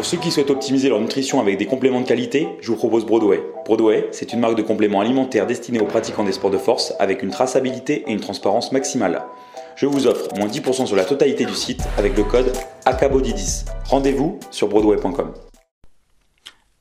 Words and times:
Pour 0.00 0.06
ceux 0.06 0.16
qui 0.16 0.30
souhaitent 0.30 0.48
optimiser 0.48 0.88
leur 0.88 0.98
nutrition 0.98 1.42
avec 1.42 1.58
des 1.58 1.66
compléments 1.66 2.00
de 2.00 2.06
qualité, 2.06 2.48
je 2.62 2.68
vous 2.68 2.76
propose 2.78 3.04
Broadway. 3.04 3.44
Broadway, 3.66 4.08
c'est 4.12 4.32
une 4.32 4.40
marque 4.40 4.56
de 4.56 4.62
compléments 4.62 5.02
alimentaires 5.02 5.46
destinée 5.46 5.78
aux 5.78 5.84
pratiquants 5.84 6.24
des 6.24 6.32
sports 6.32 6.50
de 6.50 6.56
force 6.56 6.94
avec 6.98 7.22
une 7.22 7.28
traçabilité 7.28 8.04
et 8.06 8.12
une 8.12 8.20
transparence 8.20 8.72
maximale. 8.72 9.22
Je 9.76 9.84
vous 9.84 10.06
offre 10.06 10.34
moins 10.38 10.46
10% 10.46 10.86
sur 10.86 10.96
la 10.96 11.04
totalité 11.04 11.44
du 11.44 11.52
site 11.52 11.82
avec 11.98 12.16
le 12.16 12.24
code 12.24 12.50
ACABODY10. 12.86 13.66
Rendez-vous 13.90 14.40
sur 14.50 14.68
broadway.com. 14.68 15.34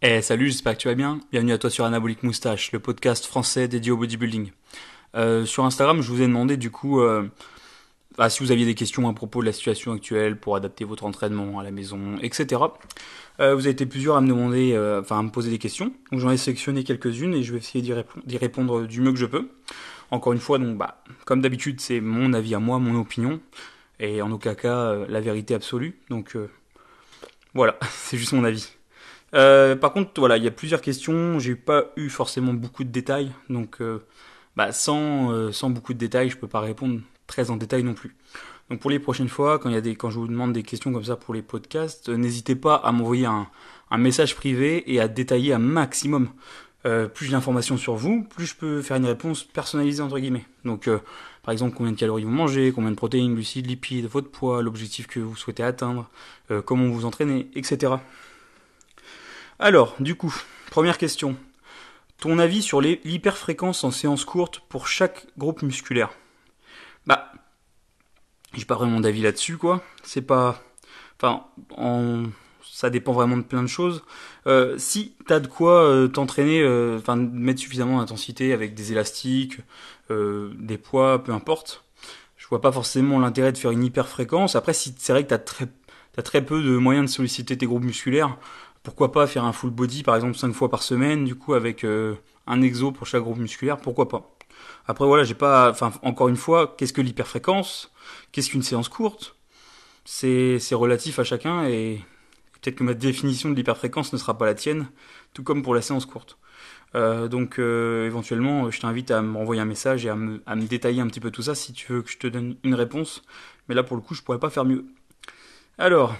Eh 0.01 0.21
salut, 0.21 0.47
j'espère 0.47 0.77
que 0.77 0.81
tu 0.83 0.87
vas 0.87 0.95
bien. 0.95 1.19
Bienvenue 1.29 1.51
à 1.51 1.57
toi 1.57 1.69
sur 1.69 1.83
Anabolic 1.83 2.23
Moustache, 2.23 2.71
le 2.71 2.79
podcast 2.79 3.25
français 3.25 3.67
dédié 3.67 3.91
au 3.91 3.97
bodybuilding. 3.97 4.51
Euh, 5.17 5.43
sur 5.43 5.65
Instagram, 5.65 6.01
je 6.01 6.09
vous 6.09 6.21
ai 6.21 6.27
demandé 6.27 6.55
du 6.55 6.71
coup 6.71 7.01
euh, 7.01 7.27
bah, 8.19 8.29
si 8.29 8.43
vous 8.43 8.51
aviez 8.51 8.65
des 8.65 8.75
questions 8.75 9.07
à 9.07 9.13
propos 9.13 9.39
de 9.39 9.45
la 9.45 9.53
situation 9.53 9.93
actuelle 9.93 10.37
pour 10.37 10.57
adapter 10.57 10.83
votre 10.83 11.05
entraînement 11.05 11.57
à 11.57 11.63
la 11.63 11.71
maison, 11.71 12.17
etc. 12.21 12.61
Euh, 13.39 13.55
vous 13.55 13.61
avez 13.61 13.69
été 13.69 13.85
plusieurs 13.85 14.17
à 14.17 14.21
me 14.21 14.27
demander, 14.27 14.73
euh, 14.73 14.99
enfin 14.99 15.19
à 15.19 15.23
me 15.23 15.29
poser 15.29 15.49
des 15.49 15.57
questions. 15.57 15.93
Donc 16.11 16.19
j'en 16.19 16.29
ai 16.29 16.35
sélectionné 16.35 16.83
quelques-unes 16.83 17.33
et 17.33 17.43
je 17.43 17.53
vais 17.53 17.59
essayer 17.59 17.81
d'y 17.81 18.37
répondre, 18.37 18.85
du 18.85 18.99
mieux 18.99 19.13
que 19.13 19.17
je 19.17 19.25
peux. 19.25 19.47
Encore 20.11 20.33
une 20.33 20.39
fois, 20.39 20.57
donc 20.57 20.77
bah 20.77 21.01
comme 21.23 21.39
d'habitude, 21.39 21.79
c'est 21.79 22.01
mon 22.01 22.33
avis 22.33 22.55
à 22.55 22.59
moi, 22.59 22.77
mon 22.77 22.99
opinion, 22.99 23.39
et 24.01 24.21
en 24.21 24.31
aucun 24.33 24.53
cas 24.53 24.75
euh, 24.75 25.05
la 25.07 25.21
vérité 25.21 25.53
absolue. 25.53 25.97
Donc 26.09 26.35
voilà, 27.53 27.79
c'est 27.89 28.17
juste 28.17 28.33
mon 28.33 28.43
avis. 28.43 28.67
par 29.31 29.93
contre, 29.93 30.11
voilà, 30.17 30.35
il 30.35 30.43
y 30.43 30.47
a 30.47 30.51
plusieurs 30.51 30.81
questions. 30.81 31.39
J'ai 31.39 31.55
pas 31.55 31.85
eu 31.95 32.09
forcément 32.09 32.51
beaucoup 32.51 32.83
de 32.83 32.91
détails, 32.91 33.31
donc 33.47 33.77
bah, 34.57 34.73
sans, 34.73 35.53
sans 35.53 35.69
beaucoup 35.69 35.93
de 35.93 35.99
détails, 35.99 36.29
je 36.29 36.35
peux 36.35 36.49
pas 36.49 36.59
répondre 36.59 36.99
très 37.29 37.49
en 37.49 37.55
détail 37.55 37.83
non 37.83 37.93
plus. 37.93 38.15
Donc 38.69 38.79
pour 38.81 38.91
les 38.91 38.99
prochaines 38.99 39.29
fois, 39.29 39.57
quand, 39.57 39.69
y 39.69 39.75
a 39.75 39.81
des, 39.81 39.95
quand 39.95 40.09
je 40.09 40.19
vous 40.19 40.27
demande 40.27 40.51
des 40.51 40.63
questions 40.63 40.91
comme 40.91 41.05
ça 41.05 41.15
pour 41.15 41.33
les 41.33 41.41
podcasts, 41.41 42.09
euh, 42.09 42.17
n'hésitez 42.17 42.55
pas 42.55 42.75
à 42.75 42.91
m'envoyer 42.91 43.25
un, 43.25 43.47
message 43.97 44.35
privé 44.35 44.83
et 44.93 44.99
à 44.99 45.07
détailler 45.07 45.53
un 45.53 45.59
maximum. 45.59 46.29
Euh, 46.85 47.07
plus 47.07 47.25
j'ai 47.25 47.31
d'informations 47.33 47.75
sur 47.75 47.95
vous, 47.95 48.23
plus 48.23 48.45
je 48.45 48.55
peux 48.55 48.81
faire 48.81 48.97
une 48.97 49.05
réponse 49.05 49.43
personnalisée 49.43 50.01
entre 50.01 50.19
guillemets. 50.19 50.45
Donc 50.63 50.87
euh, 50.87 50.99
par 51.43 51.51
exemple 51.51 51.75
combien 51.75 51.91
de 51.91 51.97
calories 51.97 52.23
vous 52.23 52.29
mangez, 52.29 52.71
combien 52.73 52.91
de 52.91 52.95
protéines, 52.95 53.33
glucides, 53.33 53.67
lipides, 53.67 54.05
votre 54.05 54.29
poids, 54.29 54.61
l'objectif 54.61 55.07
que 55.07 55.19
vous 55.19 55.35
souhaitez 55.35 55.63
atteindre, 55.63 56.09
comment 56.65 56.87
vous 56.87 57.05
entraînez, 57.05 57.49
etc. 57.55 57.95
Alors, 59.59 59.95
du 59.99 60.15
coup, 60.15 60.33
première 60.71 60.97
question. 60.97 61.35
Ton 62.19 62.39
avis 62.39 62.61
sur 62.61 62.79
l'hyperfréquence 62.79 63.83
en 63.83 63.91
séance 63.91 64.23
courte 64.23 64.61
pour 64.69 64.87
chaque 64.87 65.27
groupe 65.37 65.63
musculaire? 65.63 66.11
Bah, 67.09 67.31
j'ai 68.53 68.65
pas 68.65 68.75
vraiment 68.75 68.99
d'avis 68.99 69.21
là-dessus, 69.23 69.57
quoi. 69.57 69.81
C'est 70.03 70.21
pas. 70.21 70.61
Enfin, 71.21 71.45
ça 72.63 72.89
dépend 72.89 73.13
vraiment 73.13 73.35
de 73.37 73.41
plein 73.41 73.63
de 73.63 73.67
choses. 73.67 74.03
Euh, 74.47 74.77
si 74.77 75.15
t'as 75.27 75.39
de 75.39 75.47
quoi 75.47 75.83
euh, 75.83 76.07
t'entraîner, 76.07 76.61
euh, 76.61 76.97
enfin 76.99 77.15
mettre 77.15 77.59
suffisamment 77.59 77.97
d'intensité 77.97 78.53
avec 78.53 78.75
des 78.75 78.91
élastiques, 78.91 79.57
des 80.09 80.77
poids, 80.77 81.23
peu 81.23 81.33
importe, 81.33 81.83
je 82.37 82.47
vois 82.47 82.61
pas 82.61 82.71
forcément 82.71 83.19
l'intérêt 83.19 83.51
de 83.51 83.57
faire 83.57 83.71
une 83.71 83.83
hyper 83.83 84.07
fréquence. 84.07 84.55
Après, 84.55 84.73
si 84.73 84.95
c'est 84.97 85.13
vrai 85.13 85.23
que 85.23 85.29
t'as 85.29 85.39
très 85.39 85.67
t'as 86.13 86.23
très 86.23 86.43
peu 86.43 86.63
de 86.63 86.77
moyens 86.77 87.09
de 87.09 87.15
solliciter 87.15 87.57
tes 87.57 87.65
groupes 87.65 87.83
musculaires, 87.83 88.37
pourquoi 88.83 89.11
pas 89.11 89.27
faire 89.27 89.45
un 89.45 89.53
full 89.53 89.71
body 89.71 90.03
par 90.03 90.15
exemple 90.15 90.37
5 90.37 90.53
fois 90.53 90.69
par 90.69 90.83
semaine, 90.83 91.25
du 91.25 91.35
coup 91.35 91.53
avec 91.53 91.85
un 92.47 92.61
exo 92.61 92.91
pour 92.91 93.07
chaque 93.07 93.23
groupe 93.23 93.37
musculaire, 93.37 93.77
pourquoi 93.77 94.07
pas. 94.09 94.38
Après 94.87 95.05
voilà, 95.05 95.23
j'ai 95.23 95.35
pas, 95.35 95.69
enfin 95.69 95.91
encore 96.01 96.29
une 96.29 96.35
fois, 96.35 96.75
qu'est-ce 96.77 96.93
que 96.93 97.01
l'hyperfréquence? 97.01 97.91
Qu'est-ce 98.31 98.49
qu'une 98.49 98.63
séance 98.63 98.89
courte? 98.89 99.35
C'est 100.05 100.59
relatif 100.71 101.19
à 101.19 101.23
chacun 101.23 101.65
et 101.65 102.01
peut-être 102.53 102.75
que 102.75 102.83
ma 102.83 102.93
définition 102.93 103.49
de 103.49 103.55
l'hyperfréquence 103.55 104.11
ne 104.13 104.17
sera 104.17 104.37
pas 104.37 104.45
la 104.45 104.55
tienne, 104.55 104.87
tout 105.33 105.43
comme 105.43 105.61
pour 105.61 105.75
la 105.75 105.81
séance 105.81 106.05
courte. 106.05 106.37
Euh, 106.95 107.27
donc 107.27 107.59
euh, 107.59 108.07
éventuellement, 108.07 108.71
je 108.71 108.79
t'invite 108.79 109.11
à 109.11 109.21
me 109.21 109.37
renvoyer 109.37 109.61
un 109.61 109.65
message 109.65 110.05
et 110.05 110.09
à 110.09 110.15
me, 110.15 110.41
détailler 110.65 111.01
un 111.01 111.07
petit 111.07 111.19
peu 111.19 111.31
tout 111.31 111.43
ça 111.43 111.53
si 111.55 111.73
tu 111.73 111.93
veux 111.93 112.01
que 112.01 112.09
je 112.09 112.17
te 112.17 112.27
donne 112.27 112.55
une 112.63 112.73
réponse. 112.73 113.21
Mais 113.67 113.75
là 113.75 113.83
pour 113.83 113.95
le 113.95 114.01
coup, 114.01 114.15
je 114.15 114.23
pourrais 114.23 114.39
pas 114.39 114.49
faire 114.49 114.65
mieux. 114.65 114.85
Alors, 115.77 116.15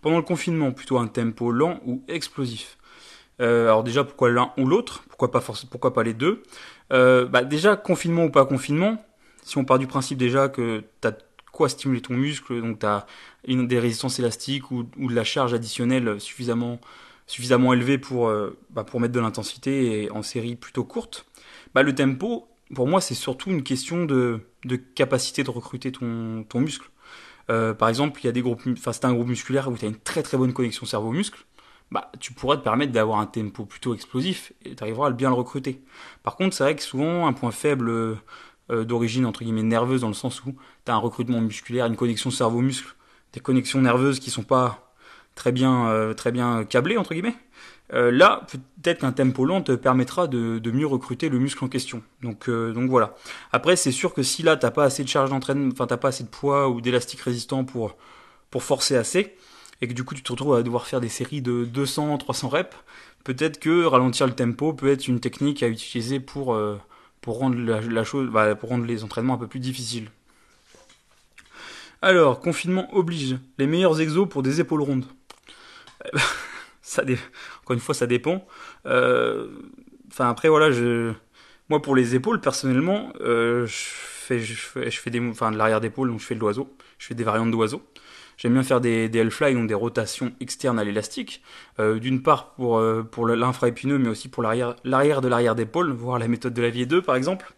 pendant 0.00 0.16
le 0.16 0.22
confinement, 0.22 0.72
plutôt 0.72 0.98
un 0.98 1.06
tempo 1.06 1.52
lent 1.52 1.80
ou 1.84 2.02
explosif? 2.08 2.78
Euh, 3.40 3.64
alors 3.64 3.84
déjà, 3.84 4.02
pourquoi 4.04 4.30
l'un 4.30 4.52
ou 4.56 4.66
l'autre? 4.66 5.04
Pourquoi 5.08 5.30
pas 5.30 5.40
Pourquoi 5.70 5.92
pas 5.92 6.02
les 6.02 6.14
deux? 6.14 6.42
Euh, 6.92 7.26
bah 7.26 7.44
Déjà, 7.44 7.76
confinement 7.76 8.24
ou 8.24 8.30
pas 8.30 8.44
confinement, 8.46 9.04
si 9.42 9.58
on 9.58 9.64
part 9.64 9.78
du 9.78 9.86
principe 9.86 10.18
déjà 10.18 10.48
que 10.48 10.84
tu 11.00 11.08
as 11.08 11.16
quoi 11.52 11.68
stimuler 11.68 12.02
ton 12.02 12.14
muscle, 12.14 12.60
donc 12.60 12.80
tu 12.80 12.86
as 12.86 13.06
une, 13.46 13.66
des 13.66 13.78
résistances 13.78 14.18
élastiques 14.18 14.70
ou, 14.70 14.84
de 14.84 15.14
la 15.14 15.24
charge 15.24 15.54
additionnelle 15.54 16.20
suffisamment, 16.20 16.80
suffisamment 17.26 17.72
élevée 17.72 17.98
pour, 17.98 18.28
euh, 18.28 18.58
bah, 18.70 18.84
pour 18.84 19.00
mettre 19.00 19.14
de 19.14 19.20
l'intensité 19.20 20.02
et 20.02 20.10
en 20.10 20.22
série 20.22 20.56
plutôt 20.56 20.84
courte, 20.84 21.26
bah, 21.74 21.82
le 21.82 21.94
tempo, 21.94 22.48
pour 22.74 22.86
moi, 22.86 23.00
c'est 23.00 23.14
surtout 23.14 23.50
une 23.50 23.62
question 23.62 24.04
de, 24.04 24.40
capacité 24.94 25.44
de 25.44 25.50
recruter 25.50 25.92
ton, 25.92 26.44
ton 26.48 26.60
muscle. 26.60 26.90
Euh, 27.48 27.74
par 27.74 27.88
exemple, 27.88 28.20
il 28.22 28.26
y 28.26 28.28
a 28.28 28.32
des 28.32 28.42
groupes, 28.42 28.62
enfin, 28.72 28.92
c'est 28.92 29.04
un 29.04 29.14
groupe 29.14 29.28
musculaire 29.28 29.68
où 29.68 29.76
tu 29.76 29.84
as 29.84 29.88
une 29.88 29.96
très 29.96 30.22
très 30.22 30.36
bonne 30.36 30.52
connexion 30.52 30.84
cerveau-muscle 30.84 31.44
bah, 31.90 32.10
tu 32.20 32.32
pourras 32.32 32.56
te 32.56 32.62
permettre 32.62 32.92
d'avoir 32.92 33.20
un 33.20 33.26
tempo 33.26 33.64
plutôt 33.64 33.94
explosif 33.94 34.52
et 34.64 34.74
tu 34.74 34.82
arriveras 34.82 35.08
à 35.08 35.10
bien 35.10 35.28
le 35.28 35.34
recruter. 35.34 35.82
Par 36.22 36.36
contre, 36.36 36.54
c'est 36.54 36.64
vrai 36.64 36.76
que 36.76 36.82
souvent, 36.82 37.26
un 37.26 37.32
point 37.32 37.50
faible 37.50 37.90
euh, 37.90 38.84
d'origine 38.84 39.26
entre 39.26 39.44
guillemets 39.44 39.62
nerveuse 39.62 40.00
dans 40.00 40.08
le 40.08 40.14
sens 40.14 40.44
où 40.44 40.54
tu 40.84 40.92
as 40.92 40.94
un 40.94 40.98
recrutement 40.98 41.40
musculaire, 41.40 41.86
une 41.86 41.96
connexion 41.96 42.30
cerveau-muscle, 42.30 42.94
des 43.32 43.40
connexions 43.40 43.80
nerveuses 43.80 44.18
qui 44.20 44.30
sont 44.30 44.42
pas 44.42 44.92
très 45.34 45.52
bien 45.52 45.88
euh, 45.88 46.14
très 46.14 46.32
bien 46.32 46.64
câblées 46.64 46.96
entre 46.96 47.14
guillemets. 47.14 47.36
Euh, 47.92 48.10
là, 48.10 48.44
peut-être 48.50 49.00
qu'un 49.00 49.12
tempo 49.12 49.44
lent 49.44 49.62
te 49.62 49.72
permettra 49.72 50.26
de, 50.26 50.60
mieux 50.72 50.86
recruter 50.86 51.28
le 51.28 51.38
muscle 51.38 51.64
en 51.64 51.68
question. 51.68 52.02
Donc, 52.22 52.48
euh, 52.48 52.72
donc 52.72 52.90
voilà. 52.90 53.14
Après, 53.52 53.76
c'est 53.76 53.92
sûr 53.92 54.12
que 54.12 54.22
si 54.22 54.42
là 54.42 54.56
t'as 54.56 54.72
pas 54.72 54.84
assez 54.84 55.04
de 55.04 55.08
charge 55.08 55.30
d'entraînement, 55.30 55.70
enfin 55.72 55.86
t'as 55.86 55.96
pas 55.96 56.08
assez 56.08 56.24
de 56.24 56.28
poids 56.28 56.68
ou 56.68 56.80
d'élastique 56.80 57.20
résistant 57.20 57.64
pour 57.64 57.96
pour 58.50 58.62
forcer 58.62 58.96
assez, 58.96 59.36
et 59.80 59.88
que 59.88 59.92
du 59.92 60.04
coup 60.04 60.14
tu 60.14 60.22
te 60.22 60.32
retrouves 60.32 60.54
à 60.54 60.62
devoir 60.62 60.86
faire 60.86 61.00
des 61.00 61.08
séries 61.08 61.42
de 61.42 61.64
200, 61.64 62.18
300 62.18 62.48
reps, 62.48 62.76
peut-être 63.24 63.58
que 63.58 63.84
ralentir 63.84 64.26
le 64.26 64.34
tempo 64.34 64.72
peut 64.72 64.90
être 64.90 65.08
une 65.08 65.20
technique 65.20 65.62
à 65.62 65.68
utiliser 65.68 66.20
pour, 66.20 66.54
euh, 66.54 66.78
pour, 67.20 67.38
rendre, 67.38 67.58
la, 67.58 68.04
chose, 68.04 68.30
bah, 68.30 68.54
pour 68.54 68.68
rendre 68.70 68.84
les 68.84 69.04
entraînements 69.04 69.34
un 69.34 69.38
peu 69.38 69.48
plus 69.48 69.60
difficiles. 69.60 70.10
Alors, 72.02 72.40
confinement 72.40 72.94
oblige. 72.94 73.36
Les 73.58 73.66
meilleurs 73.66 74.00
exos 74.00 74.28
pour 74.28 74.42
des 74.42 74.60
épaules 74.60 74.82
rondes. 74.82 75.06
Encore 76.98 77.74
une 77.74 77.80
fois, 77.80 77.94
ça 77.94 78.06
dépend. 78.06 78.46
Euh, 78.86 79.48
enfin, 80.08 80.28
après, 80.28 80.48
voilà, 80.48 80.70
moi 81.68 81.82
pour 81.82 81.96
les 81.96 82.14
épaules, 82.14 82.40
personnellement, 82.40 83.12
euh, 83.20 83.66
je, 83.66 83.74
fais, 83.74 84.40
enfin, 85.30 85.50
de 85.50 85.56
l'arrière 85.56 85.80
d'épaule, 85.80 86.10
donc 86.10 86.20
je 86.20 86.26
fais 86.26 86.34
de 86.34 86.40
l'oiseau. 86.40 86.72
Je 86.98 87.06
fais 87.06 87.14
des 87.14 87.24
variantes 87.24 87.50
d'oiseau. 87.50 87.82
J'aime 88.36 88.52
bien 88.52 88.62
faire 88.62 88.80
des, 88.80 89.08
des 89.08 89.20
L-fly, 89.20 89.54
donc 89.54 89.66
des 89.68 89.74
rotations 89.74 90.32
externes 90.40 90.78
à 90.78 90.84
l'élastique. 90.84 91.42
Euh, 91.78 91.98
D'une 91.98 92.22
part 92.22 92.52
pour, 92.54 92.78
euh, 92.78 93.02
pour 93.02 93.26
l'infraépineux, 93.26 93.98
mais 93.98 94.08
aussi 94.08 94.28
pour 94.28 94.42
l'arrière 94.42 94.74
de 94.84 95.28
l'arrière 95.28 95.54
d'épaule, 95.54 95.90
voir 95.92 96.18
la 96.18 96.28
méthode 96.28 96.54
de 96.54 96.62
la 96.62 96.70
vie 96.70 96.86
2 96.86 97.02
par 97.02 97.16
exemple. 97.16 97.54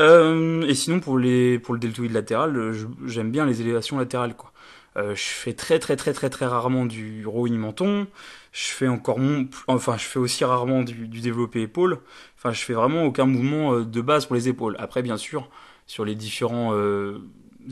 Euh, 0.00 0.62
et 0.66 0.74
sinon 0.74 1.00
pour, 1.00 1.18
les, 1.18 1.58
pour 1.58 1.74
le 1.74 1.80
deltoïde 1.80 2.12
latéral, 2.12 2.72
j'aime 3.06 3.30
bien 3.30 3.46
les 3.46 3.60
élévations 3.60 3.98
latérales. 3.98 4.36
quoi. 4.36 4.52
Euh, 4.96 5.14
je 5.16 5.22
fais 5.22 5.54
très 5.54 5.78
très 5.80 5.96
très 5.96 6.12
très 6.12 6.30
très 6.30 6.46
rarement 6.46 6.86
du 6.86 7.26
rowing 7.26 7.56
menton. 7.56 8.06
Je 8.52 8.68
fais 8.68 8.86
encore 8.88 9.18
mon, 9.18 9.48
enfin 9.66 9.96
je 9.96 10.04
fais 10.04 10.18
aussi 10.20 10.44
rarement 10.44 10.82
du, 10.82 11.08
du 11.08 11.20
développé 11.20 11.62
épaule. 11.62 11.98
Enfin 12.38 12.52
je 12.52 12.60
fais 12.60 12.74
vraiment 12.74 13.04
aucun 13.04 13.26
mouvement 13.26 13.74
euh, 13.74 13.84
de 13.84 14.00
base 14.00 14.26
pour 14.26 14.36
les 14.36 14.48
épaules. 14.48 14.76
Après 14.78 15.02
bien 15.02 15.16
sûr 15.16 15.48
sur 15.86 16.04
les 16.04 16.14
différents 16.14 16.70
euh, 16.74 17.18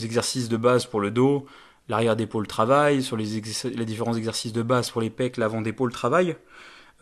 exercices 0.03 0.49
de 0.49 0.57
base 0.57 0.87
pour 0.87 1.01
le 1.01 1.11
dos, 1.11 1.47
l'arrière 1.93 2.17
d'épaule 2.17 2.47
travaille, 2.47 3.03
sur 3.03 3.17
les, 3.19 3.43
les, 3.75 3.85
différents 3.85 4.15
exercices 4.15 4.55
de 4.55 4.63
base 4.63 4.91
pour 4.91 5.03
les 5.03 5.11
pecs, 5.11 5.37
l'avant 5.37 5.61
d'épaule 5.61 5.93
travaille. 5.93 6.37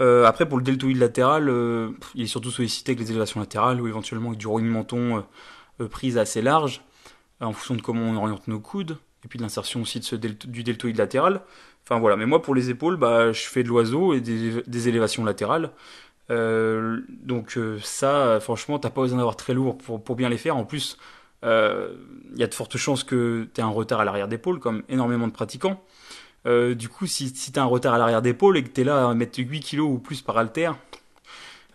Euh, 0.00 0.24
après, 0.26 0.48
pour 0.48 0.58
le 0.58 0.64
deltoïde 0.64 0.98
latéral, 0.98 1.48
euh, 1.48 1.90
il 2.16 2.24
est 2.24 2.26
surtout 2.26 2.50
sollicité 2.50 2.90
avec 2.90 3.00
les 3.00 3.10
élévations 3.10 3.38
latérales 3.38 3.80
ou 3.80 3.86
éventuellement 3.86 4.30
avec 4.30 4.40
du 4.40 4.48
rowing 4.48 4.66
menton 4.66 5.24
euh, 5.80 5.88
prise 5.88 6.18
assez 6.18 6.42
large, 6.42 6.82
en 7.40 7.52
fonction 7.52 7.76
de 7.76 7.82
comment 7.82 8.02
on 8.02 8.16
oriente 8.16 8.48
nos 8.48 8.58
coudes, 8.58 8.98
et 9.24 9.28
puis 9.28 9.38
de 9.38 9.44
l'insertion 9.44 9.80
aussi 9.82 10.00
du 10.00 10.64
deltoïde 10.64 10.98
latéral. 10.98 11.42
Enfin 11.84 12.00
voilà, 12.00 12.16
mais 12.16 12.26
moi 12.26 12.42
pour 12.42 12.56
les 12.56 12.70
épaules, 12.70 12.96
bah, 12.96 13.30
je 13.32 13.42
fais 13.42 13.62
de 13.62 13.68
l'oiseau 13.68 14.12
et 14.12 14.20
des, 14.20 14.62
des, 14.66 14.88
élévations 14.88 15.24
latérales. 15.24 15.70
donc 16.28 17.58
ça, 17.82 18.40
franchement, 18.40 18.78
t'as 18.80 18.90
pas 18.90 19.02
besoin 19.02 19.18
d'avoir 19.18 19.36
très 19.36 19.54
lourd 19.54 19.78
pour, 19.78 20.02
pour 20.02 20.16
bien 20.16 20.28
les 20.28 20.38
faire. 20.38 20.56
En 20.56 20.64
plus, 20.64 20.98
il 21.42 21.48
euh, 21.48 21.94
y 22.36 22.42
a 22.42 22.46
de 22.46 22.54
fortes 22.54 22.76
chances 22.76 23.02
que 23.02 23.48
tu 23.54 23.60
aies 23.60 23.64
un 23.64 23.68
retard 23.68 24.00
à 24.00 24.04
l'arrière 24.04 24.28
d'épaule, 24.28 24.60
comme 24.60 24.82
énormément 24.88 25.26
de 25.26 25.32
pratiquants. 25.32 25.82
Euh, 26.46 26.74
du 26.74 26.88
coup, 26.88 27.06
si, 27.06 27.30
si 27.30 27.52
tu 27.52 27.58
as 27.58 27.62
un 27.62 27.66
retard 27.66 27.94
à 27.94 27.98
l'arrière 27.98 28.22
d'épaule 28.22 28.58
et 28.58 28.62
que 28.62 28.68
tu 28.68 28.82
es 28.82 28.84
là 28.84 29.08
à 29.08 29.14
mettre 29.14 29.38
8 29.38 29.60
kg 29.60 29.80
ou 29.80 29.98
plus 29.98 30.20
par 30.20 30.36
haltère, 30.36 30.76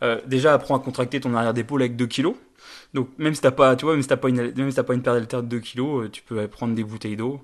euh, 0.04 0.20
déjà 0.28 0.54
apprends 0.54 0.76
à 0.76 0.80
contracter 0.80 1.20
ton 1.20 1.34
arrière 1.34 1.54
d'épaule 1.54 1.82
avec 1.82 1.96
2 1.96 2.06
kg. 2.06 2.34
Donc 2.94 3.10
même 3.18 3.34
si 3.34 3.42
pas, 3.42 3.76
tu 3.76 3.86
vois, 3.86 3.94
même 3.94 4.04
si 4.04 4.08
t'as 4.08 4.18
pas 4.18 4.30
une, 4.30 4.72
si 4.72 4.84
pas 4.84 4.94
une 4.94 5.02
paire 5.02 5.14
d'haltères 5.14 5.44
de 5.44 5.48
2 5.48 5.60
kg, 5.60 6.12
tu 6.12 6.22
peux 6.22 6.48
prendre 6.48 6.76
des 6.76 6.84
bouteilles 6.84 7.18
d'eau. 7.18 7.42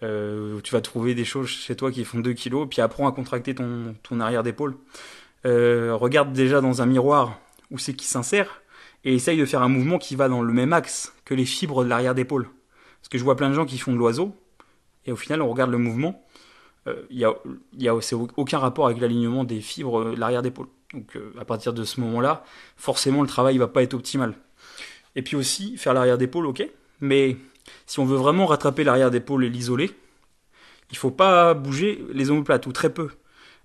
Tu 0.00 0.72
vas 0.72 0.80
trouver 0.80 1.14
des 1.14 1.24
choses 1.24 1.48
chez 1.48 1.76
toi 1.76 1.92
qui 1.92 2.04
font 2.04 2.18
2 2.20 2.32
kilos, 2.32 2.66
puis 2.68 2.80
apprends 2.80 3.06
à 3.06 3.12
contracter 3.12 3.54
ton, 3.54 3.94
ton 4.02 4.20
arrière 4.20 4.42
d'épaule. 4.42 4.76
Regarde 5.44 6.32
déjà 6.32 6.60
dans 6.60 6.82
un 6.82 6.86
miroir 6.86 7.38
où 7.70 7.78
c'est 7.78 7.94
qui 7.94 8.06
s'insère 8.06 8.62
et 9.04 9.14
essaye 9.14 9.38
de 9.38 9.44
faire 9.44 9.62
un 9.62 9.68
mouvement 9.68 9.98
qui 9.98 10.16
va 10.16 10.28
dans 10.28 10.42
le 10.42 10.52
même 10.52 10.72
axe 10.72 11.14
que 11.24 11.34
les 11.34 11.44
fibres 11.44 11.84
de 11.84 11.88
l'arrière 11.88 12.14
d'épaule. 12.14 12.48
Parce 13.00 13.08
que 13.08 13.18
je 13.18 13.24
vois 13.24 13.36
plein 13.36 13.48
de 13.48 13.54
gens 13.54 13.66
qui 13.66 13.78
font 13.78 13.92
de 13.92 13.98
l'oiseau 13.98 14.34
et 15.06 15.12
au 15.12 15.16
final 15.16 15.42
on 15.42 15.48
regarde 15.48 15.70
le 15.70 15.78
mouvement, 15.78 16.24
il 16.86 17.24
euh, 17.24 17.36
y 17.72 17.88
a, 17.88 17.92
a 17.92 18.16
aucun 18.36 18.58
rapport 18.58 18.86
avec 18.86 19.00
l'alignement 19.00 19.44
des 19.44 19.60
fibres 19.60 20.04
de 20.04 20.16
l'arrière 20.16 20.42
d'épaule. 20.42 20.68
Donc 20.92 21.16
euh, 21.16 21.32
à 21.38 21.44
partir 21.44 21.72
de 21.72 21.84
ce 21.84 22.00
moment-là, 22.00 22.44
forcément 22.76 23.22
le 23.22 23.28
travail 23.28 23.58
va 23.58 23.68
pas 23.68 23.82
être 23.82 23.94
optimal. 23.94 24.34
Et 25.16 25.22
puis 25.22 25.36
aussi 25.36 25.76
faire 25.76 25.94
l'arrière 25.94 26.18
d'épaule, 26.18 26.46
ok, 26.46 26.68
mais 27.00 27.36
si 27.86 28.00
on 28.00 28.04
veut 28.04 28.16
vraiment 28.16 28.46
rattraper 28.46 28.84
l'arrière 28.84 29.10
d'épaule 29.10 29.44
et 29.44 29.50
l'isoler, 29.50 29.90
il 30.90 30.96
faut 30.96 31.10
pas 31.10 31.54
bouger 31.54 32.04
les 32.12 32.30
omoplates 32.30 32.66
ou 32.66 32.72
très 32.72 32.92
peu. 32.92 33.10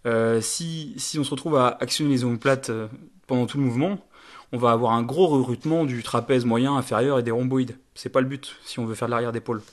Euh, 0.06 0.42
si, 0.42 0.94
si 0.98 1.18
on 1.20 1.24
se 1.24 1.32
retrouve 1.32 1.56
à 1.56 1.78
actionner 1.80 2.12
les 2.12 2.24
omoplates 2.26 2.70
euh, 2.70 2.88
pendant 3.28 3.46
tout 3.46 3.58
le 3.58 3.64
mouvement, 3.64 4.06
on 4.54 4.58
va 4.58 4.72
avoir 4.72 4.94
un 4.94 5.02
gros 5.02 5.28
rerutement 5.28 5.84
du 5.84 6.04
trapèze 6.04 6.46
moyen, 6.46 6.76
inférieur 6.76 7.18
et 7.18 7.24
des 7.24 7.32
rhomboïdes. 7.32 7.76
C'est 7.96 8.10
pas 8.10 8.22
le 8.22 8.28
but 8.28 8.56
si 8.64 8.80
on 8.80 8.86
veut 8.86 8.94
faire 8.94 9.08
de 9.08 9.12
l'arrière 9.12 9.32
d'épaule. 9.32 9.64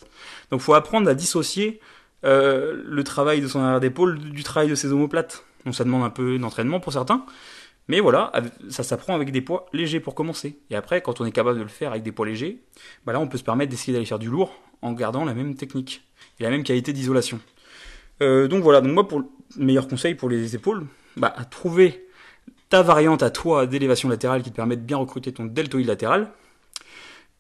Donc 0.51 0.63
faut 0.63 0.73
apprendre 0.73 1.09
à 1.09 1.15
dissocier 1.15 1.81
euh, 2.25 2.83
le 2.85 3.05
travail 3.05 3.43
de 3.43 3.47
son 3.47 3.61
arrière 3.61 3.81
d'épaule 3.81 4.19
du 4.19 4.43
travail 4.43 4.71
de 4.71 4.75
ses 4.75 4.91
omoplates. 4.91 5.45
Donc 5.67 5.75
ça 5.75 5.85
demande 5.85 6.03
un 6.03 6.11
peu 6.11 6.39
d'entraînement 6.39 6.81
pour 6.81 6.95
certains. 6.95 7.27
Mais 7.89 8.01
voilà, 8.01 8.33
ça 8.71 8.83
s'apprend 8.83 9.15
avec 9.15 9.33
des 9.33 9.43
poids 9.43 9.67
légers 9.75 10.01
pour 10.01 10.15
commencer. 10.15 10.59
Et 10.71 10.77
après, 10.77 11.03
quand 11.03 11.21
on 11.21 11.27
est 11.27 11.33
capable 11.33 11.59
de 11.59 11.63
le 11.63 11.69
faire 11.69 11.91
avec 11.91 12.03
des 12.03 12.13
poids 12.13 12.25
légers, 12.25 12.63
bah 13.05 13.13
on 13.19 13.29
peut 13.29 13.37
se 13.37 13.45
permettre 13.45 13.71
d'essayer 13.71 13.93
d'aller 13.93 14.07
faire 14.07 14.19
du 14.19 14.31
lourd 14.31 14.55
en 14.81 14.93
gardant 14.93 15.27
la 15.27 15.35
même 15.35 15.57
technique 15.57 16.03
et 16.39 16.45
la 16.45 16.51
même 16.51 16.63
qualité 16.63 16.95
d'isolation. 16.95 17.39
Euh, 18.23 18.49
donc 18.49 18.63
voilà, 18.63 18.81
donc 18.81 18.93
moi 18.93 19.07
pour 19.07 19.19
le 19.19 19.27
meilleur 19.57 19.89
conseil 19.89 20.15
pour 20.15 20.31
les 20.31 20.55
épaules, 20.55 20.87
bah 21.17 21.35
trouver 21.51 22.07
ta 22.71 22.83
variante 22.83 23.23
à 23.23 23.31
toi 23.31 23.67
d'élévation 23.67 24.09
latérale 24.09 24.43
qui 24.43 24.51
te 24.51 24.57
permet 24.57 24.77
de 24.77 24.83
bien 24.83 24.97
recruter 24.97 25.33
ton 25.33 25.45
deltoïde 25.45 25.89
latéral. 25.89 26.31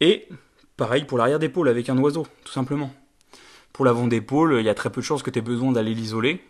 Et 0.01 0.29
pareil 0.77 1.05
pour 1.05 1.17
l'arrière 1.17 1.39
d'épaule 1.39 1.69
avec 1.69 1.89
un 1.89 1.97
oiseau, 1.99 2.27
tout 2.45 2.53
simplement. 2.53 2.93
Pour 3.73 3.85
l'avant 3.85 4.09
d'épaule, 4.09 4.57
il 4.59 4.67
y 4.67 4.69
a 4.69 4.75
très 4.75 4.91
peu 4.91 5.01
de 5.01 5.07
chances 5.07 5.23
que 5.23 5.31
tu 5.31 5.39
aies 5.39 5.43
besoin 5.43 5.73
d'aller 5.73 5.95
l'isoler. 5.95 6.45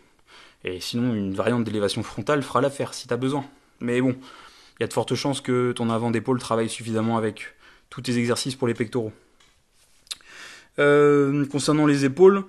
Et 0.63 0.79
sinon, 0.79 1.13
une 1.13 1.33
variante 1.33 1.63
d'élévation 1.63 2.03
frontale 2.03 2.41
fera 2.43 2.59
l'affaire 2.59 2.93
si 2.93 3.07
tu 3.07 3.13
as 3.13 3.17
besoin. 3.17 3.45
Mais 3.79 4.01
bon, 4.01 4.15
il 4.79 4.81
y 4.81 4.83
a 4.83 4.87
de 4.87 4.93
fortes 4.93 5.15
chances 5.15 5.41
que 5.41 5.71
ton 5.71 5.89
avant 5.89 6.11
d'épaule 6.11 6.39
travaille 6.39 6.69
suffisamment 6.69 7.17
avec 7.17 7.53
tous 7.89 8.01
tes 8.01 8.17
exercices 8.17 8.55
pour 8.55 8.67
les 8.67 8.73
pectoraux. 8.73 9.11
Euh, 10.79 11.45
concernant 11.47 11.85
les 11.85 12.05
épaules, 12.05 12.45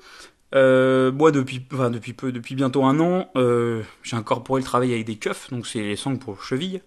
euh, 0.55 1.13
moi 1.13 1.31
depuis, 1.31 1.65
enfin, 1.73 1.91
depuis 1.91 2.13
peu, 2.13 2.33
depuis 2.33 2.55
bientôt 2.55 2.85
un 2.85 3.01
an, 3.01 3.29
euh, 3.37 3.83
j'ai 4.03 4.17
incorporé 4.17 4.61
le 4.61 4.67
travail 4.67 4.93
avec 4.93 5.07
des 5.07 5.17
cuffs, 5.17 5.51
donc 5.51 5.67
c'est 5.67 5.81
les 5.81 5.97
sangles 5.97 6.19
pour 6.19 6.43
cheville, 6.43 6.83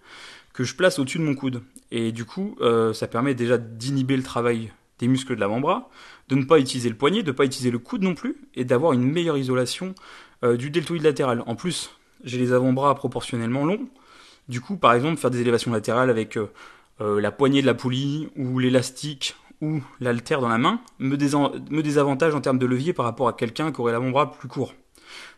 que 0.52 0.64
je 0.64 0.74
place 0.74 0.98
au-dessus 0.98 1.18
de 1.18 1.24
mon 1.24 1.34
coude. 1.34 1.62
Et 1.90 2.12
du 2.12 2.24
coup, 2.24 2.56
euh, 2.60 2.92
ça 2.92 3.06
permet 3.06 3.34
déjà 3.34 3.58
d'inhiber 3.58 4.16
le 4.16 4.22
travail 4.22 4.72
des 4.98 5.08
muscles 5.08 5.34
de 5.34 5.40
l'avant-bras, 5.40 5.90
de 6.28 6.36
ne 6.36 6.44
pas 6.44 6.58
utiliser 6.58 6.88
le 6.88 6.96
poignet, 6.96 7.22
de 7.22 7.30
ne 7.30 7.36
pas 7.36 7.44
utiliser 7.44 7.70
le 7.70 7.78
coude 7.78 8.02
non 8.02 8.14
plus, 8.14 8.36
et 8.54 8.64
d'avoir 8.64 8.92
une 8.92 9.04
meilleure 9.04 9.36
isolation 9.36 9.94
euh, 10.44 10.56
du 10.56 10.70
deltoïde 10.70 11.02
latéral. 11.02 11.42
En 11.46 11.54
plus, 11.54 11.90
j'ai 12.24 12.38
les 12.38 12.52
avant-bras 12.52 12.94
proportionnellement 12.94 13.64
longs, 13.64 13.88
du 14.48 14.60
coup, 14.60 14.76
par 14.76 14.94
exemple, 14.94 15.16
faire 15.16 15.30
des 15.30 15.40
élévations 15.40 15.72
latérales 15.72 16.08
avec 16.08 16.38
la 17.00 17.32
poignée 17.32 17.62
de 17.62 17.66
la 17.66 17.74
poulie 17.74 18.28
ou 18.36 18.60
l'élastique 18.60 19.34
ou 19.60 19.80
l'altère 20.00 20.40
dans 20.40 20.48
la 20.48 20.58
main 20.58 20.80
me, 20.98 21.16
désavantage 21.16 22.34
en 22.34 22.40
termes 22.40 22.58
de 22.58 22.66
levier 22.66 22.92
par 22.92 23.04
rapport 23.04 23.28
à 23.28 23.32
quelqu'un 23.32 23.72
qui 23.72 23.80
aurait 23.80 23.92
l'avant-bras 23.92 24.32
plus 24.32 24.48
court. 24.48 24.74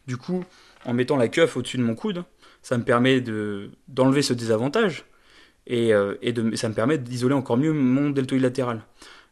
Du 0.07 0.17
coup, 0.17 0.45
en 0.85 0.95
mettant 0.95 1.17
la 1.17 1.29
cuff 1.29 1.57
au-dessus 1.57 1.79
de 1.79 1.83
mon 1.83 1.95
coude, 1.95 2.25
ça 2.63 2.77
me 2.79 2.85
permet 2.85 3.23
d'enlever 3.89 4.23
ce 4.23 4.33
désavantage 4.33 5.05
et, 5.67 5.93
euh, 5.95 6.17
et 6.23 6.35
ça 6.57 6.69
me 6.69 6.75
permet 6.75 6.99
d'isoler 6.99 7.35
encore 7.35 7.57
mieux 7.57 7.73
mon 7.73 8.11
deltoïde 8.11 8.43
latéral. 8.43 8.83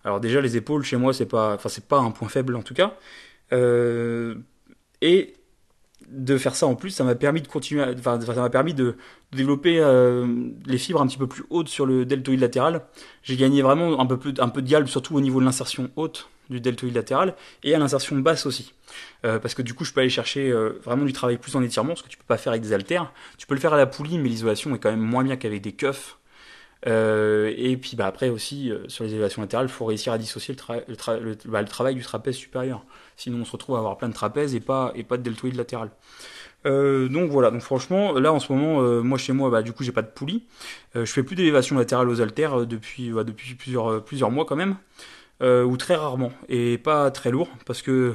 Alors 0.05 0.21
déjà 0.21 0.41
les 0.41 0.57
épaules 0.57 0.85
chez 0.85 0.97
moi 0.97 1.13
c'est 1.13 1.27
pas, 1.27 1.55
enfin 1.55 1.69
c'est 1.69 1.87
pas 1.87 1.99
un 1.99 2.13
point 2.13 2.29
faible 2.29 2.55
en 2.55 2.63
tout 2.63 2.75
cas. 2.75 2.97
Euh, 3.53 4.37
de 6.09 6.39
faire 6.39 6.55
ça 6.55 6.67
en 6.67 6.75
plus, 6.75 6.91
ça 6.91 7.05
m'a 7.05 7.15
permis 7.15 7.43
de 7.43 7.49
continuer, 7.49 7.85
enfin, 7.99 8.21
ça 8.21 8.35
m'a 8.35 8.51
permis 8.51 8.75
de, 8.75 8.97
développer 9.33 9.79
euh, 9.81 10.27
les 10.67 10.79
fibres 10.79 11.01
un 11.01 11.07
petit 11.07 11.19
peu 11.19 11.27
plus 11.27 11.45
hautes 11.51 11.69
sur 11.69 11.87
le 11.87 12.05
deltoïde 12.05 12.41
latéral. 12.41 12.83
J'ai 13.23 13.37
gagné 13.37 13.63
vraiment 13.63 14.01
un 14.01 14.07
peu 14.07 14.19
plus, 14.19 14.35
un 14.39 14.49
peu 14.49 14.63
de 14.63 14.69
galbe, 14.69 14.87
surtout 14.87 15.17
au 15.17 15.21
niveau 15.21 15.41
de 15.41 15.45
l'insertion 15.45 15.91
haute 15.97 16.29
du 16.49 16.61
deltoïde 16.61 16.95
latéral 16.95 17.35
et 17.65 17.75
à 17.75 17.79
l'insertion 17.79 18.17
basse 18.19 18.47
aussi. 18.47 18.73
Euh, 19.25 19.41
parce 19.41 19.55
que 19.55 19.63
du 19.63 19.75
coup, 19.75 19.85
je 19.85 19.93
peux 19.93 20.01
aller 20.01 20.11
chercher 20.11 20.51
euh, 20.51 20.81
vraiment 20.85 21.05
du 21.05 21.13
travail 21.13 21.39
plus 21.39 21.57
en 21.57 21.63
étirement, 21.63 21.97
ce 21.97 22.05
que 22.05 22.09
tu 22.09 22.17
peux 22.17 22.25
pas 22.27 22.39
faire 22.39 22.53
avec 22.53 22.63
des 22.63 22.73
haltères. 22.73 23.13
Tu 23.37 23.47
peux 23.47 23.55
le 23.55 23.61
faire 23.61 23.75
à 23.75 23.77
la 23.77 23.87
poulie, 23.87 24.19
mais 24.19 24.29
l'isolation 24.29 24.75
est 24.75 24.79
quand 24.79 24.91
même 24.91 25.01
moins 25.01 25.25
bien 25.25 25.37
qu'avec 25.37 25.61
des 25.61 25.73
cuffs. 25.73 26.19
et 26.87 27.79
puis 27.81 27.97
bah, 27.97 28.07
après 28.07 28.29
aussi, 28.29 28.71
sur 28.87 29.03
les 29.03 29.13
élévations 29.13 29.43
latérales, 29.43 29.67
il 29.67 29.73
faut 29.73 29.87
réussir 29.87 30.13
à 30.13 30.19
dissocier 30.19 30.55
le, 30.87 31.37
bah, 31.47 31.63
le 31.63 31.69
travail 31.69 31.97
du 31.97 32.03
trapèze 32.03 32.37
supérieur. 32.37 32.85
Sinon, 33.17 33.41
on 33.41 33.45
se 33.45 33.53
retrouve 33.53 33.77
à 33.77 33.79
avoir 33.79 33.97
plein 33.97 34.09
de 34.09 34.15
trapèzes 34.15 34.55
et 34.55 34.61
pas, 34.61 34.93
et 34.95 35.03
pas 35.03 35.17
de 35.17 35.23
deltoïde 35.23 35.57
latéral. 35.57 35.91
Euh, 36.67 37.09
donc 37.09 37.31
voilà, 37.31 37.51
donc 37.51 37.61
franchement, 37.61 38.13
là 38.15 38.33
en 38.33 38.41
ce 38.41 38.53
moment, 38.53 38.83
euh, 38.83 39.03
moi 39.03 39.19
chez 39.19 39.33
moi, 39.33 39.51
bah, 39.51 39.63
du 39.63 39.73
coup, 39.73 39.85
j'ai 39.85 39.93
pas 39.93 40.03
de 40.03 40.11
poulie. 40.11 40.45
Euh, 40.97 41.05
je 41.05 41.13
fais 41.13 41.23
plus 41.23 41.37
d'élévation 41.37 41.77
latérale 41.77 42.09
aux 42.09 42.21
haltères 42.21 42.67
depuis, 42.67 43.11
bah, 43.11 43.25
depuis 43.25 43.55
plusieurs, 43.55 44.05
plusieurs 44.05 44.31
mois 44.31 44.45
quand 44.45 44.57
même, 44.57 44.77
ou 45.43 45.77
très 45.77 45.97
rarement, 45.97 46.33
et 46.49 46.79
pas 46.79 47.11
très 47.11 47.31
lourd, 47.31 47.49
parce 47.67 47.83
que 47.83 48.15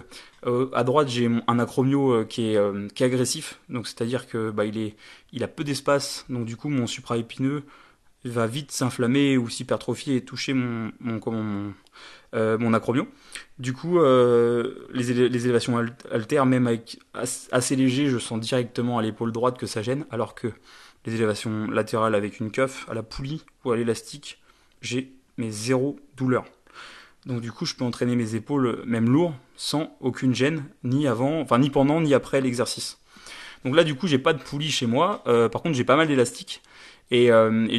à 0.74 0.84
droite 0.84 1.08
j'ai 1.08 1.30
un 1.48 1.60
acromio 1.60 2.26
qui 2.26 2.48
est, 2.48 2.94
qui 2.96 3.04
agressif, 3.04 3.60
donc 3.70 3.88
c'est-à-dire 3.88 4.28
que 4.28 4.50
bah, 4.50 4.66
il, 4.66 4.78
est, 4.80 4.96
il 5.32 5.44
a 5.44 5.48
peu 5.48 5.64
d'espace, 5.64 6.26
donc 6.30 6.46
du 6.46 6.56
coup 6.58 6.70
mon 6.70 6.88
supraépineux 6.88 7.64
va 8.26 8.48
vite 8.48 8.72
s'inflammer 8.72 9.38
ou 9.38 9.50
s'hypertrophier 9.50 10.18
et 10.18 10.26
toucher 10.26 10.54
mon, 10.54 10.92
mon, 11.00 11.20
mon, 11.32 11.74
euh, 12.34 12.58
mon 12.58 12.74
acromio. 12.74 13.10
Du 13.60 13.74
coup, 13.74 14.00
euh, 14.00 14.88
les, 14.94 15.12
élévations 15.12 15.78
altères, 16.10 16.46
même 16.46 16.80
assez 17.52 17.76
léger, 17.76 18.08
je 18.08 18.20
sens 18.20 18.40
directement 18.40 18.98
à 18.98 19.02
l'épaule 19.02 19.34
droite 19.34 19.58
que 19.58 19.66
ça 19.66 19.82
gêne, 19.82 20.06
alors 20.12 20.34
que 20.34 20.48
les 21.06 21.16
élévations 21.16 21.70
latérales 21.70 22.16
avec 22.16 22.40
une 22.40 22.50
cuff, 22.50 22.88
à 22.90 22.94
la 22.94 23.04
poulie 23.04 23.44
ou 23.66 23.72
à 23.72 23.76
l'élastique, 23.76 24.42
j'ai 24.82 25.12
mes 25.38 25.52
zéro 25.52 26.00
douleur. 26.16 26.46
Donc 27.26 27.42
du 27.42 27.52
coup, 27.52 27.66
je 27.66 27.76
peux 27.76 27.84
entraîner 27.84 28.16
mes 28.16 28.34
épaules, 28.34 28.82
même 28.86 29.10
lourds, 29.10 29.34
sans 29.58 29.98
aucune 30.00 30.34
gêne, 30.34 30.64
ni 30.86 31.08
avant, 31.08 31.42
enfin 31.42 31.60
ni 31.60 31.70
pendant, 31.70 32.00
ni 32.00 32.14
après 32.14 32.40
l'exercice. 32.40 32.98
Donc 33.66 33.76
là, 33.76 33.84
du 33.84 33.94
coup, 33.94 34.08
j'ai 34.08 34.20
pas 34.20 34.32
de 34.32 34.42
poulie 34.42 34.72
chez 34.72 34.86
moi. 34.86 35.22
Euh, 35.28 35.50
par 35.50 35.62
contre, 35.62 35.76
j'ai 35.76 35.84
pas 35.84 35.98
mal 35.98 36.08
d'élastiques. 36.08 36.62
Et, 37.12 37.30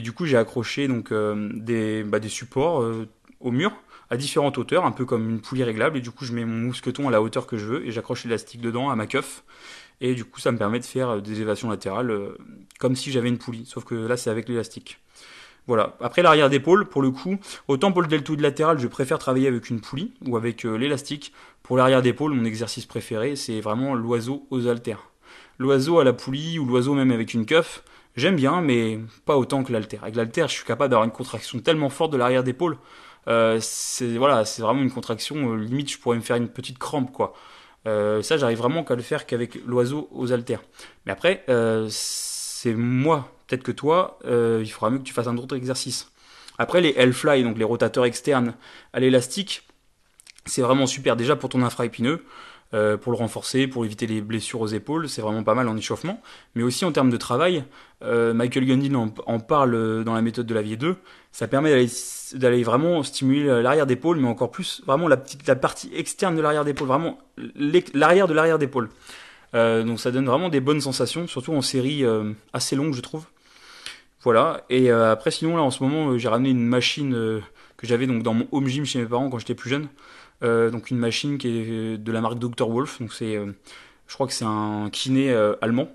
du 0.03 0.13
coup, 0.13 0.27
j'ai 0.27 0.37
accroché 0.37 0.89
donc 0.89 1.11
bah, 1.11 2.21
des 2.21 2.29
supports 2.29 2.85
au 3.41 3.51
mur 3.51 3.73
à 4.13 4.17
différentes 4.19 4.59
hauteurs, 4.59 4.85
un 4.85 4.93
peu 4.93 5.07
comme 5.07 5.31
une 5.31 5.41
poulie 5.41 5.65
réglable, 5.65 5.97
et 5.97 6.03
du 6.03 6.11
coup 6.11 6.27
je 6.27 6.35
mets 6.35 6.45
mon 6.45 6.67
mousqueton 6.67 7.09
à 7.09 7.11
la 7.11 7.23
hauteur 7.23 7.47
que 7.47 7.57
je 7.57 7.65
veux, 7.65 7.87
et 7.87 7.93
j'accroche 7.93 8.25
l'élastique 8.25 8.61
dedans 8.61 8.91
à 8.91 8.95
ma 8.95 9.07
cuff, 9.07 9.43
et 10.03 10.15
du 10.15 10.27
coup 10.27 10.39
ça 10.39 10.53
me 10.53 10.59
permet 10.59 10.81
de 10.81 10.85
faire 10.85 11.09
euh, 11.09 11.21
des 11.23 11.37
élévations 11.37 11.71
latérales 11.71 12.11
euh, 12.11 12.37
comme 12.79 12.95
si 12.95 13.11
j'avais 13.11 13.31
une 13.31 13.39
poulie, 13.39 13.65
sauf 13.65 13.85
que 13.85 13.95
là 13.95 14.19
c'est 14.19 14.29
avec 14.29 14.51
l'élastique. 14.51 14.99
Voilà. 15.67 15.97
Après 16.03 16.21
l'arrière 16.21 16.51
d'épaule, 16.51 16.91
pour 16.91 17.01
le 17.01 17.11
coup, 17.11 17.39
autant 17.69 17.91
pour 17.91 18.03
le 18.03 18.09
deltoïde 18.09 18.41
latéral, 18.41 18.79
je 18.79 18.87
préfère 18.87 19.19
travailler 19.19 19.49
avec 19.49 19.71
une 19.71 19.81
poulie 19.81 20.13
ou 20.27 20.37
avec 20.37 20.67
euh, 20.67 20.77
l'élastique. 20.77 21.33
Pour 21.63 21.79
l'arrière 21.79 22.03
d'épaule, 22.03 22.35
mon 22.35 22.45
exercice 22.45 22.85
préféré, 22.85 23.35
c'est 23.35 23.63
vraiment 23.63 23.95
l'oiseau 23.95 24.47
aux 24.51 24.67
haltères. 24.67 25.09
L'oiseau 25.59 26.01
à 26.01 26.05
la 26.05 26.13
poulie 26.13 26.59
ou 26.59 26.67
l'oiseau 26.67 26.93
même 26.93 27.13
avec 27.13 27.33
une 27.33 27.47
cuff, 27.47 27.83
j'aime 28.15 28.37
bien, 28.37 28.61
mais 28.61 28.99
pas 29.25 29.39
autant 29.39 29.65
que 29.65 29.73
l'haltère. 29.73 30.03
Avec 30.03 30.17
l'haltère, 30.17 30.49
je 30.49 30.55
suis 30.55 30.67
capable 30.67 30.91
d'avoir 30.91 31.07
une 31.07 31.13
contraction 31.13 31.61
tellement 31.61 31.89
forte 31.89 32.13
de 32.13 32.19
l'arrière 32.19 32.45
d'épaule 32.45 32.77
euh, 33.29 33.59
c'est 33.61 34.17
voilà, 34.17 34.45
c'est 34.45 34.63
vraiment 34.63 34.83
une 34.83 34.91
contraction. 34.91 35.53
Euh, 35.53 35.57
limite, 35.57 35.91
je 35.91 35.99
pourrais 35.99 36.17
me 36.17 36.23
faire 36.23 36.37
une 36.37 36.49
petite 36.49 36.79
crampe, 36.79 37.13
quoi. 37.13 37.35
Euh, 37.87 38.23
ça, 38.23 38.37
j'arrive 38.37 38.59
vraiment 38.59 38.85
qu'à 38.85 38.95
le 38.95 39.03
faire 39.03 39.27
qu'avec 39.27 39.59
l'oiseau 39.67 40.09
aux 40.13 40.33
haltères. 40.33 40.63
Mais 41.07 41.13
après, 41.13 41.45
c'est 41.91 42.75
moi. 42.75 43.33
Peut-être 43.47 43.63
que 43.63 43.73
toi, 43.73 44.19
il 44.25 44.71
faudra 44.71 44.91
mieux 44.91 44.99
que 44.99 45.05
tu 45.05 45.13
fasses 45.13 45.27
un 45.27 45.37
autre 45.37 45.57
exercice. 45.57 46.11
Après, 46.59 46.81
les 46.81 46.95
L-fly, 46.97 47.43
donc 47.43 47.59
les 47.59 47.65
rotateurs 47.65 48.05
externes 48.05 48.55
à 48.93 49.01
l'élastique, 49.01 49.67
c'est 50.47 50.63
vraiment 50.63 50.87
super 50.87 51.17
déjà 51.17 51.37
pour 51.37 51.49
ton 51.49 51.63
infraépineux. 51.63 52.25
Euh, 52.75 52.97
pour 52.97 53.13
le 53.13 53.19
renforcer, 53.19 53.67
pour 53.67 53.85
éviter 53.85 54.07
les 54.07 54.23
blessures 54.23 54.63
aux 54.63 54.67
épaules. 54.67 55.07
C'est 55.07 55.21
vraiment 55.21 55.43
pas 55.43 55.53
mal 55.53 55.69
en 55.69 55.77
échauffement. 55.77 56.23
Mais 56.55 56.63
aussi 56.63 56.87
en 56.87 56.93
termes 56.93 57.11
de 57.11 57.19
travail, 57.19 57.65
euh, 58.03 58.33
Michael 58.33 58.65
Gundin 58.65 59.13
en, 59.27 59.41
parle 59.41 60.05
dans 60.05 60.15
la 60.15 60.23
méthode 60.23 60.47
de 60.47 60.55
la 60.55 60.63
vie 60.63 60.79
2. 60.79 60.97
Ça 61.33 61.49
permet 61.49 61.87
d'aller 62.33 62.63
vraiment 62.63 63.03
stimuler 63.03 63.63
l'arrière 63.63 63.87
d'épaule, 63.87 64.17
mais 64.17 64.27
encore 64.29 64.51
plus 64.51 64.81
vraiment 64.87 65.07
la, 65.07 65.19
petite, 65.19 65.47
la 65.47 65.55
partie 65.55 65.91
externe 65.95 66.35
de 66.35 66.41
l'arrière 66.41 66.65
d'épaule, 66.65 66.89
vraiment 66.89 67.19
l'arrière 67.93 68.27
de 68.27 68.33
l'arrière 68.33 68.59
d'épaule. 68.59 68.89
Euh, 69.55 69.85
donc 69.85 70.01
ça 70.01 70.11
donne 70.11 70.25
vraiment 70.25 70.49
des 70.49 70.61
bonnes 70.61 70.81
sensations, 70.81 71.27
surtout 71.27 71.53
en 71.53 71.61
série 71.61 72.07
assez 72.55 72.75
longue, 72.75 72.95
je 72.95 73.03
trouve. 73.03 73.27
Voilà. 74.23 74.65
Et 74.71 74.91
après, 74.91 75.31
sinon 75.31 75.57
là, 75.57 75.63
en 75.63 75.71
ce 75.71 75.83
moment, 75.83 76.17
j'ai 76.17 76.29
ramené 76.29 76.49
une 76.49 76.67
machine 76.67 77.13
que 77.77 77.87
j'avais 77.87 78.07
donc 78.07 78.23
dans 78.23 78.33
mon 78.33 78.49
home 78.51 78.67
gym 78.67 78.87
chez 78.87 78.99
mes 78.99 79.07
parents 79.07 79.29
quand 79.29 79.39
j'étais 79.39 79.55
plus 79.55 79.69
jeune. 79.69 79.89
Donc 80.43 80.91
une 80.91 80.99
machine 80.99 81.39
qui 81.39 81.49
est 81.49 81.99
de 81.99 82.13
la 82.13 82.21
marque 82.21 82.39
Dr 82.39 82.69
Wolf. 82.69 83.01
Donc 83.01 83.13
c'est, 83.13 83.35
je 83.35 84.15
crois 84.15 84.27
que 84.27 84.33
c'est 84.33 84.45
un 84.45 84.91
kiné 84.91 85.33
allemand 85.61 85.89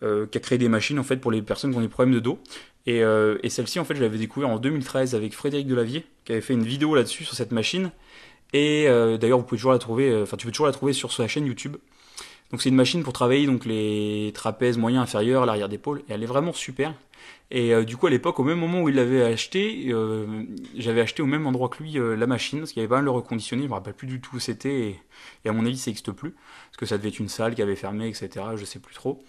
qui 0.00 0.38
a 0.38 0.40
créé 0.40 0.58
des 0.58 0.68
machines 0.68 0.98
en 0.98 1.04
fait 1.04 1.16
pour 1.16 1.30
les 1.30 1.42
personnes 1.42 1.70
qui 1.70 1.78
ont 1.78 1.82
des 1.82 1.88
problèmes 1.88 2.14
de 2.14 2.20
dos. 2.20 2.38
Et, 2.86 2.98
et 2.98 3.48
celle-ci 3.48 3.78
en 3.78 3.84
fait 3.84 3.94
je 3.94 4.02
l'avais 4.02 4.18
découvert 4.18 4.48
en 4.48 4.58
2013 4.58 5.14
avec 5.14 5.34
Frédéric 5.34 5.66
Delavier 5.66 6.04
qui 6.24 6.32
avait 6.32 6.40
fait 6.40 6.54
une 6.54 6.64
vidéo 6.64 6.94
là-dessus 6.94 7.24
sur 7.24 7.34
cette 7.34 7.52
machine. 7.52 7.90
Et 8.52 8.86
d'ailleurs 9.20 9.38
vous 9.38 9.44
pouvez 9.44 9.58
toujours 9.58 9.72
la 9.72 9.78
trouver, 9.78 10.22
enfin 10.22 10.36
tu 10.36 10.46
peux 10.46 10.52
toujours 10.52 10.66
la 10.66 10.72
trouver 10.72 10.92
sur 10.92 11.12
sa 11.12 11.28
chaîne 11.28 11.46
YouTube. 11.46 11.76
Donc 12.50 12.60
c'est 12.60 12.68
une 12.68 12.74
machine 12.74 13.02
pour 13.02 13.14
travailler 13.14 13.46
donc 13.46 13.64
les 13.64 14.30
trapèzes 14.34 14.76
moyens 14.76 15.02
inférieurs, 15.02 15.46
l'arrière 15.46 15.70
d'épaule, 15.70 16.00
et 16.08 16.12
elle 16.12 16.22
est 16.22 16.26
vraiment 16.26 16.52
super. 16.52 16.92
Et 17.54 17.74
euh, 17.74 17.84
du 17.84 17.98
coup 17.98 18.06
à 18.06 18.10
l'époque, 18.10 18.40
au 18.40 18.44
même 18.44 18.58
moment 18.58 18.80
où 18.80 18.88
il 18.88 18.94
l'avait 18.94 19.22
acheté, 19.22 19.88
euh, 19.88 20.26
j'avais 20.74 21.02
acheté 21.02 21.22
au 21.22 21.26
même 21.26 21.46
endroit 21.46 21.68
que 21.68 21.82
lui 21.82 21.98
euh, 21.98 22.16
la 22.16 22.26
machine, 22.26 22.60
parce 22.60 22.72
qu'il 22.72 22.80
y 22.80 22.82
avait 22.82 22.88
pas 22.88 22.96
mal 22.96 23.04
de 23.04 23.10
reconditionné, 23.10 23.64
je 23.64 23.68
me 23.68 23.74
rappelle 23.74 23.92
plus 23.92 24.06
du 24.06 24.22
tout 24.22 24.36
où 24.36 24.40
c'était, 24.40 24.96
et, 25.44 25.48
à 25.48 25.52
mon 25.52 25.66
avis 25.66 25.76
ça 25.76 25.90
n'existe 25.90 26.12
plus, 26.12 26.30
parce 26.30 26.78
que 26.78 26.86
ça 26.86 26.96
devait 26.96 27.10
être 27.10 27.18
une 27.18 27.28
salle 27.28 27.54
qui 27.54 27.60
avait 27.60 27.76
fermé, 27.76 28.08
etc. 28.08 28.30
Je 28.56 28.64
sais 28.64 28.78
plus 28.78 28.94
trop. 28.94 29.22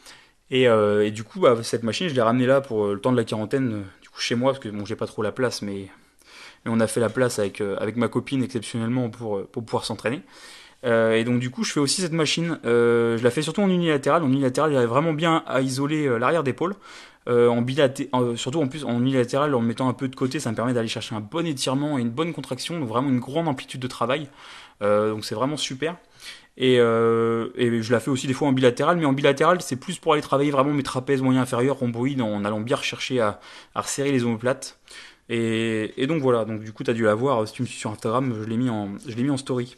Et, 0.51 0.67
du 1.11 1.25
coup 1.25 1.41
bah, 1.41 1.61
cette 1.63 1.83
machine, 1.83 2.07
je 2.07 2.13
l'ai 2.13 2.21
ramenée 2.21 2.45
là 2.45 2.61
pour 2.61 2.87
le 2.87 2.99
temps 2.99 3.11
de 3.11 3.17
la 3.17 3.25
quarantaine, 3.25 3.83
du 4.01 4.09
coup 4.09 4.21
chez 4.21 4.35
moi, 4.35 4.53
parce 4.53 4.63
que 4.63 4.69
bon 4.69 4.85
j'ai 4.85 4.95
pas 4.95 5.07
trop 5.07 5.21
la 5.21 5.33
place, 5.33 5.61
mais, 5.61 5.89
on 6.65 6.79
a 6.79 6.87
fait 6.87 7.01
la 7.01 7.09
place 7.09 7.39
avec, 7.39 7.59
avec 7.59 7.97
ma 7.97 8.07
copine 8.07 8.41
exceptionnellement 8.41 9.09
pour, 9.09 9.45
pour 9.47 9.65
pouvoir 9.65 9.83
s'entraîner. 9.83 10.21
Et 10.85 11.23
donc 11.25 11.39
du 11.39 11.49
coup, 11.49 11.65
je 11.65 11.73
fais 11.73 11.81
aussi 11.81 11.99
cette 11.99 12.13
machine. 12.13 12.57
Je 12.63 13.21
la 13.21 13.31
fais 13.31 13.41
surtout 13.41 13.61
en 13.61 13.69
unilatéral. 13.69 14.23
En 14.23 14.29
unilatéral, 14.29 14.71
j'arrive 14.71 14.87
vraiment 14.87 15.11
bien 15.11 15.43
à 15.45 15.59
isoler 15.59 16.07
l'arrière 16.17 16.43
d'épaule. 16.43 16.75
En 17.27 17.61
bilatéral, 17.61 18.37
surtout 18.37 18.61
en 18.61 18.67
plus 18.67 18.83
en 18.83 18.99
unilatéral, 18.99 19.55
en 19.55 19.61
mettant 19.61 19.87
un 19.89 19.93
peu 19.93 20.07
de 20.07 20.15
côté, 20.15 20.39
ça 20.39 20.51
me 20.51 20.55
permet 20.55 20.73
d'aller 20.73 20.87
chercher 20.87 21.15
un 21.15 21.21
bon 21.21 21.45
étirement 21.45 21.97
et 21.97 22.01
une 22.01 22.09
bonne 22.09 22.33
contraction, 22.33 22.79
donc 22.79 22.89
vraiment 22.89 23.09
une 23.09 23.19
grande 23.19 23.47
amplitude 23.47 23.81
de 23.81 23.87
travail. 23.87 24.29
donc 24.81 25.25
c'est 25.25 25.35
vraiment 25.35 25.57
super. 25.57 25.95
Et, 26.57 26.77
je 26.77 27.91
la 27.91 27.99
fais 27.99 28.11
aussi 28.11 28.27
des 28.27 28.33
fois 28.33 28.47
en 28.47 28.53
bilatéral, 28.53 28.97
mais 28.97 29.05
en 29.05 29.13
bilatéral, 29.13 29.61
c'est 29.61 29.75
plus 29.75 29.97
pour 29.97 30.13
aller 30.13 30.21
travailler 30.21 30.51
vraiment 30.51 30.73
mes 30.73 30.83
trapèzes 30.83 31.21
moyens 31.21 31.43
inférieurs, 31.43 31.77
rhomboïdes, 31.77 32.21
en 32.21 32.45
allant 32.45 32.59
bien 32.59 32.75
rechercher 32.75 33.19
à, 33.19 33.39
resserrer 33.75 34.11
les 34.11 34.23
omoplates. 34.23 34.79
Et, 35.29 36.05
donc 36.07 36.21
voilà, 36.21 36.45
donc 36.45 36.61
du 36.61 36.73
coup, 36.73 36.83
tu 36.83 36.91
as 36.91 36.93
dû 36.93 37.03
la 37.03 37.15
voir, 37.15 37.47
si 37.47 37.53
tu 37.53 37.61
me 37.61 37.67
suis 37.67 37.79
sur 37.79 37.91
Instagram, 37.91 38.33
je 38.41 38.47
l'ai 38.47 38.57
mis, 38.57 38.69
en, 38.69 38.89
je 39.07 39.15
l'ai 39.15 39.23
mis 39.23 39.31
en 39.31 39.37
story. 39.37 39.75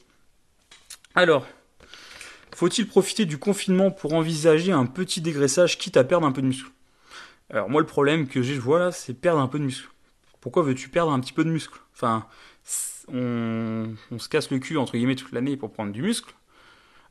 Alors, 1.13 1.45
faut-il 2.53 2.87
profiter 2.87 3.25
du 3.25 3.37
confinement 3.37 3.91
pour 3.91 4.13
envisager 4.13 4.71
un 4.71 4.85
petit 4.85 5.21
dégraissage 5.21 5.77
quitte 5.77 5.97
à 5.97 6.03
perdre 6.03 6.27
un 6.27 6.31
peu 6.31 6.41
de 6.41 6.47
muscle? 6.47 6.69
Alors 7.49 7.69
moi 7.69 7.81
le 7.81 7.87
problème 7.87 8.27
que 8.27 8.41
j'ai, 8.41 8.55
je 8.55 8.59
vois 8.59 8.79
là, 8.79 8.91
c'est 8.91 9.13
perdre 9.13 9.39
un 9.39 9.47
peu 9.47 9.59
de 9.59 9.65
muscle. 9.65 9.89
Pourquoi 10.41 10.63
veux-tu 10.63 10.89
perdre 10.89 11.11
un 11.11 11.19
petit 11.19 11.33
peu 11.33 11.43
de 11.43 11.49
muscle? 11.49 11.79
Enfin, 11.93 12.27
on, 13.07 13.95
se 14.17 14.29
casse 14.29 14.51
le 14.51 14.59
cul 14.59 14.77
entre 14.77 14.93
guillemets 14.93 15.15
toute 15.15 15.31
l'année 15.31 15.57
pour 15.57 15.71
prendre 15.71 15.91
du 15.91 16.01
muscle. 16.01 16.33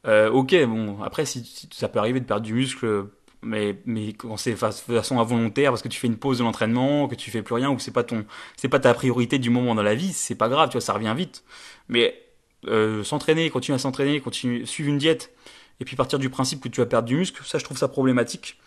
Euh, 0.07 0.31
ok, 0.31 0.55
bon, 0.67 1.03
après 1.03 1.25
si, 1.25 1.69
ça 1.73 1.89
peut 1.89 1.99
arriver 1.99 2.21
de 2.21 2.27
perdre 2.27 2.43
du 2.43 2.55
muscle, 2.55 3.07
mais 3.43 3.81
mais 3.87 4.13
quand 4.13 4.37
c'est 4.37 4.53
de 4.53 4.57
façon 4.57 5.21
involontaire 5.21 5.71
parce 5.71 5.83
que 5.83 5.89
tu 5.89 5.99
fais 5.99 6.07
une 6.07 6.17
pause 6.19 6.39
de 6.39 6.45
l'entraînement, 6.45 7.09
que 7.09 7.15
tu 7.15 7.31
fais 7.31 7.43
plus 7.43 7.55
rien 7.55 7.71
ou 7.71 7.77
que 7.77 7.83
c'est 7.83 7.91
pas 7.91 8.05
ton, 8.05 8.27
c'est 8.57 8.69
pas 8.69 8.81
ta 8.81 8.93
priorité 8.95 9.39
du 9.39 9.51
moment 9.51 9.75
dans 9.75 9.83
la 9.83 9.95
vie, 9.95 10.13
c'est 10.13 10.35
pas 10.35 10.49
grave, 10.49 10.69
tu 10.69 10.75
vois, 10.75 10.81
ça 10.81 10.93
revient 10.93 11.15
vite. 11.17 11.45
Mais 11.89 12.21
euh, 12.67 13.05
s'entraîner, 13.05 13.51
continuer 13.51 13.77
à 13.77 13.79
s'entraîner, 13.79 14.21
continuer, 14.21 14.67
suivre 14.67 14.91
une 14.91 14.99
diète, 14.99 15.35
et 15.81 15.85
puis 15.85 15.97
partir 15.97 16.19
du 16.19 16.31
principe 16.31 16.61
que 16.61 16.69
tu 16.69 16.81
vas 16.81 16.87
perdre 16.87 17.09
du 17.09 17.17
muscle, 17.17 17.43
ça 17.45 17.59
je 17.59 17.65
trouve 17.65 17.79
ça 17.79 17.89
problématique. 17.89 18.59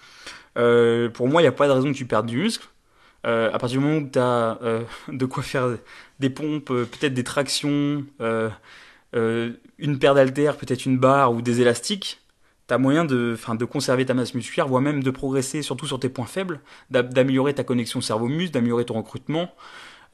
Euh, 0.58 1.10
pour 1.10 1.28
moi, 1.28 1.42
il 1.42 1.46
n'y 1.46 1.50
a 1.50 1.54
pas 1.54 1.68
de 1.68 1.74
raison 1.74 1.92
que 1.92 1.98
tu 1.98 2.06
perdes 2.06 2.26
du 2.26 2.38
muscle. 2.38 2.68
Euh, 3.26 3.52
à 3.52 3.58
partir 3.58 3.80
du 3.80 3.86
moment 3.86 4.00
où 4.00 4.10
tu 4.10 4.20
as 4.20 4.60
de 5.10 5.26
quoi 5.26 5.44
faire 5.44 5.70
des 6.20 6.30
pompes, 6.30 6.68
peut-être 6.68 7.14
des 7.14 7.24
tractions, 7.24 8.06
une 8.20 10.00
paire 10.00 10.16
d'haltères, 10.16 10.58
peut-être 10.58 10.86
une 10.86 10.98
barre 10.98 11.34
ou 11.34 11.42
des 11.42 11.62
élastiques, 11.62 12.22
tu 12.68 12.74
as 12.74 12.78
moyen 12.78 13.06
de, 13.06 13.38
de 13.54 13.66
conserver 13.66 14.06
ta 14.06 14.14
masse 14.14 14.34
musculaire, 14.34 14.68
voire 14.68 14.82
même 14.82 15.04
de 15.04 15.12
progresser 15.12 15.62
surtout 15.62 15.88
sur 15.88 16.00
tes 16.00 16.10
points 16.10 16.26
faibles, 16.26 16.60
d'améliorer 16.90 17.54
ta 17.54 17.64
connexion 17.64 18.02
cerveau-muscle, 18.02 18.52
d'améliorer 18.52 18.86
ton 18.86 18.96
recrutement, 18.96 19.52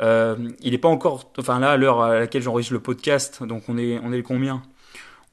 euh, 0.01 0.35
il 0.61 0.71
n'est 0.71 0.77
pas 0.77 0.89
encore, 0.89 1.31
enfin 1.37 1.59
là, 1.59 1.71
à 1.71 1.77
l'heure 1.77 2.01
à 2.01 2.19
laquelle 2.19 2.41
j'enregistre 2.41 2.73
le 2.73 2.79
podcast, 2.79 3.43
donc 3.43 3.63
on 3.69 3.77
est, 3.77 3.99
on 4.03 4.11
est 4.11 4.17
le 4.17 4.23
combien? 4.23 4.61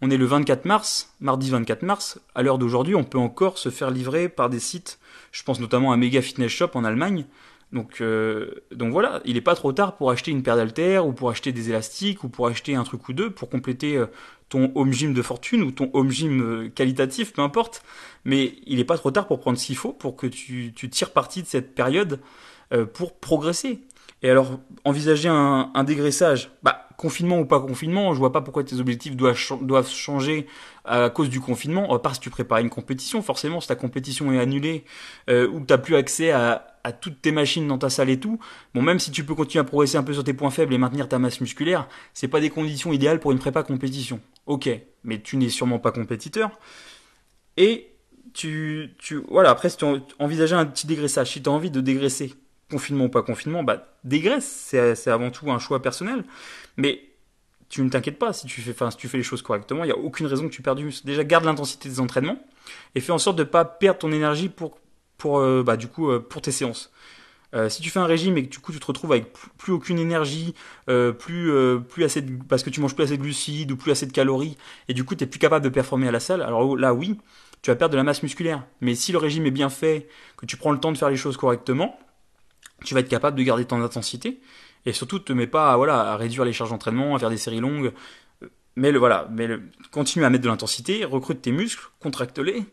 On 0.02 0.10
est 0.10 0.16
le 0.16 0.24
24 0.24 0.64
mars, 0.64 1.14
mardi 1.20 1.50
24 1.50 1.82
mars. 1.82 2.20
À 2.34 2.42
l'heure 2.42 2.58
d'aujourd'hui, 2.58 2.94
on 2.94 3.04
peut 3.04 3.18
encore 3.18 3.58
se 3.58 3.68
faire 3.68 3.90
livrer 3.90 4.28
par 4.28 4.48
des 4.48 4.60
sites. 4.60 4.98
Je 5.32 5.42
pense 5.42 5.60
notamment 5.60 5.92
à 5.92 5.96
Mega 5.96 6.22
Fitness 6.22 6.50
Shop 6.50 6.70
en 6.74 6.84
Allemagne. 6.84 7.24
Donc, 7.72 8.00
euh, 8.00 8.50
donc 8.72 8.92
voilà, 8.92 9.20
il 9.24 9.34
n'est 9.34 9.40
pas 9.40 9.54
trop 9.54 9.72
tard 9.72 9.96
pour 9.96 10.10
acheter 10.10 10.32
une 10.32 10.42
paire 10.42 10.56
d'haltères 10.56 11.06
ou 11.06 11.12
pour 11.12 11.30
acheter 11.30 11.52
des 11.52 11.68
élastiques 11.68 12.24
ou 12.24 12.28
pour 12.28 12.48
acheter 12.48 12.74
un 12.74 12.82
truc 12.82 13.08
ou 13.08 13.12
deux 13.12 13.30
pour 13.30 13.48
compléter 13.48 13.96
euh, 13.96 14.06
ton 14.48 14.72
home 14.74 14.92
gym 14.92 15.14
de 15.14 15.22
fortune 15.22 15.62
ou 15.62 15.70
ton 15.70 15.88
home 15.92 16.10
gym 16.10 16.70
qualitatif, 16.74 17.32
peu 17.32 17.42
importe. 17.42 17.84
Mais 18.24 18.54
il 18.66 18.78
n'est 18.78 18.84
pas 18.84 18.98
trop 18.98 19.12
tard 19.12 19.28
pour 19.28 19.38
prendre 19.38 19.56
ce 19.56 19.66
qu'il 19.66 19.76
faut 19.76 19.92
pour 19.92 20.16
que 20.16 20.26
tu, 20.26 20.72
tu 20.74 20.90
tires 20.90 21.12
parti 21.12 21.42
de 21.42 21.46
cette 21.46 21.74
période 21.74 22.20
pour 22.92 23.18
progresser. 23.18 23.80
Et 24.22 24.30
alors, 24.30 24.60
envisager 24.84 25.28
un, 25.28 25.70
un, 25.74 25.84
dégraissage, 25.84 26.50
bah, 26.62 26.88
confinement 27.00 27.40
ou 27.40 27.46
pas 27.46 27.60
confinement, 27.60 28.12
je 28.12 28.18
vois 28.18 28.30
pas 28.30 28.42
pourquoi 28.42 28.62
tes 28.62 28.78
objectifs 28.78 29.16
doivent, 29.16 29.88
changer 29.88 30.46
à 30.84 31.08
cause 31.08 31.30
du 31.30 31.40
confinement. 31.40 31.98
Part 31.98 32.14
si 32.14 32.20
tu 32.20 32.28
prépares 32.28 32.58
une 32.58 32.68
compétition, 32.68 33.22
forcément, 33.22 33.62
si 33.62 33.68
ta 33.68 33.74
compétition 33.74 34.30
est 34.32 34.38
annulée 34.38 34.84
euh, 35.30 35.48
ou 35.48 35.60
que 35.60 35.74
tu 35.74 35.80
plus 35.80 35.96
accès 35.96 36.30
à, 36.30 36.76
à, 36.84 36.92
toutes 36.92 37.22
tes 37.22 37.32
machines 37.32 37.66
dans 37.66 37.78
ta 37.78 37.88
salle 37.88 38.10
et 38.10 38.20
tout, 38.20 38.38
bon, 38.74 38.82
même 38.82 38.98
si 38.98 39.10
tu 39.10 39.24
peux 39.24 39.34
continuer 39.34 39.62
à 39.62 39.64
progresser 39.64 39.96
un 39.96 40.02
peu 40.02 40.12
sur 40.12 40.24
tes 40.24 40.34
points 40.34 40.50
faibles 40.50 40.74
et 40.74 40.78
maintenir 40.78 41.08
ta 41.08 41.18
masse 41.18 41.40
musculaire, 41.40 41.88
c'est 42.12 42.28
pas 42.28 42.40
des 42.40 42.50
conditions 42.50 42.92
idéales 42.92 43.18
pour 43.18 43.32
une 43.32 43.38
prépa 43.38 43.62
compétition. 43.62 44.20
Ok, 44.44 44.68
mais 45.02 45.22
tu 45.22 45.38
n'es 45.38 45.48
sûrement 45.48 45.78
pas 45.78 45.92
compétiteur. 45.92 46.50
Et 47.56 47.88
tu, 48.34 48.94
tu, 48.98 49.22
voilà, 49.30 49.48
après, 49.48 49.70
si 49.70 49.78
tu 49.78 49.86
envisages 50.18 50.52
un 50.52 50.66
petit 50.66 50.86
dégraissage, 50.86 51.32
si 51.32 51.42
tu 51.42 51.48
as 51.48 51.52
envie 51.52 51.70
de 51.70 51.80
dégraisser, 51.80 52.34
confinement 52.70 53.04
ou 53.04 53.08
pas 53.08 53.22
confinement, 53.22 53.62
bah, 53.62 53.86
dégraisse, 54.04 54.46
c'est 54.94 55.10
avant 55.10 55.30
tout 55.30 55.50
un 55.50 55.58
choix 55.58 55.82
personnel. 55.82 56.24
Mais 56.76 57.02
tu 57.70 57.82
ne 57.82 57.88
t'inquiètes 57.88 58.18
pas, 58.18 58.32
si 58.32 58.46
tu, 58.46 58.60
fais, 58.60 58.72
enfin, 58.72 58.90
si 58.90 58.96
tu 58.96 59.08
fais 59.08 59.16
les 59.16 59.22
choses 59.22 59.42
correctement, 59.42 59.84
il 59.84 59.86
n'y 59.86 59.92
a 59.92 59.96
aucune 59.96 60.26
raison 60.26 60.48
que 60.48 60.52
tu 60.52 60.60
perdes 60.60 60.78
du 60.78 60.84
muscle. 60.84 61.06
Déjà, 61.06 61.22
garde 61.24 61.44
l'intensité 61.44 61.88
des 61.88 62.00
entraînements 62.00 62.38
et 62.94 63.00
fais 63.00 63.12
en 63.12 63.18
sorte 63.18 63.36
de 63.36 63.44
ne 63.44 63.48
pas 63.48 63.64
perdre 63.64 64.00
ton 64.00 64.12
énergie 64.12 64.48
pour, 64.48 64.78
pour, 65.16 65.38
euh, 65.38 65.62
bah, 65.62 65.76
du 65.76 65.86
coup, 65.86 66.10
euh, 66.10 66.18
pour 66.18 66.42
tes 66.42 66.50
séances. 66.50 66.92
Euh, 67.54 67.68
si 67.68 67.82
tu 67.82 67.90
fais 67.90 67.98
un 67.98 68.06
régime 68.06 68.36
et 68.38 68.44
que 68.44 68.48
du 68.48 68.60
coup 68.60 68.72
tu 68.72 68.78
te 68.78 68.86
retrouves 68.86 69.10
avec 69.10 69.32
plus, 69.58 69.72
aucune 69.72 69.98
énergie, 69.98 70.54
plus, 70.86 71.52
plus 71.88 72.04
assez 72.04 72.22
parce 72.48 72.62
que 72.62 72.70
tu 72.70 72.80
manges 72.80 72.94
plus 72.94 73.02
assez 73.02 73.16
de 73.16 73.22
glucides 73.22 73.72
ou 73.72 73.76
plus 73.76 73.90
assez 73.90 74.06
de 74.06 74.12
calories, 74.12 74.56
et 74.86 74.94
du 74.94 75.02
coup 75.02 75.16
tu 75.16 75.24
es 75.24 75.26
plus 75.26 75.40
capable 75.40 75.64
de 75.64 75.68
performer 75.68 76.06
à 76.06 76.12
la 76.12 76.20
salle, 76.20 76.42
alors 76.42 76.76
là 76.76 76.94
oui, 76.94 77.18
tu 77.62 77.72
vas 77.72 77.76
perdre 77.76 77.92
de 77.92 77.96
la 77.96 78.04
masse 78.04 78.22
musculaire. 78.22 78.64
Mais 78.80 78.94
si 78.94 79.10
le 79.10 79.18
régime 79.18 79.46
est 79.46 79.50
bien 79.50 79.68
fait, 79.68 80.08
que 80.36 80.46
tu 80.46 80.56
prends 80.56 80.70
le 80.70 80.78
temps 80.78 80.92
de 80.92 80.98
faire 80.98 81.10
les 81.10 81.16
choses 81.16 81.36
correctement, 81.36 81.98
tu 82.84 82.94
vas 82.94 83.00
être 83.00 83.08
capable 83.08 83.36
de 83.36 83.42
garder 83.42 83.64
ton 83.64 83.82
intensité 83.82 84.40
et 84.86 84.92
surtout 84.92 85.18
te 85.18 85.32
mets 85.32 85.46
pas 85.46 85.72
à, 85.72 85.76
voilà, 85.76 86.12
à 86.12 86.16
réduire 86.16 86.44
les 86.44 86.52
charges 86.52 86.70
d'entraînement, 86.70 87.14
à 87.14 87.18
faire 87.18 87.30
des 87.30 87.36
séries 87.36 87.60
longues. 87.60 87.92
Mais 88.76 88.92
le, 88.92 88.98
voilà, 88.98 89.28
mais 89.32 89.48
continue 89.90 90.24
à 90.24 90.30
mettre 90.30 90.44
de 90.44 90.48
l'intensité, 90.48 91.04
recrute 91.04 91.42
tes 91.42 91.52
muscles, 91.52 91.90
contracte-les, 92.00 92.64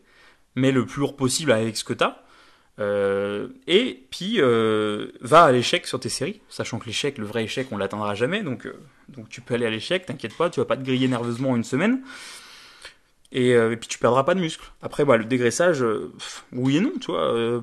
mets 0.54 0.72
le 0.72 0.86
plus 0.86 1.00
lourd 1.00 1.16
possible 1.16 1.52
avec 1.52 1.76
ce 1.76 1.84
que 1.84 1.92
tu 1.92 2.04
as. 2.04 2.22
Euh, 2.80 3.48
et 3.66 4.06
puis 4.10 4.36
euh, 4.38 5.08
va 5.20 5.44
à 5.44 5.52
l'échec 5.52 5.86
sur 5.86 5.98
tes 5.98 6.08
séries, 6.08 6.40
sachant 6.48 6.78
que 6.78 6.86
l'échec, 6.86 7.18
le 7.18 7.26
vrai 7.26 7.42
échec, 7.42 7.66
on 7.72 7.76
l'atteindra 7.76 8.14
jamais, 8.14 8.44
donc, 8.44 8.66
euh, 8.66 8.80
donc 9.08 9.28
tu 9.28 9.40
peux 9.40 9.54
aller 9.54 9.66
à 9.66 9.70
l'échec, 9.70 10.06
t'inquiète 10.06 10.36
pas, 10.36 10.48
tu 10.48 10.60
vas 10.60 10.66
pas 10.66 10.76
te 10.76 10.84
griller 10.84 11.08
nerveusement 11.08 11.56
une 11.56 11.64
semaine. 11.64 12.02
Euh, 13.34 13.72
et, 13.72 13.76
puis 13.76 13.88
tu 13.88 13.98
perdras 13.98 14.24
pas 14.24 14.34
de 14.34 14.40
muscle. 14.40 14.64
Après, 14.82 15.04
bah, 15.04 15.16
le 15.16 15.24
dégraissage, 15.24 15.82
euh, 15.82 16.12
oui 16.52 16.78
et 16.78 16.80
non, 16.80 16.92
tu 17.00 17.10
vois. 17.10 17.34
Euh, 17.34 17.60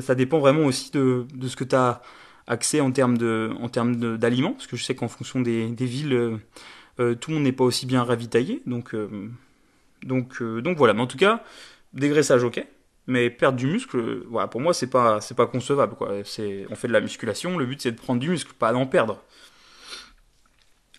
ça 0.00 0.14
dépend 0.14 0.38
vraiment 0.38 0.64
aussi 0.64 0.90
de, 0.92 1.26
de 1.34 1.48
ce 1.48 1.56
que 1.56 1.64
tu 1.64 1.74
as 1.74 2.02
accès 2.46 2.80
en 2.80 2.90
termes 2.92 3.16
d'aliments, 3.16 4.52
parce 4.52 4.66
que 4.66 4.76
je 4.76 4.84
sais 4.84 4.94
qu'en 4.94 5.08
fonction 5.08 5.40
des, 5.40 5.68
des 5.68 5.86
villes, 5.86 6.38
tout 6.96 7.30
le 7.30 7.34
monde 7.34 7.44
n'est 7.44 7.52
pas 7.52 7.64
aussi 7.64 7.86
bien 7.86 8.02
ravitaillé. 8.04 8.62
Donc, 8.66 8.94
donc, 10.02 10.42
donc 10.42 10.76
voilà. 10.76 10.92
Mais 10.92 11.00
en 11.00 11.06
tout 11.06 11.18
cas, 11.18 11.42
dégraissage, 11.92 12.44
ok. 12.44 12.64
Mais 13.06 13.30
perdre 13.30 13.58
du 13.58 13.66
muscle, 13.66 14.24
voilà, 14.28 14.48
pour 14.48 14.60
moi, 14.60 14.74
c'est 14.74 14.88
pas, 14.88 15.20
pas 15.36 15.46
concevable. 15.46 15.94
Quoi. 15.96 16.10
On 16.10 16.24
fait 16.74 16.88
de 16.88 16.92
la 16.92 17.00
musculation, 17.00 17.58
le 17.58 17.66
but 17.66 17.80
c'est 17.80 17.92
de 17.92 17.96
prendre 17.96 18.20
du 18.20 18.28
muscle, 18.30 18.52
pas 18.58 18.72
d'en 18.72 18.86
perdre. 18.86 19.22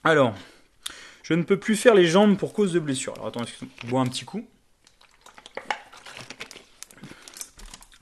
Alors, 0.04 0.34
je 1.24 1.34
ne 1.34 1.44
peux 1.44 1.58
plus 1.58 1.76
faire 1.76 1.96
les 1.96 2.06
jambes 2.06 2.38
pour 2.38 2.54
cause 2.54 2.74
de 2.74 2.80
blessure. 2.80 3.14
Alors 3.16 3.28
attends, 3.28 3.44
je 3.46 3.88
bois 3.88 4.02
un 4.02 4.06
petit 4.06 4.26
coup. 4.26 4.46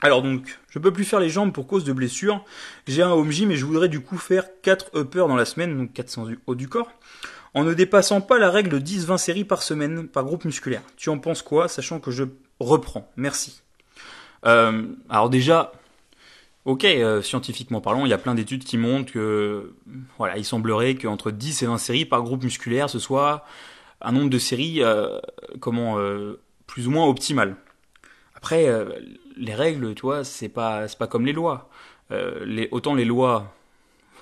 Alors 0.00 0.22
donc, 0.22 0.58
je 0.68 0.80
peux 0.80 0.92
plus 0.92 1.04
faire 1.04 1.20
les 1.20 1.30
jambes 1.30 1.52
pour 1.52 1.68
cause 1.68 1.84
de 1.84 1.92
blessure. 1.92 2.44
J'ai 2.88 3.02
un 3.02 3.10
home 3.10 3.30
gym 3.30 3.52
et 3.52 3.56
je 3.56 3.64
voudrais 3.64 3.88
du 3.88 4.00
coup 4.00 4.18
faire 4.18 4.44
4 4.62 4.98
uppers 4.98 5.28
dans 5.28 5.36
la 5.36 5.44
semaine, 5.44 5.78
donc 5.78 5.92
400 5.92 6.26
haut 6.46 6.54
du 6.56 6.68
corps, 6.68 6.90
en 7.54 7.62
ne 7.62 7.72
dépassant 7.72 8.20
pas 8.20 8.40
la 8.40 8.50
règle 8.50 8.70
de 8.70 8.80
10-20 8.80 9.18
séries 9.18 9.44
par 9.44 9.62
semaine 9.62 10.08
par 10.08 10.24
groupe 10.24 10.44
musculaire. 10.44 10.82
Tu 10.96 11.08
en 11.08 11.18
penses 11.18 11.42
quoi, 11.42 11.68
sachant 11.68 12.00
que 12.00 12.10
je 12.10 12.24
reprends? 12.58 13.08
Merci. 13.14 13.62
Euh, 14.44 14.88
alors 15.08 15.30
déjà, 15.30 15.70
Ok, 16.64 16.84
euh, 16.84 17.22
scientifiquement 17.22 17.80
parlant, 17.80 18.06
il 18.06 18.10
y 18.10 18.12
a 18.12 18.18
plein 18.18 18.36
d'études 18.36 18.62
qui 18.62 18.78
montrent 18.78 19.12
que, 19.12 19.74
voilà, 20.16 20.38
il 20.38 20.44
semblerait 20.44 20.94
qu'entre 20.94 21.32
10 21.32 21.62
et 21.62 21.66
20 21.66 21.78
séries 21.78 22.04
par 22.04 22.22
groupe 22.22 22.44
musculaire, 22.44 22.88
ce 22.88 23.00
soit 23.00 23.44
un 24.00 24.12
nombre 24.12 24.30
de 24.30 24.38
séries, 24.38 24.80
euh, 24.82 25.18
comment, 25.60 25.98
euh, 25.98 26.40
plus 26.68 26.86
ou 26.86 26.92
moins 26.92 27.06
optimal. 27.06 27.56
Après, 28.36 28.66
les 29.36 29.54
règles, 29.54 29.94
tu 29.94 30.02
vois, 30.02 30.24
c'est 30.24 30.48
pas, 30.48 30.86
pas 30.98 31.06
comme 31.06 31.26
les 31.26 31.32
lois. 31.32 31.68
autant 32.72 32.94
les 32.94 33.04
lois, 33.04 33.54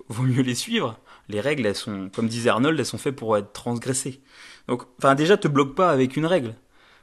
vaut 0.08 0.24
mieux 0.24 0.42
les 0.42 0.54
suivre. 0.54 0.98
Les 1.28 1.40
règles, 1.40 1.66
elles 1.66 1.74
sont, 1.76 2.10
comme 2.14 2.28
disait 2.28 2.50
Arnold, 2.50 2.78
elles 2.78 2.86
sont 2.86 2.98
faites 2.98 3.16
pour 3.16 3.36
être 3.38 3.52
transgressées. 3.52 4.20
Donc, 4.68 4.82
enfin, 4.98 5.14
déjà, 5.14 5.36
te 5.36 5.48
bloque 5.48 5.74
pas 5.74 5.90
avec 5.90 6.16
une 6.16 6.26
règle. 6.26 6.54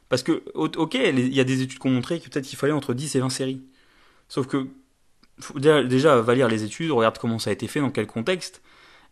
Parce 0.10 0.24
que, 0.24 0.44
ok, 0.54 0.94
il 0.96 1.34
y 1.34 1.40
a 1.40 1.44
des 1.44 1.62
études 1.62 1.80
qui 1.80 1.88
ont 1.88 1.92
montré 1.92 2.20
que 2.20 2.30
peut-être 2.30 2.46
qu'il 2.46 2.58
fallait 2.58 2.74
entre 2.74 2.94
10 2.94 3.16
et 3.16 3.20
20 3.20 3.30
séries. 3.30 3.62
Sauf 4.30 4.48
que 4.48 4.68
déjà, 5.56 6.22
va 6.22 6.36
lire 6.36 6.48
les 6.48 6.64
études, 6.64 6.92
regarde 6.92 7.18
comment 7.18 7.40
ça 7.40 7.50
a 7.50 7.54
été 7.54 7.68
fait, 7.68 7.80
dans 7.80 7.92
quel 7.92 8.08
contexte. 8.08 8.62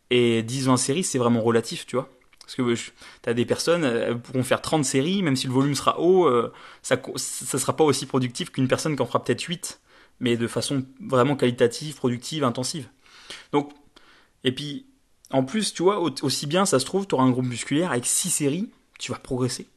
Et 0.10 0.44
10-20 0.44 0.77
séries, 0.77 1.03
c'est 1.03 1.17
vraiment 1.17 1.41
relatif, 1.41 1.86
tu 1.86 1.96
vois. 1.96 2.10
Parce 2.39 2.55
que 2.55 2.75
tu 2.75 3.29
as 3.29 3.34
des 3.34 3.46
personnes, 3.46 3.84
elles 3.84 4.20
pourront 4.20 4.44
faire 4.44 4.62
30 4.62 4.86
séries, 4.86 5.24
même 5.24 5.36
si 5.36 5.48
le 5.48 5.53
volume 5.53 5.74
sera 5.74 6.00
haut, 6.00 6.25
euh, 6.25 6.53
ça 6.84 6.96
ne 6.96 7.17
sera 7.17 7.75
pas 7.75 7.84
aussi 7.84 8.05
productif 8.05 8.51
qu'une 8.51 8.67
personne 8.67 8.96
qui 8.96 9.01
en 9.01 9.08
fera 9.08 9.24
peut-être 9.24 9.41
8, 9.41 9.82
mais 10.20 10.38
de 10.38 10.48
façon 10.48 10.86
vraiment 11.01 11.36
qualitative, 11.36 11.96
productive, 11.96 12.44
intensive. 12.44 12.88
Donc, 13.51 13.72
et 14.44 14.51
puis, 14.51 14.86
en 15.32 15.44
plus, 15.44 15.74
tu 15.74 15.82
vois, 15.82 16.00
aussi 16.00 16.46
bien 16.46 16.67
ça 16.67 16.79
se 16.79 16.86
trouve, 16.86 17.08
tu 17.08 17.15
auras 17.15 17.24
un 17.24 17.32
groupe 17.32 17.46
musculaire 17.46 17.91
avec 17.91 18.05
6 18.05 18.29
séries, 18.29 18.70
tu 19.00 19.12
vas 19.12 19.17
progresser. 19.17 19.67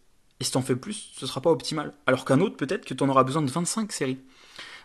Et 0.40 0.45
si 0.45 0.50
tu 0.50 0.59
en 0.59 0.62
fais 0.62 0.76
plus, 0.76 1.11
ce 1.17 1.26
sera 1.26 1.40
pas 1.40 1.50
optimal. 1.50 1.95
Alors 2.07 2.26
qu'un 2.26 2.40
autre, 2.40 2.57
peut-être 2.57 2.85
que 2.85 2.93
tu 2.93 3.02
en 3.02 3.09
auras 3.09 3.25
besoin 3.25 3.43
de 3.43 3.50
25 3.50 3.90
séries. 3.93 4.19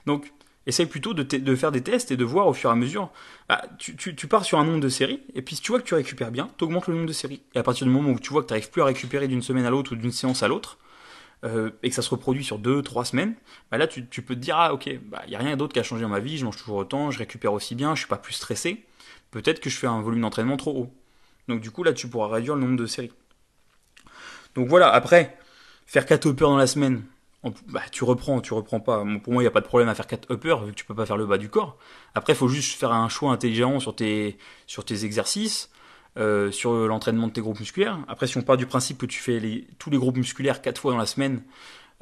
Donc, 0.05 0.31
Essaye 0.65 0.85
plutôt 0.85 1.13
de, 1.13 1.55
faire 1.55 1.71
des 1.73 1.81
tests 1.81 2.11
et 2.11 2.17
de 2.17 2.23
voir 2.23 2.47
au 2.47 2.53
fur 2.53 2.69
et 2.69 2.73
à 2.73 2.75
mesure. 2.75 3.11
Bah, 3.49 3.61
tu, 3.77 4.27
pars 4.27 4.45
sur 4.45 4.59
un 4.59 4.65
nombre 4.65 4.79
de 4.79 4.89
séries, 4.89 5.19
et 5.35 5.41
puis 5.41 5.57
si 5.57 5.61
tu 5.61 5.71
vois 5.71 5.79
que 5.79 5.85
tu 5.85 5.93
récupères 5.93 6.31
bien, 6.31 6.49
tu 6.57 6.63
augmentes 6.63 6.87
le 6.87 6.93
nombre 6.93 7.07
de 7.07 7.13
séries. 7.13 7.41
Et 7.53 7.59
à 7.59 7.63
partir 7.63 7.85
du 7.85 7.91
moment 7.91 8.11
où 8.11 8.19
tu 8.19 8.29
vois 8.29 8.43
que 8.43 8.47
tu 8.47 8.53
n'arrives 8.53 8.69
plus 8.69 8.81
à 8.81 8.85
récupérer 8.85 9.27
d'une 9.27 9.41
semaine 9.41 9.65
à 9.65 9.69
l'autre 9.69 9.91
ou 9.91 9.95
d'une 9.95 10.11
séance 10.11 10.41
à 10.41 10.47
l'autre, 10.47 10.77
euh, 11.43 11.71
et 11.83 11.89
que 11.89 11.95
ça 11.95 12.01
se 12.01 12.09
reproduit 12.09 12.45
sur 12.45 12.59
2-3 12.59 13.03
semaines, 13.03 13.35
bah 13.69 13.77
là 13.77 13.87
tu, 13.87 14.01
peux 14.03 14.35
te 14.35 14.39
dire 14.39 14.55
Ah, 14.57 14.73
ok, 14.73 14.85
il 14.85 14.99
bah, 14.99 15.23
n'y 15.27 15.35
a 15.35 15.39
rien 15.39 15.57
d'autre 15.57 15.73
qui 15.73 15.79
a 15.79 15.83
changé 15.83 16.01
dans 16.03 16.09
ma 16.09 16.19
vie, 16.19 16.37
je 16.37 16.45
mange 16.45 16.55
toujours 16.55 16.77
autant, 16.77 17.11
je 17.11 17.19
récupère 17.19 17.51
aussi 17.51 17.75
bien, 17.75 17.95
je 17.95 17.99
suis 17.99 18.07
pas 18.07 18.17
plus 18.17 18.33
stressé. 18.33 18.85
Peut-être 19.31 19.59
que 19.59 19.69
je 19.69 19.77
fais 19.77 19.87
un 19.87 20.01
volume 20.01 20.21
d'entraînement 20.21 20.55
trop 20.55 20.71
haut. 20.71 20.93
Donc 21.49 21.59
du 21.59 21.71
coup, 21.71 21.83
là, 21.83 21.91
tu 21.91 22.07
pourras 22.07 22.33
réduire 22.33 22.55
le 22.55 22.61
nombre 22.61 22.77
de 22.77 22.85
séries. 22.85 23.11
Donc 24.55 24.69
voilà, 24.69 24.89
après, 24.89 25.37
faire 25.85 26.05
4 26.05 26.27
hoppers 26.27 26.49
dans 26.49 26.57
la 26.57 26.67
semaine, 26.67 27.03
bah, 27.67 27.81
tu 27.91 28.03
reprends, 28.03 28.39
tu 28.41 28.53
reprends 28.53 28.79
pas. 28.79 29.03
Pour 29.23 29.33
moi, 29.33 29.43
il 29.43 29.45
n'y 29.45 29.47
a 29.47 29.51
pas 29.51 29.61
de 29.61 29.65
problème 29.65 29.89
à 29.89 29.95
faire 29.95 30.07
4 30.07 30.31
uppers 30.31 30.63
vu 30.63 30.73
tu 30.73 30.85
peux 30.85 30.95
pas 30.95 31.05
faire 31.05 31.17
le 31.17 31.25
bas 31.25 31.37
du 31.37 31.49
corps. 31.49 31.77
Après, 32.15 32.33
il 32.33 32.35
faut 32.35 32.47
juste 32.47 32.79
faire 32.79 32.91
un 32.91 33.09
choix 33.09 33.31
intelligent 33.31 33.79
sur 33.79 33.95
tes, 33.95 34.37
sur 34.65 34.85
tes 34.85 35.03
exercices, 35.05 35.69
euh, 36.17 36.51
sur 36.51 36.73
l'entraînement 36.87 37.27
de 37.27 37.33
tes 37.33 37.41
groupes 37.41 37.59
musculaires. 37.59 37.99
Après, 38.07 38.27
si 38.27 38.37
on 38.37 38.41
part 38.43 38.57
du 38.57 38.65
principe 38.65 38.97
que 38.97 39.05
tu 39.05 39.19
fais 39.19 39.39
les, 39.39 39.67
tous 39.77 39.89
les 39.89 39.97
groupes 39.97 40.17
musculaires 40.17 40.61
4 40.61 40.79
fois 40.79 40.91
dans 40.91 40.97
la 40.97 41.05
semaine, 41.05 41.43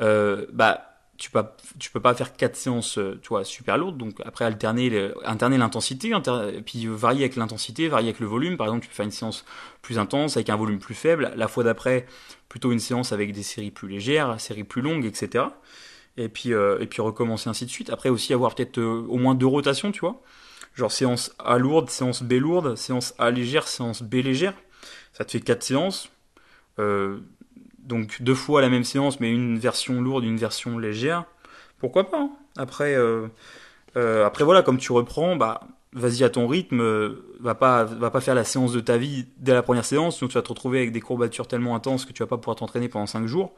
euh, 0.02 0.46
bah, 0.54 0.91
tu 1.22 1.30
peux, 1.30 1.44
tu 1.78 1.92
peux 1.92 2.00
pas 2.00 2.16
faire 2.16 2.36
4 2.36 2.56
séances 2.56 2.98
euh, 2.98 3.20
tu 3.22 3.30
vois, 3.30 3.44
super 3.44 3.78
lourdes. 3.78 3.96
Donc 3.96 4.16
après, 4.26 4.44
alterner, 4.44 5.12
alterner 5.24 5.60
l'intensité, 5.60 6.12
puis 6.66 6.88
varier 6.88 7.26
avec 7.26 7.36
l'intensité, 7.36 7.88
varier 7.88 8.10
avec 8.10 8.20
le 8.20 8.26
volume. 8.26 8.58
Par 8.58 8.66
exemple, 8.66 8.86
tu 8.86 8.90
peux 8.90 8.96
faire 8.96 9.06
une 9.06 9.12
séance 9.12 9.46
plus 9.84 10.00
intense 10.00 10.36
avec 10.36 10.50
un 10.50 10.56
volume 10.56 10.80
plus 10.80 10.96
faible. 10.96 11.32
La 11.36 11.48
fois 11.48 11.64
d'après, 11.64 12.08
plutôt 12.50 12.72
une 12.72 12.80
séance 12.80 13.12
avec 13.12 13.34
des 13.34 13.44
séries 13.44 13.70
plus 13.70 13.88
légères, 13.88 14.42
séries 14.42 14.64
plus 14.64 14.82
longues, 14.82 15.06
etc. 15.06 15.46
Et 16.18 16.28
puis, 16.28 16.54
euh, 16.54 16.80
et 16.80 16.88
puis 16.88 17.04
recommencer 17.04 17.52
ainsi 17.52 17.68
de 17.68 17.70
suite. 17.70 17.92
Après 17.92 18.10
aussi 18.10 18.34
avoir 18.34 18.56
peut-être 18.56 18.80
euh, 18.80 19.06
au 19.08 19.18
moins 19.18 19.36
deux 19.36 19.46
rotations, 19.46 19.92
tu 19.92 20.00
vois. 20.00 20.24
Genre 20.74 20.92
séance 20.92 21.36
A 21.38 21.60
lourde, 21.60 21.92
séance 21.92 22.24
B 22.24 22.34
lourde, 22.34 22.76
séance 22.76 23.14
A 23.20 23.30
légère, 23.30 23.68
séance 23.68 24.02
B 24.02 24.16
légère. 24.16 24.56
Ça 25.14 25.24
te 25.24 25.32
fait 25.32 25.42
quatre 25.42 25.62
séances. 25.62 26.10
Donc 27.92 28.22
deux 28.22 28.36
fois 28.36 28.62
la 28.62 28.70
même 28.70 28.84
séance, 28.84 29.20
mais 29.20 29.32
une 29.32 29.60
version 29.60 30.02
lourde, 30.02 30.24
une 30.24 30.38
version 30.38 30.78
légère. 30.78 31.26
Pourquoi 31.80 32.10
pas 32.10 32.20
hein. 32.20 32.32
Après, 32.58 32.96
après 33.96 34.44
voilà, 34.44 34.62
comme 34.62 34.78
tu 34.78 34.92
reprends, 34.92 35.36
bah 35.36 35.62
vas-y 35.94 36.24
à 36.24 36.30
ton 36.30 36.48
rythme, 36.48 36.82
euh, 36.82 37.36
va 37.40 37.56
pas, 37.56 37.84
va 37.84 38.10
pas 38.12 38.22
faire 38.22 38.36
la 38.36 38.44
séance 38.44 38.72
de 38.72 38.80
ta 38.80 38.98
vie 38.98 39.26
dès 39.38 39.54
la 39.54 39.62
première 39.62 39.86
séance, 39.86 40.18
sinon 40.18 40.30
tu 40.30 40.36
vas 40.36 40.42
te 40.42 40.50
retrouver 40.50 40.80
avec 40.80 40.92
des 40.92 41.02
courbatures 41.02 41.48
tellement 41.48 41.76
intenses 41.76 42.06
que 42.06 42.14
tu 42.14 42.24
vas 42.24 42.28
pas 42.28 42.38
pouvoir 42.38 42.56
t'entraîner 42.56 42.88
pendant 42.88 43.08
5 43.08 43.28
jours. 43.28 43.54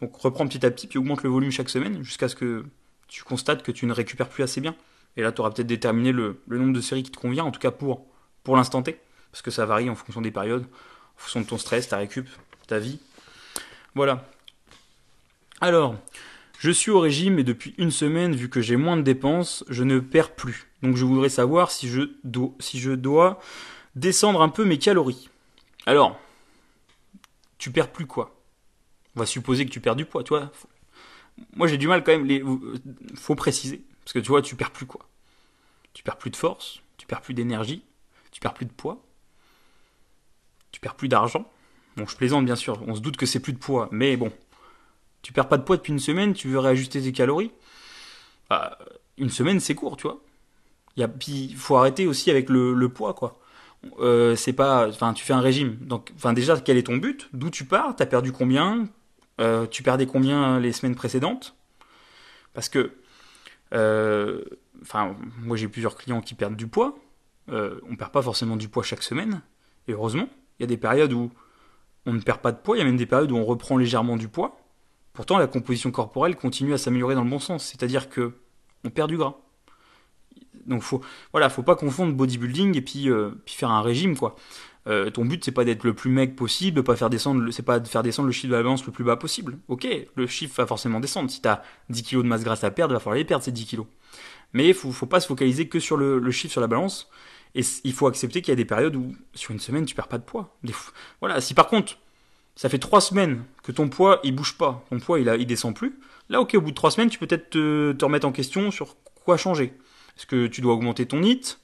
Donc 0.00 0.16
reprends 0.16 0.46
petit 0.46 0.64
à 0.66 0.70
petit, 0.70 0.86
puis 0.86 0.98
augmente 0.98 1.22
le 1.22 1.30
volume 1.30 1.50
chaque 1.50 1.68
semaine, 1.68 2.02
jusqu'à 2.02 2.28
ce 2.28 2.34
que 2.34 2.64
tu 3.08 3.22
constates 3.22 3.62
que 3.62 3.72
tu 3.72 3.86
ne 3.86 3.92
récupères 3.92 4.28
plus 4.28 4.42
assez 4.42 4.60
bien. 4.60 4.74
Et 5.16 5.22
là, 5.22 5.32
tu 5.32 5.40
auras 5.40 5.50
peut-être 5.50 5.66
déterminé 5.66 6.12
le, 6.12 6.38
nombre 6.48 6.74
de 6.74 6.80
séries 6.80 7.02
qui 7.02 7.10
te 7.10 7.18
convient, 7.18 7.44
en 7.44 7.50
tout 7.50 7.60
cas 7.60 7.70
pour, 7.70 8.04
pour 8.42 8.56
l'instant 8.56 8.82
T, 8.82 8.98
parce 9.30 9.42
que 9.42 9.50
ça 9.50 9.64
varie 9.64 9.88
en 9.88 9.94
fonction 9.94 10.20
des 10.20 10.30
périodes, 10.30 10.64
en 10.64 11.18
fonction 11.18 11.40
de 11.40 11.46
ton 11.46 11.56
stress, 11.56 11.88
ta 11.88 11.98
récup, 11.98 12.28
ta 12.66 12.78
vie. 12.78 12.98
Voilà. 13.96 14.28
Alors, 15.62 15.96
je 16.58 16.70
suis 16.70 16.90
au 16.90 17.00
régime 17.00 17.38
et 17.38 17.44
depuis 17.44 17.74
une 17.78 17.90
semaine, 17.90 18.36
vu 18.36 18.50
que 18.50 18.60
j'ai 18.60 18.76
moins 18.76 18.98
de 18.98 19.00
dépenses, 19.00 19.64
je 19.70 19.84
ne 19.84 20.00
perds 20.00 20.34
plus. 20.34 20.70
Donc 20.82 20.96
je 20.96 21.04
voudrais 21.06 21.30
savoir 21.30 21.70
si 21.70 21.88
je, 21.88 22.02
dois, 22.94 23.40
descendre 23.94 24.42
un 24.42 24.50
peu 24.50 24.66
mes 24.66 24.76
calories. 24.78 25.30
Alors, 25.86 26.20
tu 27.56 27.70
perds 27.72 27.90
plus 27.90 28.04
quoi? 28.04 28.38
On 29.14 29.20
va 29.20 29.24
supposer 29.24 29.64
que 29.64 29.70
tu 29.70 29.80
perds 29.80 29.96
du 29.96 30.04
poids, 30.04 30.22
tu 30.22 30.34
vois. 30.34 30.52
Moi 31.54 31.66
j'ai 31.66 31.78
du 31.78 31.88
mal 31.88 32.04
quand 32.04 32.12
même, 32.12 32.26
les... 32.26 32.44
faut 33.14 33.34
préciser. 33.34 33.82
Parce 34.04 34.12
que 34.12 34.18
tu 34.18 34.28
vois, 34.28 34.42
tu 34.42 34.56
perds 34.56 34.72
plus 34.72 34.84
quoi? 34.84 35.08
Tu 35.94 36.02
perds 36.02 36.18
plus 36.18 36.30
de 36.30 36.36
force, 36.36 36.82
tu 36.98 37.06
perds 37.06 37.22
plus 37.22 37.32
d'énergie, 37.32 37.82
tu 38.30 38.40
perds 38.40 38.52
plus 38.52 38.66
de 38.66 38.72
poids, 38.72 39.02
tu 40.70 40.80
perds 40.80 40.96
plus 40.96 41.08
d'argent. 41.08 41.50
Bon, 41.96 42.06
je 42.06 42.16
plaisante 42.16 42.44
bien 42.44 42.56
sûr, 42.56 42.82
on 42.86 42.94
se 42.94 43.00
doute 43.00 43.16
que 43.16 43.26
c'est 43.26 43.40
plus 43.40 43.52
de 43.52 43.58
poids, 43.58 43.88
mais 43.90 44.16
bon, 44.16 44.30
tu 45.22 45.32
perds 45.32 45.48
pas 45.48 45.56
de 45.58 45.62
poids 45.62 45.76
depuis 45.76 45.92
une 45.92 45.98
semaine, 45.98 46.34
tu 46.34 46.48
veux 46.48 46.58
réajuster 46.58 47.02
tes 47.02 47.12
calories. 47.12 47.50
Bah, 48.48 48.78
une 49.18 49.30
semaine, 49.30 49.60
c'est 49.60 49.74
court, 49.74 49.96
tu 49.96 50.06
vois. 50.06 50.22
Il 50.96 51.56
faut 51.56 51.76
arrêter 51.76 52.06
aussi 52.06 52.30
avec 52.30 52.48
le, 52.48 52.88
poids, 52.88 53.14
quoi. 53.14 53.38
Euh, 53.98 54.36
c'est 54.36 54.52
pas, 54.52 54.88
enfin, 54.88 55.12
tu 55.12 55.24
fais 55.24 55.32
un 55.32 55.40
régime. 55.40 55.76
Donc, 55.80 56.12
enfin, 56.16 56.32
déjà, 56.32 56.58
quel 56.60 56.76
est 56.76 56.84
ton 56.84 56.96
but? 56.96 57.28
D'où 57.32 57.50
tu 57.50 57.64
pars? 57.64 57.94
T'as 57.96 58.06
perdu 58.06 58.32
combien? 58.32 58.88
Euh, 59.40 59.66
Tu 59.66 59.82
perdais 59.82 60.06
combien 60.06 60.58
les 60.60 60.72
semaines 60.72 60.94
précédentes? 60.94 61.56
Parce 62.54 62.68
que, 62.68 62.92
euh, 63.74 64.42
enfin, 64.82 65.16
moi, 65.42 65.56
j'ai 65.56 65.68
plusieurs 65.68 65.96
clients 65.96 66.20
qui 66.20 66.34
perdent 66.34 66.56
du 66.56 66.66
poids. 66.68 66.96
on 67.48 67.96
perd 67.96 68.12
pas 68.12 68.22
forcément 68.22 68.56
du 68.56 68.68
poids 68.68 68.82
chaque 68.82 69.02
semaine. 69.02 69.42
Et 69.88 69.92
heureusement, 69.92 70.28
il 70.58 70.62
y 70.62 70.64
a 70.64 70.68
des 70.68 70.76
périodes 70.76 71.12
où 71.12 71.30
on 72.06 72.12
ne 72.12 72.20
perd 72.20 72.40
pas 72.40 72.52
de 72.52 72.58
poids. 72.58 72.76
Il 72.76 72.80
y 72.80 72.82
a 72.82 72.86
même 72.86 72.96
des 72.96 73.06
périodes 73.06 73.32
où 73.32 73.36
on 73.36 73.44
reprend 73.44 73.76
légèrement 73.76 74.16
du 74.16 74.28
poids. 74.28 74.58
Pourtant, 75.12 75.38
la 75.38 75.46
composition 75.46 75.90
corporelle 75.90 76.36
continue 76.36 76.72
à 76.74 76.78
s'améliorer 76.78 77.14
dans 77.14 77.24
le 77.24 77.30
bon 77.30 77.38
sens, 77.38 77.66
c'est-à-dire 77.66 78.08
que 78.08 78.34
on 78.84 78.90
perd 78.90 79.08
du 79.08 79.16
gras. 79.16 79.36
Donc 80.66 80.82
faut 80.82 81.00
voilà, 81.32 81.48
faut 81.48 81.62
pas 81.62 81.76
confondre 81.76 82.12
bodybuilding 82.14 82.76
et 82.76 82.82
puis, 82.82 83.08
euh, 83.08 83.30
faire 83.46 83.70
un 83.70 83.82
régime 83.82 84.16
quoi. 84.16 84.36
Euh, 84.88 85.10
ton 85.10 85.24
but 85.24 85.44
c'est 85.44 85.52
pas 85.52 85.64
d'être 85.64 85.82
le 85.82 85.94
plus 85.94 86.10
mec 86.10 86.36
possible, 86.36 86.84
pas 86.84 86.94
faire 86.94 87.08
pas 87.64 87.80
de 87.80 87.88
faire 87.88 88.02
descendre 88.02 88.26
le 88.26 88.32
chiffre 88.32 88.48
de 88.48 88.56
la 88.56 88.62
balance 88.62 88.86
le 88.86 88.92
plus 88.92 89.04
bas 89.04 89.16
possible. 89.16 89.58
Ok, 89.68 89.86
le 90.14 90.26
chiffre 90.26 90.54
va 90.56 90.66
forcément 90.66 91.00
descendre. 91.00 91.30
Si 91.30 91.40
tu 91.40 91.48
as 91.48 91.62
10 91.90 92.02
kg 92.02 92.16
de 92.18 92.28
masse 92.28 92.44
grasse 92.44 92.62
à 92.62 92.70
perdre, 92.70 92.92
il 92.92 92.96
va 92.96 93.00
falloir 93.00 93.16
les 93.16 93.24
perdre 93.24 93.44
ces 93.44 93.52
10 93.52 93.66
kg. 93.66 93.82
Mais 94.52 94.72
faut, 94.72 94.92
faut 94.92 95.06
pas 95.06 95.20
se 95.20 95.26
focaliser 95.26 95.68
que 95.68 95.80
sur 95.80 95.96
le, 95.96 96.30
chiffre 96.30 96.52
sur 96.52 96.60
la 96.60 96.68
balance. 96.68 97.10
Et 97.56 97.62
il 97.84 97.92
faut 97.94 98.06
accepter 98.06 98.42
qu'il 98.42 98.52
y 98.52 98.52
a 98.52 98.56
des 98.56 98.66
périodes 98.66 98.94
où 98.94 99.16
sur 99.34 99.50
une 99.50 99.58
semaine 99.58 99.86
tu 99.86 99.94
perds 99.94 100.08
pas 100.08 100.18
de 100.18 100.22
poids. 100.22 100.56
voilà. 101.20 101.40
Si 101.40 101.54
par 101.54 101.66
contre 101.66 101.98
ça 102.54 102.68
fait 102.68 102.78
trois 102.78 103.00
semaines 103.00 103.44
que 103.62 103.72
ton 103.72 103.88
poids 103.88 104.20
il 104.22 104.34
bouge 104.34 104.56
pas, 104.56 104.84
ton 104.90 105.00
poids 105.00 105.18
il, 105.18 105.28
a, 105.28 105.36
il 105.36 105.46
descend 105.46 105.74
plus. 105.74 105.98
Là, 106.28 106.40
ok, 106.40 106.54
au 106.54 106.60
bout 106.60 106.70
de 106.70 106.74
trois 106.74 106.90
semaines, 106.90 107.08
tu 107.08 107.18
peux 107.18 107.26
peut-être 107.26 107.50
te, 107.50 108.04
remettre 108.04 108.26
en 108.26 108.32
question 108.32 108.70
sur 108.70 108.96
quoi 109.24 109.36
changer. 109.36 109.72
Est-ce 110.16 110.26
que 110.26 110.46
tu 110.46 110.60
dois 110.60 110.74
augmenter 110.74 111.06
ton 111.06 111.20
NIT 111.20 111.58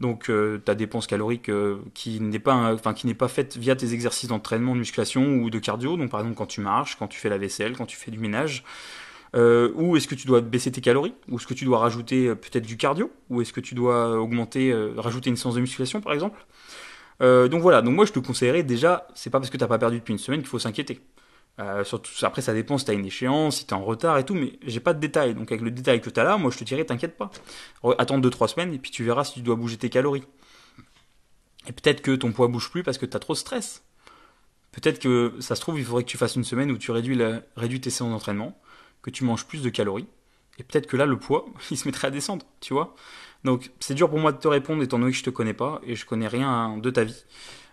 donc 0.00 0.30
euh, 0.30 0.58
ta 0.58 0.74
dépense 0.74 1.06
calorique 1.06 1.48
euh, 1.48 1.78
qui 1.94 2.18
n'est 2.18 2.40
pas 2.40 2.76
qui 2.96 3.06
n'est 3.06 3.14
pas 3.14 3.28
faite 3.28 3.56
via 3.56 3.76
tes 3.76 3.92
exercices 3.92 4.28
d'entraînement 4.28 4.74
de 4.74 4.80
musculation 4.80 5.36
ou 5.36 5.48
de 5.48 5.60
cardio 5.60 5.96
donc 5.96 6.10
par 6.10 6.18
exemple 6.18 6.34
quand 6.36 6.46
tu 6.46 6.60
marches 6.60 6.96
quand 6.96 7.06
tu 7.06 7.20
fais 7.20 7.28
la 7.28 7.38
vaisselle 7.38 7.76
quand 7.76 7.86
tu 7.86 7.96
fais 7.96 8.10
du 8.10 8.18
ménage 8.18 8.64
euh, 9.34 9.72
ou 9.74 9.96
est-ce 9.96 10.06
que 10.06 10.14
tu 10.14 10.26
dois 10.26 10.40
baisser 10.40 10.70
tes 10.70 10.80
calories? 10.80 11.14
Ou 11.28 11.38
est-ce 11.38 11.46
que 11.46 11.54
tu 11.54 11.64
dois 11.64 11.78
rajouter 11.78 12.34
peut-être 12.34 12.66
du 12.66 12.76
cardio? 12.76 13.10
Ou 13.30 13.40
est-ce 13.40 13.52
que 13.52 13.60
tu 13.60 13.74
dois 13.74 14.20
augmenter 14.20 14.74
rajouter 14.96 15.30
une 15.30 15.36
séance 15.36 15.54
de 15.54 15.60
musculation 15.60 16.00
par 16.00 16.12
exemple? 16.12 16.44
Euh, 17.22 17.48
donc 17.48 17.62
voilà, 17.62 17.82
donc 17.82 17.94
moi 17.94 18.04
je 18.04 18.12
te 18.12 18.18
conseillerais 18.18 18.62
déjà, 18.62 19.06
c'est 19.14 19.30
pas 19.30 19.38
parce 19.38 19.50
que 19.50 19.56
t'as 19.56 19.68
pas 19.68 19.78
perdu 19.78 19.98
depuis 19.98 20.12
une 20.12 20.18
semaine 20.18 20.40
qu'il 20.40 20.48
faut 20.48 20.58
s'inquiéter. 20.58 21.00
Euh, 21.60 21.84
après 22.22 22.42
ça 22.42 22.54
dépend 22.54 22.78
si 22.78 22.86
t'as 22.86 22.94
une 22.94 23.04
échéance, 23.04 23.58
si 23.58 23.66
t'es 23.66 23.74
en 23.74 23.84
retard 23.84 24.18
et 24.18 24.24
tout, 24.24 24.34
mais 24.34 24.58
j'ai 24.66 24.80
pas 24.80 24.94
de 24.94 25.00
détails. 25.00 25.34
Donc 25.34 25.52
avec 25.52 25.62
le 25.62 25.70
détail 25.70 26.00
que 26.00 26.10
t'as 26.10 26.24
là, 26.24 26.36
moi 26.36 26.50
je 26.50 26.58
te 26.58 26.64
dirais 26.64 26.84
t'inquiète 26.84 27.16
pas. 27.16 27.30
Attends 27.98 28.18
2-3 28.18 28.48
semaines 28.48 28.74
et 28.74 28.78
puis 28.78 28.90
tu 28.90 29.04
verras 29.04 29.24
si 29.24 29.34
tu 29.34 29.40
dois 29.42 29.56
bouger 29.56 29.76
tes 29.76 29.90
calories. 29.90 30.24
Et 31.68 31.72
peut-être 31.72 32.02
que 32.02 32.16
ton 32.16 32.32
poids 32.32 32.48
bouge 32.48 32.70
plus 32.70 32.82
parce 32.82 32.98
que 32.98 33.06
t'as 33.06 33.20
trop 33.20 33.34
de 33.34 33.38
stress. 33.38 33.84
Peut-être 34.72 34.98
que 34.98 35.34
ça 35.38 35.54
se 35.54 35.60
trouve, 35.60 35.78
il 35.78 35.84
faudrait 35.84 36.02
que 36.02 36.08
tu 36.08 36.16
fasses 36.16 36.34
une 36.34 36.44
semaine 36.44 36.70
où 36.70 36.78
tu 36.78 36.90
réduis 36.90 37.80
tes 37.80 37.90
séances 37.90 38.10
d'entraînement, 38.10 38.58
que 39.02 39.10
tu 39.10 39.24
manges 39.24 39.46
plus 39.46 39.62
de 39.62 39.68
calories. 39.68 40.06
Et 40.58 40.64
peut-être 40.64 40.86
que 40.86 40.96
là, 40.96 41.06
le 41.06 41.18
poids, 41.18 41.46
il 41.70 41.76
se 41.76 41.86
mettrait 41.86 42.08
à 42.08 42.10
descendre, 42.10 42.46
tu 42.60 42.72
vois. 42.74 42.94
Donc 43.44 43.70
c'est 43.80 43.94
dur 43.94 44.08
pour 44.08 44.18
moi 44.18 44.32
de 44.32 44.38
te 44.38 44.48
répondre 44.48 44.82
étant 44.82 44.98
donné 44.98 45.10
que 45.10 45.18
je 45.18 45.24
te 45.24 45.30
connais 45.30 45.54
pas 45.54 45.80
et 45.84 45.96
je 45.96 46.06
connais 46.06 46.28
rien 46.28 46.78
de 46.78 46.90
ta 46.90 47.04
vie. 47.04 47.24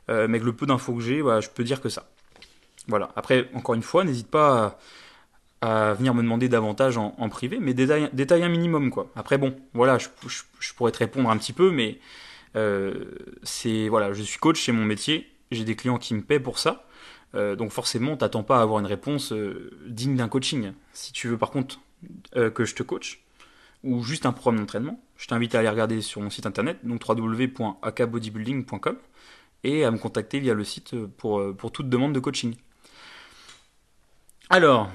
Euh, 0.09 0.27
mais 0.27 0.37
avec 0.37 0.43
le 0.43 0.53
peu 0.53 0.65
d'infos 0.65 0.95
que 0.95 1.01
j'ai, 1.01 1.21
bah, 1.21 1.39
je 1.41 1.49
peux 1.49 1.63
dire 1.63 1.81
que 1.81 1.89
ça. 1.89 2.09
Voilà. 2.87 3.09
Après, 3.15 3.49
encore 3.53 3.75
une 3.75 3.83
fois, 3.83 4.03
n'hésite 4.03 4.29
pas 4.29 4.79
à, 5.61 5.93
venir 5.93 6.15
me 6.15 6.23
demander 6.23 6.49
davantage 6.49 6.97
en, 6.97 7.29
privé, 7.29 7.59
mais 7.59 7.73
détaille, 7.73 8.43
un 8.43 8.49
minimum, 8.49 8.89
quoi. 8.89 9.11
Après, 9.15 9.37
bon, 9.37 9.55
voilà, 9.73 9.97
je, 9.99 10.07
pourrais 10.75 10.91
te 10.91 10.97
répondre 10.97 11.29
un 11.29 11.37
petit 11.37 11.53
peu, 11.53 11.69
mais 11.69 11.99
euh, 12.55 13.05
c'est 13.43 13.89
voilà, 13.89 14.13
je 14.13 14.23
suis 14.23 14.39
coach, 14.39 14.63
c'est 14.63 14.71
mon 14.71 14.85
métier, 14.85 15.27
j'ai 15.51 15.65
des 15.65 15.75
clients 15.75 15.97
qui 15.97 16.15
me 16.15 16.21
paient 16.21 16.39
pour 16.39 16.57
ça. 16.57 16.87
Euh, 17.35 17.55
donc 17.55 17.71
forcément, 17.71 18.17
t'attends 18.17 18.43
pas 18.43 18.59
à 18.59 18.61
avoir 18.61 18.79
une 18.79 18.85
réponse 18.85 19.33
digne 19.87 20.15
d'un 20.15 20.27
coaching. 20.27 20.73
Si 20.93 21.13
tu 21.13 21.27
veux 21.27 21.37
par 21.37 21.51
contre 21.51 21.79
que 22.33 22.63
je 22.65 22.75
te 22.75 22.83
coach, 22.83 23.21
ou 23.83 24.03
juste 24.03 24.25
un 24.25 24.31
programme 24.31 24.59
d'entraînement, 24.59 24.99
je 25.17 25.27
t'invite 25.27 25.55
à 25.55 25.59
aller 25.59 25.69
regarder 25.69 26.01
sur 26.01 26.21
mon 26.21 26.29
site 26.29 26.45
internet, 26.45 26.79
donc 26.83 27.01
www.akbodybuilding.com, 27.07 28.97
et 29.63 29.83
à 29.85 29.91
me 29.91 29.97
contacter 29.97 30.39
via 30.39 30.53
le 30.53 30.63
site 30.63 30.95
pour, 31.17 31.39
euh, 31.39 31.53
pour 31.53 31.71
toute 31.71 31.89
demande 31.89 32.13
de 32.13 32.19
coaching. 32.19 32.55
Alors, 34.49 34.89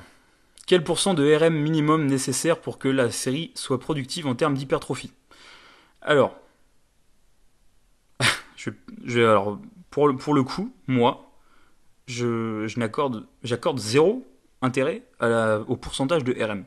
quel 0.66 0.83
pourcent 0.83 1.14
de 1.14 1.35
RM 1.35 1.55
minimum 1.55 2.07
nécessaire 2.07 2.61
pour 2.61 2.79
que 2.79 2.88
la 2.88 3.11
série 3.11 3.53
soit 3.55 3.79
productive 3.79 4.27
en 4.27 4.35
termes 4.35 4.55
d'hypertrophie? 4.55 5.12
Alors, 6.03 6.37
je, 8.57 8.70
alors 9.20 9.59
pour, 9.90 10.14
pour 10.16 10.35
le 10.35 10.42
coup, 10.42 10.75
moi, 10.87 11.31
je, 12.07 12.79
n'accorde, 12.79 13.27
j'accorde 13.43 13.79
zéro 13.79 14.27
intérêt 14.62 15.03
au 15.21 15.77
pourcentage 15.77 16.25
de 16.25 16.33
RM 16.43 16.64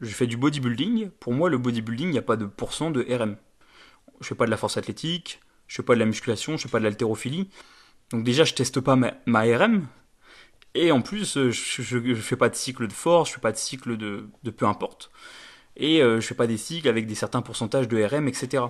je 0.00 0.14
fais 0.14 0.26
du 0.26 0.36
bodybuilding. 0.36 1.10
Pour 1.20 1.32
moi, 1.32 1.50
le 1.50 1.58
bodybuilding, 1.58 2.08
il 2.08 2.12
n'y 2.12 2.18
a 2.18 2.22
pas 2.22 2.36
de 2.36 2.46
pourcent 2.46 2.90
de 2.90 3.02
RM. 3.02 3.36
Je 4.20 4.28
fais 4.28 4.34
pas 4.34 4.46
de 4.46 4.50
la 4.50 4.56
force 4.56 4.76
athlétique, 4.76 5.40
je 5.66 5.76
fais 5.76 5.82
pas 5.82 5.94
de 5.94 6.00
la 6.00 6.06
musculation, 6.06 6.56
je 6.56 6.62
fais 6.62 6.68
pas 6.68 6.78
de 6.78 6.84
l'haltérophilie. 6.84 7.50
Donc 8.10 8.24
déjà, 8.24 8.44
je 8.44 8.54
teste 8.54 8.80
pas 8.80 8.96
ma, 8.96 9.40
RM. 9.40 9.86
Et 10.74 10.90
en 10.92 11.02
plus, 11.02 11.34
je, 11.50 11.96
ne 11.96 12.14
fais 12.14 12.36
pas 12.36 12.48
de 12.48 12.54
cycle 12.54 12.86
de 12.86 12.92
force, 12.92 13.30
je 13.30 13.34
fais 13.34 13.40
pas 13.40 13.52
de 13.52 13.56
cycle 13.56 13.96
de, 13.96 14.28
peu 14.50 14.66
importe. 14.66 15.10
Et 15.76 16.02
euh, 16.02 16.20
je 16.20 16.26
fais 16.26 16.34
pas 16.34 16.46
des 16.46 16.56
cycles 16.56 16.88
avec 16.88 17.06
des 17.06 17.14
certains 17.14 17.42
pourcentages 17.42 17.88
de 17.88 18.02
RM, 18.02 18.28
etc. 18.28 18.64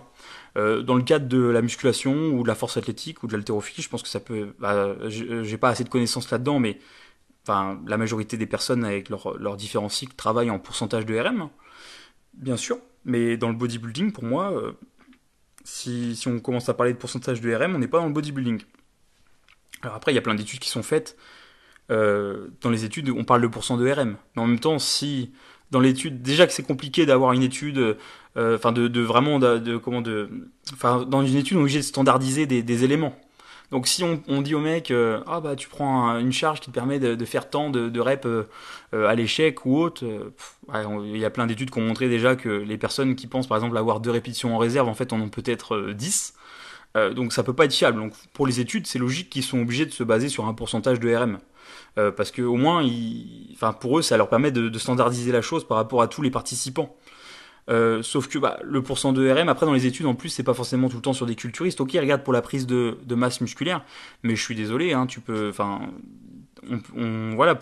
Euh, 0.56 0.82
dans 0.82 0.94
le 0.94 1.02
cadre 1.02 1.28
de 1.28 1.38
la 1.38 1.60
musculation 1.60 2.28
ou 2.28 2.42
de 2.42 2.48
la 2.48 2.54
force 2.54 2.76
athlétique 2.76 3.22
ou 3.22 3.26
de 3.26 3.36
l'haltérophilie, 3.36 3.82
je 3.82 3.88
pense 3.88 4.02
que 4.02 4.08
ça 4.08 4.20
peut. 4.20 4.54
Bah, 4.58 4.96
j'ai 5.08 5.58
pas 5.58 5.68
assez 5.68 5.84
de 5.84 5.90
connaissances 5.90 6.30
là-dedans, 6.30 6.58
mais 6.58 6.78
enfin, 7.42 7.78
la 7.86 7.98
majorité 7.98 8.36
des 8.38 8.46
personnes 8.46 8.84
avec 8.84 9.10
leurs 9.10 9.56
différents 9.56 9.90
cycles 9.90 10.14
travaillent 10.16 10.50
en 10.50 10.58
pourcentage 10.58 11.04
de 11.04 11.18
RM, 11.18 11.50
bien 12.34 12.56
sûr, 12.56 12.78
mais 13.04 13.36
dans 13.36 13.48
le 13.48 13.54
bodybuilding, 13.54 14.12
pour 14.12 14.24
moi, 14.24 14.52
euh, 14.52 14.72
si, 15.64 16.22
on 16.26 16.40
commence 16.40 16.68
à 16.68 16.74
parler 16.74 16.92
de 16.92 16.98
pourcentage 16.98 17.40
de 17.40 17.54
RM, 17.54 17.74
on 17.74 17.78
n'est 17.78 17.88
pas 17.88 17.98
dans 17.98 18.06
le 18.06 18.12
bodybuilding. 18.12 18.62
Alors 19.82 19.96
après, 19.96 20.12
il 20.12 20.14
y 20.14 20.18
a 20.18 20.22
plein 20.22 20.34
d'études 20.34 20.60
qui 20.60 20.70
sont 20.70 20.82
faites. 20.82 21.16
Euh, 21.90 22.48
dans 22.62 22.70
les 22.70 22.84
études, 22.84 23.10
on 23.10 23.24
parle 23.24 23.42
de 23.42 23.46
pourcent 23.46 23.76
de 23.76 23.90
RM. 23.90 24.16
Mais 24.36 24.42
en 24.42 24.46
même 24.46 24.60
temps, 24.60 24.78
si 24.78 25.32
dans 25.74 25.80
l'étude, 25.80 26.22
déjà 26.22 26.46
que 26.46 26.52
c'est 26.52 26.62
compliqué 26.62 27.04
d'avoir 27.04 27.32
une 27.32 27.42
étude, 27.42 27.96
euh, 28.36 28.56
enfin 28.56 28.72
de, 28.72 29.00
vraiment, 29.00 29.38
de, 29.38 29.76
comment 29.76 30.00
de, 30.00 30.30
enfin 30.72 31.04
dans 31.04 31.24
une 31.24 31.36
étude, 31.36 31.56
on 31.56 31.60
est 31.60 31.64
obligé 31.64 31.80
de 31.80 31.84
standardiser 31.84 32.46
des 32.46 32.84
éléments. 32.84 33.14
Donc 33.70 33.88
si 33.88 34.04
on, 34.04 34.42
dit 34.42 34.54
au 34.54 34.60
mec, 34.60 34.90
euh, 34.90 35.20
ah 35.26 35.40
bah 35.40 35.56
tu 35.56 35.68
prends 35.68 36.16
une 36.18 36.32
charge 36.32 36.60
qui 36.60 36.70
te 36.70 36.74
permet 36.74 36.98
de, 37.00 37.24
faire 37.24 37.48
tant 37.48 37.70
de, 37.70 38.00
reps 38.00 38.26
euh, 38.26 38.44
euh, 38.94 39.08
à 39.08 39.14
l'échec 39.14 39.64
ou 39.66 39.78
autre, 39.78 40.04
il 40.04 41.16
y 41.16 41.24
a 41.24 41.30
plein 41.30 41.46
d'études 41.46 41.70
qui 41.70 41.78
ont 41.78 41.82
montré 41.82 42.08
déjà 42.08 42.36
que 42.36 42.48
les 42.48 42.78
personnes 42.78 43.16
qui 43.16 43.26
pensent 43.26 43.46
par 43.46 43.56
exemple 43.56 43.76
avoir 43.76 44.00
deux 44.00 44.10
répétitions 44.10 44.54
en 44.54 44.58
réserve, 44.58 44.88
en 44.88 44.94
fait 44.94 45.12
en 45.12 45.20
ont 45.20 45.28
peut-être 45.28 45.90
10. 45.92 46.34
Donc 46.94 47.32
ça 47.32 47.42
peut 47.42 47.52
pas 47.52 47.64
être 47.64 47.74
fiable. 47.74 47.98
Donc 47.98 48.12
pour 48.32 48.46
les 48.46 48.60
études, 48.60 48.86
c'est 48.86 48.98
logique 48.98 49.30
qu'ils 49.30 49.42
sont 49.42 49.60
obligés 49.60 49.86
de 49.86 49.90
se 49.90 50.04
baser 50.04 50.28
sur 50.28 50.46
un 50.46 50.54
pourcentage 50.54 51.00
de 51.00 51.14
RM. 51.14 51.38
parce 52.16 52.30
que 52.30 52.42
au 52.42 52.56
moins, 52.56 52.84
enfin 53.52 53.72
pour 53.72 53.98
eux, 53.98 54.02
ça 54.02 54.16
leur 54.16 54.28
permet 54.28 54.50
de, 54.52 54.78
standardiser 54.78 55.32
la 55.32 55.42
chose 55.42 55.66
par 55.66 55.76
rapport 55.76 56.02
à 56.02 56.08
tous 56.08 56.22
les 56.22 56.30
participants. 56.30 56.96
Euh, 57.70 58.02
sauf 58.02 58.28
que 58.28 58.38
bah, 58.38 58.58
le 58.62 58.82
pourcent 58.82 59.12
de 59.12 59.30
RM, 59.30 59.48
après 59.48 59.64
dans 59.64 59.72
les 59.72 59.86
études 59.86 60.06
en 60.06 60.14
plus, 60.14 60.28
c'est 60.28 60.42
pas 60.42 60.54
forcément 60.54 60.88
tout 60.88 60.96
le 60.96 61.02
temps 61.02 61.12
sur 61.12 61.26
des 61.26 61.34
culturistes. 61.34 61.80
Ok, 61.80 61.92
regarde 61.92 62.22
pour 62.22 62.32
la 62.32 62.42
prise 62.42 62.66
de, 62.66 62.98
de 63.02 63.14
masse 63.14 63.40
musculaire, 63.40 63.82
mais 64.22 64.36
je 64.36 64.42
suis 64.42 64.54
désolé, 64.54 64.92
hein, 64.92 65.06
tu 65.06 65.20
peux, 65.20 65.48
enfin, 65.48 65.80
on, 66.96 67.34
voilà. 67.34 67.58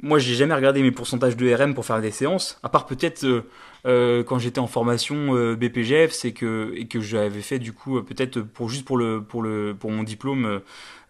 Moi, 0.00 0.20
j'ai 0.20 0.34
jamais 0.34 0.54
regardé 0.54 0.80
mes 0.80 0.92
pourcentages 0.92 1.36
de 1.36 1.52
RM 1.52 1.74
pour 1.74 1.84
faire 1.84 2.00
des 2.00 2.12
séances, 2.12 2.60
à 2.62 2.68
part 2.68 2.86
peut-être 2.86 3.24
euh, 3.24 3.42
euh 3.84 4.22
quand 4.22 4.38
j'étais 4.38 4.60
en 4.60 4.68
formation 4.68 5.34
euh, 5.34 5.56
BPGF, 5.56 6.12
c'est 6.12 6.32
que 6.32 6.72
et 6.76 6.86
que 6.86 7.00
j'avais 7.00 7.40
fait 7.40 7.58
du 7.58 7.72
coup 7.72 8.00
peut-être 8.02 8.40
pour 8.40 8.68
juste 8.68 8.84
pour 8.84 8.96
le 8.96 9.22
pour 9.24 9.42
le 9.42 9.74
pour 9.78 9.90
mon 9.90 10.04
diplôme 10.04 10.60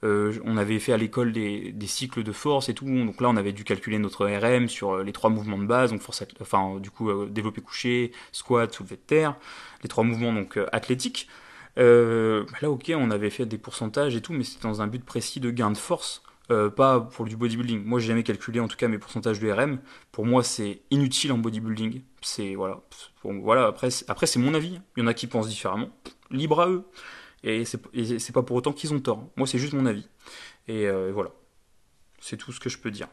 on 0.02 0.56
avait 0.56 0.78
fait 0.78 0.92
à 0.92 0.96
l'école 0.96 1.32
des, 1.32 1.74
cycles 1.86 2.22
de 2.22 2.32
force 2.32 2.68
et 2.68 2.74
tout, 2.74 2.86
donc 2.86 3.20
là 3.20 3.28
on 3.28 3.36
avait 3.36 3.52
dû 3.52 3.64
calculer 3.64 3.98
notre 3.98 4.26
RM 4.26 4.68
sur 4.68 4.98
les 5.02 5.12
trois 5.12 5.28
mouvements 5.28 5.58
de 5.58 5.66
base, 5.66 5.90
donc 5.90 6.00
force, 6.00 6.24
enfin 6.40 6.78
du 6.78 6.90
coup 6.90 7.26
développé 7.26 7.60
couché, 7.60 8.12
squat, 8.32 8.72
soulevé 8.72 8.96
de 8.96 9.00
terre, 9.02 9.34
les 9.82 9.88
trois 9.88 10.04
mouvements 10.04 10.32
donc 10.32 10.58
athlétiques. 10.72 11.28
là 11.76 12.70
ok, 12.70 12.92
on 12.96 13.10
avait 13.10 13.30
fait 13.30 13.44
des 13.46 13.58
pourcentages 13.58 14.16
et 14.16 14.22
tout, 14.22 14.32
mais 14.32 14.44
c'était 14.44 14.68
dans 14.68 14.80
un 14.82 14.86
but 14.86 15.04
précis 15.04 15.40
de 15.40 15.50
gain 15.50 15.70
de 15.70 15.76
force. 15.76 16.22
Pas 16.76 17.00
pour 17.00 17.26
du 17.26 17.36
bodybuilding. 17.36 17.84
Moi, 17.84 18.00
j'ai 18.00 18.08
jamais 18.08 18.22
calculé 18.22 18.60
en 18.60 18.68
tout 18.68 18.76
cas 18.76 18.88
mes 18.88 18.98
pourcentages 18.98 19.40
de 19.40 19.50
RM. 19.50 19.78
Pour 20.12 20.24
moi, 20.24 20.42
c'est 20.42 20.82
inutile 20.90 21.32
en 21.32 21.38
bodybuilding. 21.38 22.02
C'est 22.22 22.54
voilà. 22.54 22.80
voilà. 23.22 23.66
Après, 23.66 23.88
après 24.08 24.26
c'est 24.26 24.38
mon 24.38 24.54
avis. 24.54 24.80
Il 24.96 25.00
y 25.00 25.02
en 25.02 25.06
a 25.06 25.14
qui 25.14 25.26
pensent 25.26 25.48
différemment. 25.48 25.90
Libre 26.30 26.60
à 26.60 26.68
eux. 26.68 26.84
Et 27.44 27.64
c'est 27.64 28.32
pas 28.32 28.42
pour 28.42 28.56
autant 28.56 28.72
qu'ils 28.72 28.92
ont 28.92 29.00
tort. 29.00 29.28
Moi, 29.36 29.46
c'est 29.46 29.58
juste 29.58 29.72
mon 29.72 29.86
avis. 29.86 30.08
Et 30.66 30.86
euh, 30.86 31.10
voilà. 31.12 31.30
C'est 32.20 32.36
tout 32.36 32.52
ce 32.52 32.60
que 32.60 32.68
je 32.68 32.78
peux 32.78 32.90
dire. 32.90 33.08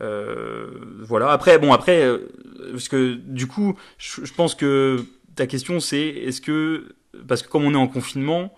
Euh, 0.00 0.68
voilà. 1.00 1.30
Après, 1.30 1.58
bon, 1.58 1.72
après, 1.72 2.04
euh, 2.04 2.28
parce 2.70 2.88
que 2.88 3.14
du 3.14 3.46
coup, 3.46 3.78
je, 3.98 4.32
pense 4.32 4.54
que 4.54 5.04
ta 5.34 5.46
question, 5.46 5.80
c'est 5.80 6.06
est-ce 6.06 6.40
que, 6.40 6.94
parce 7.26 7.42
que 7.42 7.48
comme 7.48 7.64
on 7.64 7.72
est 7.72 7.78
en 7.78 7.88
confinement, 7.88 8.54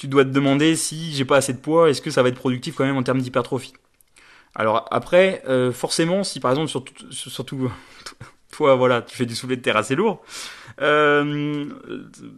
tu 0.00 0.08
dois 0.08 0.24
te 0.24 0.30
demander 0.30 0.76
si 0.76 1.12
j'ai 1.12 1.26
pas 1.26 1.36
assez 1.36 1.52
de 1.52 1.58
poids, 1.58 1.90
est-ce 1.90 2.00
que 2.00 2.10
ça 2.10 2.22
va 2.22 2.30
être 2.30 2.36
productif 2.36 2.74
quand 2.74 2.84
même 2.84 2.96
en 2.96 3.02
termes 3.02 3.20
d'hypertrophie? 3.20 3.74
Alors 4.54 4.88
après, 4.90 5.42
forcément, 5.72 6.24
si 6.24 6.40
par 6.40 6.52
exemple, 6.52 6.70
surtout, 7.10 7.70
toi, 8.50 8.74
voilà, 8.76 9.02
tu 9.02 9.16
fais 9.16 9.26
du 9.26 9.34
soulevé 9.36 9.56
de 9.56 9.62
terre 9.62 9.76
assez 9.76 9.94
lourd, 9.94 10.22
euh, 10.80 11.66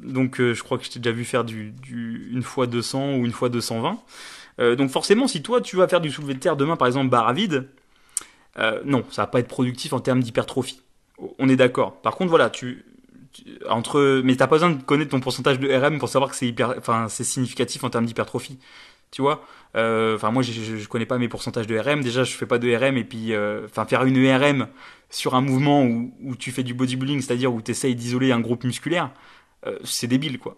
donc 0.03 0.41
euh, 0.41 0.55
je 0.55 0.63
crois 0.63 0.79
que 0.79 0.85
je 0.85 0.91
t'ai 0.91 0.99
déjà 0.99 1.15
vu 1.15 1.25
faire 1.25 1.45
du, 1.45 1.71
du, 1.71 2.29
une 2.33 2.43
fois 2.43 2.67
200 2.67 3.17
ou 3.17 3.25
une 3.25 3.33
fois 3.33 3.49
220. 3.49 3.99
Euh, 4.61 4.77
donc 4.77 4.91
forcément, 4.91 5.29
si 5.29 5.43
toi 5.43 5.61
tu 5.61 5.77
vas 5.77 5.89
faire 5.89 6.01
du 6.01 6.11
soulevé 6.11 6.35
de 6.35 6.41
terre 6.41 6.57
demain, 6.57 6.77
par 6.77 6.89
exemple, 6.89 7.09
barre 7.09 7.29
à 7.29 7.33
vide, 7.33 7.69
non, 8.85 9.05
ça 9.11 9.23
va 9.23 9.27
pas 9.29 9.41
être 9.41 9.49
productif 9.49 9.93
en 9.93 10.01
termes 10.01 10.21
d'hypertrophie. 10.21 10.83
On 11.39 11.49
est 11.49 11.57
d'accord. 11.57 12.01
Par 12.03 12.17
contre, 12.17 12.31
voilà, 12.31 12.51
tu, 12.51 12.85
entre, 13.69 14.21
mais 14.25 14.37
t'as 14.37 14.47
pas 14.47 14.57
besoin 14.57 14.71
de 14.71 14.83
connaître 14.83 15.11
ton 15.11 15.21
pourcentage 15.21 15.59
de 15.59 15.73
RM 15.73 15.99
pour 15.99 16.09
savoir 16.09 16.31
que 16.31 16.37
c'est 16.37 16.47
hyper, 16.47 16.75
enfin 16.79 17.09
c'est 17.09 17.25
significatif 17.25 17.85
en 17.85 17.91
termes 17.91 18.07
d'hypertrophie 18.07 18.59
tu 19.11 19.23
vois 19.23 19.45
enfin 19.75 20.31
moi 20.31 20.43
je, 20.43 20.53
je, 20.53 20.89
connais 20.89 21.07
pas 21.07 21.19
mes 21.19 21.29
pourcentages 21.29 21.67
de 21.67 21.79
RM 21.79 22.03
déjà 22.03 22.25
je 22.25 22.33
fais 22.35 22.47
pas 22.47 22.59
de 22.59 22.75
RM 22.75 22.97
et 22.97 23.05
puis 23.05 23.33
enfin 23.67 23.85
faire 23.87 24.05
une 24.05 24.17
RM 24.27 24.69
sur 25.13 25.35
un 25.35 25.43
mouvement 25.43 25.85
où, 25.85 26.13
où 26.23 26.35
tu 26.35 26.51
fais 26.51 26.65
du 26.65 26.75
bodybuilding, 26.75 27.21
c'est-à-dire 27.21 27.53
où 27.53 27.61
tu 27.63 27.73
d'isoler 27.95 28.33
un 28.33 28.41
groupe 28.41 28.65
musculaire, 28.65 29.11
euh, 29.67 29.79
c'est 29.85 30.09
débile 30.09 30.39
quoi. 30.39 30.57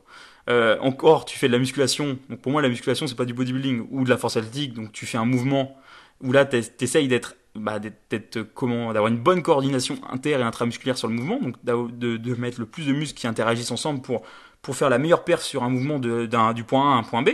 Euh, 0.48 0.78
encore, 0.80 1.24
tu 1.24 1.38
fais 1.38 1.48
de 1.48 1.52
la 1.52 1.58
musculation. 1.58 2.18
Donc 2.30 2.40
pour 2.40 2.52
moi, 2.52 2.62
la 2.62 2.68
musculation, 2.68 3.06
c'est 3.06 3.16
pas 3.16 3.24
du 3.24 3.34
bodybuilding 3.34 3.88
ou 3.90 4.04
de 4.04 4.10
la 4.10 4.16
force 4.16 4.36
athlétique. 4.36 4.74
Donc 4.74 4.92
tu 4.92 5.06
fais 5.06 5.18
un 5.18 5.24
mouvement 5.24 5.76
où 6.22 6.32
là, 6.32 6.44
tu 6.44 6.56
essayes 6.80 7.08
d'être, 7.08 7.34
bah, 7.54 7.78
d'être 7.78 8.42
comment, 8.54 8.92
d'avoir 8.92 9.12
une 9.12 9.18
bonne 9.18 9.42
coordination 9.42 9.98
inter 10.10 10.30
et 10.30 10.42
intramusculaire 10.42 10.98
sur 10.98 11.08
le 11.08 11.14
mouvement. 11.14 11.38
Donc 11.40 11.56
de, 11.64 12.16
de, 12.16 12.34
mettre 12.34 12.60
le 12.60 12.66
plus 12.66 12.86
de 12.86 12.92
muscles 12.92 13.18
qui 13.18 13.26
interagissent 13.26 13.70
ensemble 13.70 14.02
pour 14.02 14.22
pour 14.62 14.76
faire 14.76 14.88
la 14.88 14.98
meilleure 14.98 15.24
perf 15.24 15.42
sur 15.42 15.62
un 15.62 15.68
mouvement 15.68 15.98
de, 15.98 16.24
d'un, 16.24 16.54
du 16.54 16.64
point 16.64 16.92
A 16.92 16.94
à 16.94 16.98
un 16.98 17.02
point 17.02 17.22
B. 17.22 17.30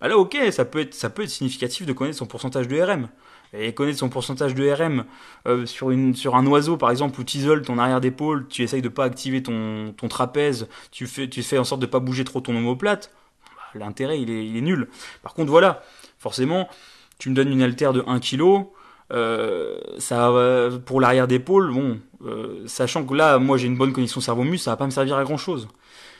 Bah 0.00 0.08
là, 0.08 0.16
ok, 0.16 0.38
ça 0.50 0.64
peut 0.64 0.80
être 0.80 0.94
ça 0.94 1.10
peut 1.10 1.22
être 1.22 1.30
significatif 1.30 1.84
de 1.84 1.92
connaître 1.92 2.16
son 2.16 2.26
pourcentage 2.26 2.68
de 2.68 2.80
RM 2.80 3.08
et 3.52 3.74
connaître 3.74 3.98
son 3.98 4.08
pourcentage 4.08 4.54
de 4.54 4.70
RM 4.70 5.04
euh, 5.46 5.66
sur, 5.66 5.90
une, 5.90 6.14
sur 6.14 6.36
un 6.36 6.46
oiseau 6.46 6.76
par 6.76 6.90
exemple 6.90 7.20
où 7.20 7.24
tu 7.24 7.38
isoles 7.38 7.62
ton 7.62 7.78
arrière 7.78 8.00
d'épaule, 8.00 8.46
tu 8.48 8.62
essayes 8.62 8.82
de 8.82 8.88
pas 8.88 9.04
activer 9.04 9.42
ton, 9.42 9.92
ton 9.96 10.08
trapèze, 10.08 10.68
tu 10.92 11.06
fais, 11.06 11.28
tu 11.28 11.42
fais 11.42 11.58
en 11.58 11.64
sorte 11.64 11.80
de 11.80 11.86
pas 11.86 11.98
bouger 11.98 12.24
trop 12.24 12.40
ton 12.40 12.56
omoplate, 12.56 13.12
bah, 13.44 13.80
l'intérêt 13.80 14.20
il 14.20 14.30
est, 14.30 14.46
il 14.46 14.56
est 14.56 14.60
nul. 14.60 14.88
Par 15.22 15.34
contre 15.34 15.50
voilà, 15.50 15.82
forcément, 16.18 16.68
tu 17.18 17.28
me 17.28 17.34
donnes 17.34 17.52
une 17.52 17.62
haltère 17.62 17.92
de 17.92 18.04
1 18.06 18.20
kg, 18.20 18.66
euh, 19.12 19.78
ça 19.98 20.32
pour 20.86 21.00
l'arrière 21.00 21.26
d'épaule, 21.28 21.72
bon, 21.72 22.00
euh, 22.24 22.62
sachant 22.66 23.04
que 23.04 23.14
là, 23.14 23.38
moi 23.38 23.58
j'ai 23.58 23.66
une 23.66 23.76
bonne 23.76 23.92
connexion 23.92 24.20
cerveau-muscle, 24.20 24.64
ça 24.64 24.72
va 24.72 24.76
pas 24.76 24.86
me 24.86 24.90
servir 24.90 25.16
à 25.16 25.24
grand 25.24 25.36
chose. 25.36 25.68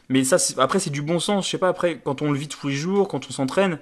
Mais 0.08 0.24
ça, 0.24 0.36
après 0.58 0.80
c'est 0.80 0.90
du 0.90 1.02
bon 1.02 1.18
sens, 1.20 1.46
je 1.46 1.50
sais 1.50 1.58
pas, 1.58 1.68
après 1.68 2.00
quand 2.04 2.22
on 2.22 2.32
le 2.32 2.38
vit 2.38 2.48
tous 2.48 2.68
les 2.68 2.74
jours, 2.74 3.08
quand 3.08 3.26
on 3.28 3.32
s'entraîne, 3.32 3.78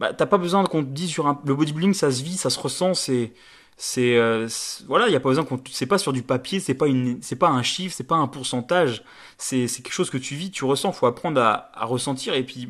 bah, 0.00 0.12
t'as 0.12 0.26
pas 0.26 0.38
besoin 0.38 0.64
qu'on 0.64 0.82
te 0.84 0.90
dise 0.90 1.10
sur 1.10 1.26
un... 1.26 1.40
le 1.44 1.54
bodybuilding, 1.54 1.94
ça 1.94 2.10
se 2.10 2.22
vit, 2.22 2.36
ça 2.36 2.50
se 2.50 2.58
ressent, 2.58 2.94
c'est 2.94 3.32
C'est 3.78 4.16
euh, 4.16 4.48
voilà, 4.86 5.06
il 5.08 5.10
n'y 5.10 5.16
a 5.16 5.20
pas 5.20 5.30
besoin 5.30 5.44
qu'on. 5.44 5.60
C'est 5.70 5.86
pas 5.86 5.98
sur 5.98 6.12
du 6.12 6.22
papier, 6.22 6.60
c'est 6.60 6.74
pas 6.74 6.86
une, 6.86 7.18
c'est 7.22 7.36
pas 7.38 7.48
un 7.48 7.62
chiffre, 7.62 7.94
c'est 7.96 8.06
pas 8.06 8.16
un 8.16 8.28
pourcentage. 8.28 9.02
C'est 9.38 9.66
c'est 9.66 9.82
quelque 9.82 9.94
chose 9.94 10.10
que 10.10 10.18
tu 10.18 10.34
vis, 10.36 10.50
tu 10.50 10.64
ressens. 10.64 10.92
Faut 10.92 11.06
apprendre 11.06 11.40
à, 11.40 11.70
à 11.74 11.86
ressentir. 11.86 12.34
Et 12.34 12.44
puis 12.44 12.68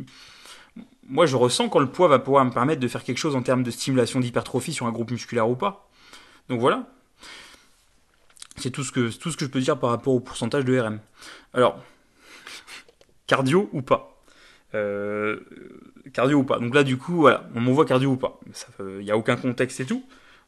moi, 1.12 1.26
je 1.26 1.36
ressens 1.36 1.68
quand 1.68 1.78
le 1.78 1.90
poids 1.90 2.08
va 2.08 2.18
pouvoir 2.18 2.42
me 2.44 2.50
permettre 2.50 2.80
de 2.80 2.88
faire 2.88 3.04
quelque 3.04 3.18
chose 3.18 3.36
en 3.36 3.42
termes 3.42 3.62
de 3.62 3.70
stimulation 3.70 4.18
d'hypertrophie 4.18 4.72
sur 4.72 4.86
un 4.86 4.92
groupe 4.92 5.10
musculaire 5.10 5.48
ou 5.48 5.56
pas. 5.56 5.90
Donc 6.48 6.58
voilà. 6.58 6.88
C'est 8.56 8.70
tout 8.70 8.82
ce 8.82 8.92
que 8.92 9.14
tout 9.14 9.30
ce 9.30 9.36
que 9.36 9.44
je 9.44 9.50
peux 9.50 9.60
dire 9.60 9.78
par 9.78 9.90
rapport 9.90 10.14
au 10.14 10.20
pourcentage 10.20 10.64
de 10.64 10.78
RM. 10.78 11.00
Alors, 11.52 11.78
cardio 13.26 13.68
ou 13.72 13.82
pas? 13.82 14.22
Euh, 14.74 15.40
Cardio 16.14 16.38
ou 16.38 16.44
pas 16.44 16.58
Donc 16.58 16.74
là, 16.74 16.82
du 16.82 16.96
coup, 16.96 17.14
voilà, 17.14 17.46
on 17.54 17.60
m'envoie 17.60 17.84
cardio 17.84 18.12
ou 18.12 18.16
pas. 18.16 18.40
Il 18.80 19.04
n'y 19.04 19.10
a 19.10 19.16
aucun 19.18 19.36
contexte 19.36 19.80
et 19.80 19.84
tout. 19.84 20.02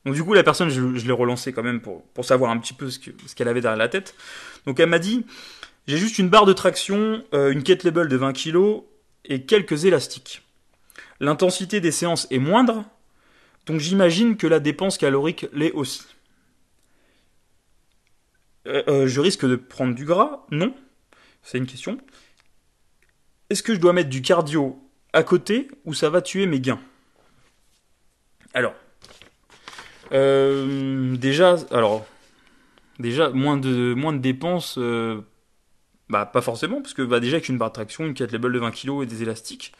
Donc 0.06 0.14
du 0.14 0.24
coup, 0.24 0.32
la 0.32 0.42
personne, 0.42 0.70
je, 0.70 1.06
l'ai 1.06 1.12
relancée 1.12 1.52
quand 1.52 1.62
même 1.62 1.80
pour, 1.82 2.04
pour 2.08 2.24
savoir 2.24 2.50
un 2.50 2.58
petit 2.58 2.72
peu 2.72 2.88
ce 2.88 2.98
qu'elle 3.34 3.48
avait 3.48 3.60
derrière 3.60 3.78
la 3.78 3.88
tête. 3.88 4.14
Donc 4.66 4.80
elle 4.80 4.88
m'a 4.88 4.98
dit, 4.98 5.26
j'ai 5.86 5.98
juste 5.98 6.18
une 6.18 6.30
barre 6.30 6.46
de 6.46 6.54
traction, 6.54 7.22
euh, 7.34 7.52
une 7.52 7.62
kettlebell 7.62 8.08
de 8.08 8.16
20 8.16 8.32
kg 8.32 8.82
et 9.26 9.42
quelques 9.42 9.84
élastiques. 9.84 10.43
L'intensité 11.20 11.80
des 11.80 11.92
séances 11.92 12.26
est 12.30 12.38
moindre, 12.38 12.84
donc 13.66 13.80
j'imagine 13.80 14.36
que 14.36 14.46
la 14.46 14.60
dépense 14.60 14.98
calorique 14.98 15.46
l'est 15.52 15.72
aussi. 15.72 16.02
Euh, 18.66 18.82
euh, 18.88 19.06
je 19.06 19.20
risque 19.20 19.46
de 19.46 19.56
prendre 19.56 19.94
du 19.94 20.04
gras? 20.04 20.44
Non. 20.50 20.74
C'est 21.42 21.58
une 21.58 21.66
question. 21.66 21.98
Est-ce 23.50 23.62
que 23.62 23.74
je 23.74 23.80
dois 23.80 23.92
mettre 23.92 24.08
du 24.08 24.22
cardio 24.22 24.80
à 25.12 25.22
côté 25.22 25.68
ou 25.84 25.94
ça 25.94 26.10
va 26.10 26.22
tuer 26.22 26.46
mes 26.46 26.60
gains? 26.60 26.80
Alors, 28.54 28.74
euh, 30.12 31.16
déjà, 31.16 31.56
alors, 31.70 32.06
déjà 32.98 33.30
moins 33.30 33.56
de 33.56 33.94
moins 33.94 34.12
dépenses, 34.12 34.78
bah 36.08 36.26
pas 36.26 36.40
forcément 36.40 36.80
parce 36.80 36.94
que 36.94 37.02
bah 37.02 37.20
déjà 37.20 37.36
avec 37.36 37.48
une 37.48 37.58
barre 37.58 37.70
de 37.70 37.74
traction, 37.74 38.04
une 38.04 38.14
kettlebell 38.14 38.52
de 38.52 38.58
20 38.58 38.70
kg 38.70 39.02
et 39.02 39.06
des 39.06 39.22
élastiques, 39.22 39.74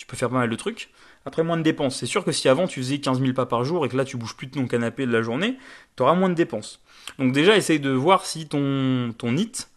tu 0.00 0.06
peux 0.06 0.16
faire 0.16 0.30
pas 0.30 0.38
mal 0.38 0.48
de 0.48 0.56
trucs. 0.56 0.88
Après, 1.26 1.42
moins 1.42 1.58
de 1.58 1.62
dépenses. 1.62 1.96
C'est 1.96 2.06
sûr 2.06 2.24
que 2.24 2.32
si 2.32 2.48
avant 2.48 2.66
tu 2.66 2.80
faisais 2.80 3.00
15 3.00 3.20
000 3.20 3.34
pas 3.34 3.44
par 3.44 3.64
jour 3.64 3.84
et 3.84 3.90
que 3.90 3.98
là 3.98 4.06
tu 4.06 4.16
bouges 4.16 4.34
plus 4.34 4.46
de 4.46 4.52
ton 4.52 4.66
canapé 4.66 5.04
de 5.04 5.12
la 5.12 5.20
journée, 5.20 5.58
tu 5.94 6.02
auras 6.02 6.14
moins 6.14 6.30
de 6.30 6.34
dépenses. 6.34 6.80
Donc 7.18 7.34
déjà, 7.34 7.54
essaye 7.54 7.80
de 7.80 7.90
voir 7.90 8.24
si 8.24 8.48
ton, 8.48 9.12
ton 9.18 9.32
NIT, 9.32 9.68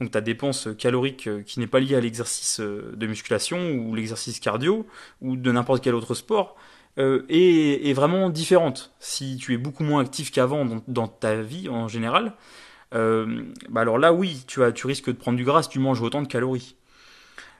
donc 0.00 0.12
ta 0.12 0.22
dépense 0.22 0.70
calorique 0.78 1.26
euh, 1.26 1.42
qui 1.42 1.60
n'est 1.60 1.66
pas 1.66 1.80
liée 1.80 1.94
à 1.94 2.00
l'exercice 2.00 2.58
euh, 2.60 2.94
de 2.96 3.06
musculation 3.06 3.72
ou 3.72 3.94
l'exercice 3.94 4.40
cardio 4.40 4.86
ou 5.20 5.36
de 5.36 5.52
n'importe 5.52 5.84
quel 5.84 5.94
autre 5.94 6.14
sport, 6.14 6.56
euh, 6.96 7.26
est, 7.28 7.92
vraiment 7.92 8.30
différente. 8.30 8.94
Si 8.98 9.36
tu 9.36 9.52
es 9.52 9.58
beaucoup 9.58 9.84
moins 9.84 10.00
actif 10.00 10.30
qu'avant 10.30 10.64
dans, 10.88 11.08
ta 11.08 11.42
vie 11.42 11.68
en 11.68 11.86
général, 11.86 12.32
bah 12.92 13.82
alors 13.82 13.98
là 13.98 14.14
oui, 14.14 14.42
tu, 14.46 14.60
tu 14.74 14.86
risques 14.86 15.08
de 15.08 15.18
prendre 15.18 15.36
du 15.36 15.44
gras 15.44 15.64
si 15.64 15.68
tu 15.68 15.80
manges 15.80 16.00
autant 16.00 16.22
de 16.22 16.28
calories. 16.28 16.76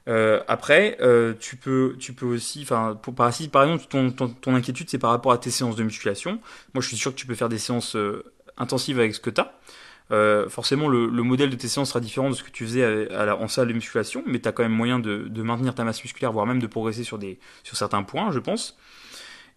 Euh, 0.09 0.40
après, 0.47 0.97
euh, 1.01 1.35
tu 1.38 1.57
peux, 1.57 1.97
tu 1.99 2.12
peux 2.12 2.27
aussi, 2.27 2.62
enfin, 2.62 2.99
par, 3.16 3.33
par 3.53 3.62
exemple, 3.64 3.85
ton, 3.88 4.11
ton, 4.11 4.55
inquiétude, 4.55 4.88
c'est 4.88 4.99
par 4.99 5.11
rapport 5.11 5.33
à 5.33 5.38
tes 5.38 5.51
séances 5.51 5.77
de 5.77 5.83
musculation. 5.83 6.38
Moi, 6.75 6.83
je 6.83 6.88
suis 6.88 6.97
sûr 6.97 7.12
que 7.12 7.16
tu 7.19 7.27
peux 7.27 7.35
faire 7.35 7.49
des 7.49 7.59
séances 7.59 7.97
euh, 7.97 8.25
intensives 8.57 9.01
avec 9.01 9.14
ce 9.14 9.21
que 9.21 9.31
tu 9.31 9.40
as. 9.40 10.49
forcément, 10.49 10.88
le, 10.88 11.07
le, 11.09 11.23
modèle 11.23 11.51
de 11.51 11.57
tes 11.57 11.69
séances 11.69 11.88
sera 11.88 12.01
différent 12.01 12.31
de 12.31 12.35
ce 12.35 12.45
que 12.45 12.51
tu 12.51 12.64
faisais 12.64 13.12
à, 13.12 13.37
en 13.37 13.49
salle 13.49 13.69
de 13.69 13.73
musculation, 13.73 14.23
mais 14.27 14.38
tu 14.38 14.49
as 14.49 14.53
quand 14.53 14.62
même 14.62 14.73
moyen 14.73 15.01
de, 15.01 15.27
de, 15.29 15.42
maintenir 15.42 15.75
ta 15.75 15.83
masse 15.85 16.03
musculaire, 16.03 16.33
voire 16.33 16.47
même 16.47 16.61
de 16.61 16.66
progresser 16.69 17.03
sur, 17.03 17.19
des, 17.19 17.38
sur 17.64 17.77
certains 17.77 18.05
points, 18.05 18.31
je 18.31 18.38
pense. 18.38 18.77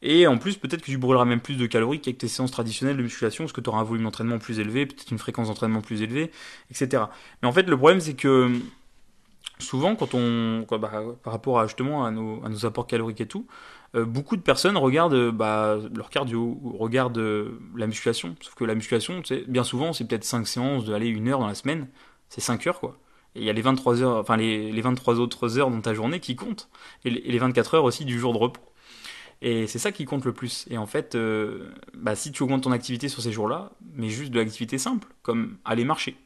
Et 0.01 0.27
en 0.27 0.38
plus, 0.38 0.57
peut-être 0.57 0.81
que 0.81 0.91
tu 0.91 0.97
brûleras 0.97 1.25
même 1.25 1.41
plus 1.41 1.57
de 1.57 1.67
calories 1.67 1.99
qu'avec 1.99 2.17
tes 2.17 2.29
séances 2.29 2.51
traditionnelles 2.51 2.95
de 2.95 3.01
musculation, 3.03 3.43
parce 3.43 3.51
que 3.51 3.62
tu 3.62 3.69
auras 3.69 3.81
un 3.81 3.83
volume 3.83 4.05
d'entraînement 4.05 4.39
plus 4.39 4.59
élevé, 4.59 4.85
peut-être 4.85 5.12
une 5.12 5.19
fréquence 5.19 5.49
d'entraînement 5.49 5.81
plus 5.81 6.01
élevée, 6.01 6.31
etc. 6.71 7.03
Mais 7.41 7.49
en 7.49 7.51
fait, 7.51 7.63
le 7.63 7.75
problème, 7.75 7.99
c'est 7.99 8.13
que 8.13 8.49
souvent, 9.60 9.95
quand 9.95 10.13
on, 10.13 10.65
bah, 10.69 10.91
par 11.24 11.34
rapport 11.34 11.60
à 11.60 11.67
justement 11.67 12.06
à 12.06 12.12
nos, 12.12 12.65
apports 12.65 12.88
caloriques 12.88 13.22
et 13.22 13.28
tout, 13.28 13.45
euh, 13.95 14.06
beaucoup 14.06 14.38
de 14.38 14.41
personnes 14.41 14.78
regardent 14.78 15.32
bah, 15.32 15.78
leur 15.95 16.10
cardio 16.10 16.60
regardent 16.78 17.17
euh, 17.17 17.60
la 17.76 17.88
musculation. 17.88 18.36
Sauf 18.41 18.56
que 18.56 18.63
la 18.63 18.76
musculation, 18.76 19.22
bien 19.48 19.63
souvent, 19.63 19.93
c'est 19.93 20.06
peut-être 20.06 20.24
5 20.24 20.48
séances 20.48 20.86
de 20.86 20.93
aller 20.93 21.08
une 21.08 21.28
heure 21.28 21.39
dans 21.39 21.48
la 21.48 21.56
semaine. 21.56 21.88
C'est 22.30 22.41
5 22.41 22.67
heures, 22.67 22.80
quoi. 22.80 22.98
Et 23.36 23.39
il 23.41 23.45
y 23.45 23.50
a 23.50 23.54
les 23.54 23.62
23 23.62 24.02
heures, 24.02 24.17
enfin 24.17 24.38
les, 24.38 24.72
les 24.72 24.82
23 24.82 25.19
autres 25.19 25.60
heures 25.60 25.69
dans 25.69 25.82
ta 25.82 25.93
journée 25.93 26.19
qui 26.19 26.36
comptent. 26.36 26.69
Et 27.06 27.10
les, 27.10 27.38
24 27.38 27.76
heures 27.76 27.84
aussi 27.84 28.06
du 28.06 28.19
jour 28.19 28.34
de 28.34 28.38
repos. 28.38 28.62
Et 29.41 29.67
c'est 29.67 29.80
ça 29.80 29.91
qui 29.91 30.06
compte 30.06 30.26
le 30.26 30.34
plus. 30.34 30.65
Et 30.69 30.78
en 30.78 30.86
fait, 30.86 31.15
euh, 31.15 31.72
bah, 31.93 32.15
si 32.15 32.32
tu 32.32 32.43
augmentes 32.43 32.63
ton 32.63 32.72
activité 32.72 33.08
sur 33.08 33.22
ces 33.22 33.32
jours-là, 33.32 33.72
mais 33.93 34.10
juste 34.10 34.32
de 34.32 34.39
l'activité 34.39 34.78
simple, 34.78 35.08
comme 35.22 35.58
aller 35.63 35.86
marcher, 35.86 36.17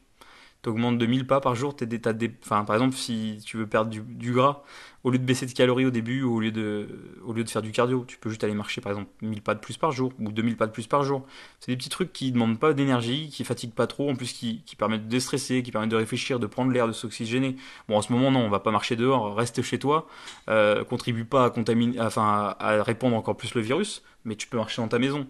augmentes 0.66 0.98
de 0.98 1.06
1000 1.06 1.26
pas 1.26 1.40
par 1.40 1.54
jour, 1.54 1.74
t'es 1.74 1.86
des, 1.86 1.98
des, 1.98 2.32
enfin, 2.42 2.64
par 2.64 2.76
exemple, 2.76 2.96
si 2.96 3.38
tu 3.44 3.56
veux 3.56 3.66
perdre 3.66 3.90
du, 3.90 4.32
gras, 4.32 4.62
au 5.04 5.10
lieu 5.10 5.18
de 5.18 5.24
baisser 5.24 5.46
de 5.46 5.52
calories 5.52 5.86
au 5.86 5.90
début, 5.90 6.22
au 6.22 6.40
lieu 6.40 6.50
de, 6.50 6.88
au 7.24 7.32
lieu 7.32 7.44
de 7.44 7.50
faire 7.50 7.62
du 7.62 7.72
cardio, 7.72 8.04
tu 8.06 8.18
peux 8.18 8.30
juste 8.30 8.42
aller 8.44 8.54
marcher, 8.54 8.80
par 8.80 8.92
exemple, 8.92 9.10
1000 9.22 9.42
pas 9.42 9.54
de 9.54 9.60
plus 9.60 9.76
par 9.76 9.92
jour, 9.92 10.12
ou 10.18 10.32
2000 10.32 10.56
pas 10.56 10.66
de 10.66 10.72
plus 10.72 10.86
par 10.86 11.04
jour. 11.04 11.26
C'est 11.60 11.72
des 11.72 11.76
petits 11.76 11.90
trucs 11.90 12.12
qui 12.12 12.32
demandent 12.32 12.58
pas 12.58 12.72
d'énergie, 12.72 13.28
qui 13.28 13.44
fatiguent 13.44 13.74
pas 13.74 13.86
trop, 13.86 14.10
en 14.10 14.16
plus 14.16 14.32
qui, 14.32 14.62
qui 14.64 14.76
permettent 14.76 15.04
de 15.04 15.10
déstresser, 15.10 15.62
qui 15.62 15.70
permettent 15.72 15.90
de 15.90 15.96
réfléchir, 15.96 16.38
de 16.38 16.46
prendre 16.46 16.72
l'air, 16.72 16.86
de 16.86 16.92
s'oxygéner. 16.92 17.56
Bon, 17.88 17.96
en 17.96 18.02
ce 18.02 18.12
moment, 18.12 18.30
non, 18.30 18.40
on 18.40 18.50
va 18.50 18.60
pas 18.60 18.70
marcher 18.70 18.96
dehors, 18.96 19.36
reste 19.36 19.62
chez 19.62 19.78
toi, 19.78 20.06
euh, 20.48 20.84
contribue 20.84 21.24
pas 21.24 21.44
à 21.44 21.50
contaminer, 21.50 22.00
enfin, 22.00 22.56
à 22.58 22.82
répandre 22.82 23.16
encore 23.16 23.36
plus 23.36 23.54
le 23.54 23.60
virus, 23.60 24.02
mais 24.24 24.36
tu 24.36 24.46
peux 24.46 24.56
marcher 24.56 24.80
dans 24.80 24.88
ta 24.88 24.98
maison. 24.98 25.26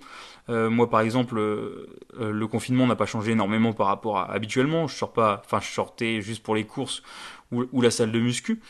Euh, 0.49 0.71
moi, 0.71 0.89
par 0.89 1.01
exemple, 1.01 1.39
euh, 1.39 1.99
euh, 2.21 2.31
le 2.31 2.47
confinement 2.47 2.87
n'a 2.87 2.97
pas 2.97 3.07
changé 3.07 3.33
énormément 3.33 3.73
par 3.73 3.87
rapport 3.87 4.19
à 4.19 4.31
habituellement. 4.31 4.87
Je 4.87 4.95
sors 4.95 5.13
pas, 5.13 5.43
enfin, 5.45 5.61
je 5.61 5.71
sortais 5.71 6.21
juste 6.21 6.43
pour 6.43 6.55
les 6.55 6.65
courses 6.65 7.03
ou, 7.53 7.83
la 7.83 7.91
salle 7.91 8.11
de 8.11 8.19
muscu, 8.19 8.61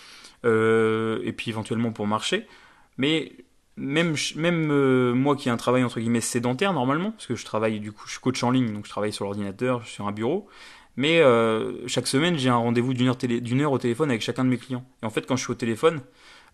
et 0.45 1.33
puis 1.33 1.51
éventuellement 1.51 1.91
pour 1.91 2.07
marcher. 2.07 2.47
Mais 2.99 3.33
même, 3.77 4.15
moi 5.15 5.37
qui 5.37 5.49
ai 5.49 5.51
un 5.51 5.57
travail 5.57 5.85
entre 5.85 6.01
guillemets 6.01 6.21
sédentaire 6.21 6.75
normalement, 6.75 7.13
parce 7.13 7.27
que 7.27 7.35
je 7.35 7.47
travaille 7.47 7.81
du 7.81 7.93
coup, 7.93 8.03
je 8.07 8.13
suis 8.13 8.21
coach 8.21 8.43
en 8.43 8.51
ligne, 8.51 8.75
donc 8.75 8.85
je 8.85 8.91
travaille 8.91 9.13
sur 9.13 9.25
l'ordinateur, 9.25 9.87
sur 9.87 10.07
un 10.07 10.13
bureau. 10.13 10.47
Mais 10.97 11.23
chaque 11.87 12.07
semaine, 12.07 12.37
j'ai 12.37 12.51
un 12.51 12.57
rendez-vous 12.57 12.93
d'une 12.93 13.09
heure 13.63 13.73
au 13.73 13.79
téléphone 13.79 14.11
avec 14.11 14.21
chacun 14.21 14.45
de 14.45 14.51
mes 14.51 14.59
clients. 14.59 14.85
Et 15.03 15.07
en 15.07 15.11
fait, 15.11 15.27
quand 15.27 15.37
je 15.37 15.45
suis 15.45 15.53
au 15.53 15.57
téléphone, 15.57 16.03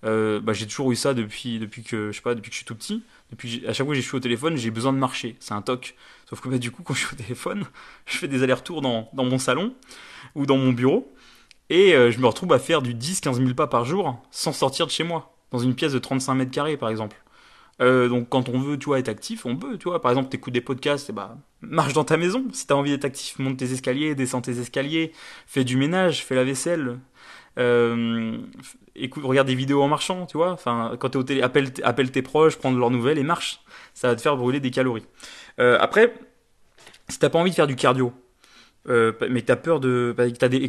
euh, 0.05 0.41
bah, 0.41 0.53
j'ai 0.53 0.67
toujours 0.67 0.93
eu 0.93 0.97
ça 0.97 1.15
depuis, 1.15 1.59
depuis 1.59 1.83
que 1.83 2.11
je 2.11 2.17
sais 2.17 2.23
pas, 2.23 2.35
depuis 2.35 2.51
que 2.51 2.55
je 2.55 2.59
suis 2.59 2.67
tout 2.67 2.75
petit. 2.75 3.03
Depuis, 3.31 3.65
à 3.67 3.73
chaque 3.73 3.87
fois 3.87 3.95
que 3.95 4.01
je 4.01 4.07
suis 4.07 4.17
au 4.17 4.21
téléphone, 4.21 4.57
j'ai 4.57 4.71
besoin 4.71 4.93
de 4.93 4.99
marcher. 4.99 5.37
C'est 5.41 5.55
un 5.55 5.63
toc. 5.63 5.95
Sauf 6.29 6.41
que 6.41 6.49
bah, 6.49 6.59
du 6.59 6.71
coup, 6.71 6.83
quand 6.83 6.95
je 6.95 7.07
suis 7.07 7.15
au 7.15 7.17
téléphone, 7.17 7.65
je 8.07 8.17
fais 8.19 8.29
des 8.29 8.43
allers-retours 8.43 8.83
dans, 8.83 9.11
dans 9.13 9.25
mon 9.25 9.39
salon 9.39 9.75
ou 10.35 10.47
dans 10.47 10.57
mon 10.57 10.73
bureau. 10.73 11.13
Et 11.69 11.95
euh, 11.95 12.11
je 12.11 12.19
me 12.19 12.27
retrouve 12.27 12.53
à 12.53 12.59
faire 12.59 12.83
du 12.83 12.95
10-15 12.95 13.35
000 13.35 13.55
pas 13.55 13.69
par 13.69 13.85
jour 13.85 14.21
sans 14.31 14.53
sortir 14.53 14.87
de 14.87 14.91
chez 14.91 15.05
moi. 15.05 15.37
Dans 15.53 15.59
une 15.59 15.75
pièce 15.75 15.93
de 15.93 15.99
35 15.99 16.35
mètres 16.35 16.51
carrés, 16.51 16.77
par 16.77 16.89
exemple. 16.91 17.17
Euh, 17.81 18.09
donc 18.09 18.29
quand 18.29 18.49
on 18.49 18.59
veut, 18.59 18.79
tu 18.79 18.87
vois, 18.87 18.99
être 18.99 19.09
actif, 19.09 19.47
on 19.47 19.57
peut, 19.57 19.79
tu 19.79 19.89
vois. 19.89 20.01
Par 20.01 20.11
exemple, 20.11 20.29
t'écoutes 20.29 20.53
des 20.53 20.61
podcasts, 20.61 21.11
et 21.11 21.13
bah, 21.13 21.39
marche 21.61 21.93
dans 21.93 22.05
ta 22.05 22.17
maison. 22.17 22.45
Si 22.53 22.67
t'as 22.67 22.75
envie 22.75 22.91
d'être 22.91 23.05
actif, 23.05 23.39
monte 23.39 23.57
tes 23.57 23.73
escaliers, 23.73 24.15
descends 24.15 24.41
tes 24.43 24.59
escaliers, 24.59 25.13
fais 25.47 25.65
du 25.65 25.77
ménage, 25.77 26.25
fais 26.25 26.35
la 26.35 26.45
vaisselle, 26.45 26.99
euh, 27.59 28.39
regarde 29.23 29.49
des 29.49 29.55
vidéos 29.55 29.83
en 29.83 29.89
marchant, 29.89 30.27
tu 30.27 30.37
vois. 30.37 30.53
Enfin, 30.53 30.97
quand 30.99 31.11
t'es 31.11 31.17
au 31.17 31.23
télé, 31.23 31.43
appelle, 31.43 32.11
tes 32.11 32.23
proches, 32.23 32.57
prends 32.57 32.71
leurs 32.71 32.91
nouvelles 32.91 33.19
et 33.19 33.23
marche. 33.23 33.61
Ça 33.95 34.09
va 34.09 34.17
te 34.17 34.21
faire 34.21 34.37
brûler 34.37 34.61
des 34.61 34.71
calories. 34.71 35.07
Euh, 35.59 35.79
après, 35.81 36.15
si 37.09 37.19
t'as 37.19 37.31
pas 37.31 37.39
envie 37.39 37.51
de 37.51 37.57
faire 37.57 37.67
du 37.67 37.77
cardio, 37.77 38.13
euh, 38.89 39.13
mais 39.29 39.43
que 39.43 39.57
peur 39.57 39.81
de, 39.81 40.15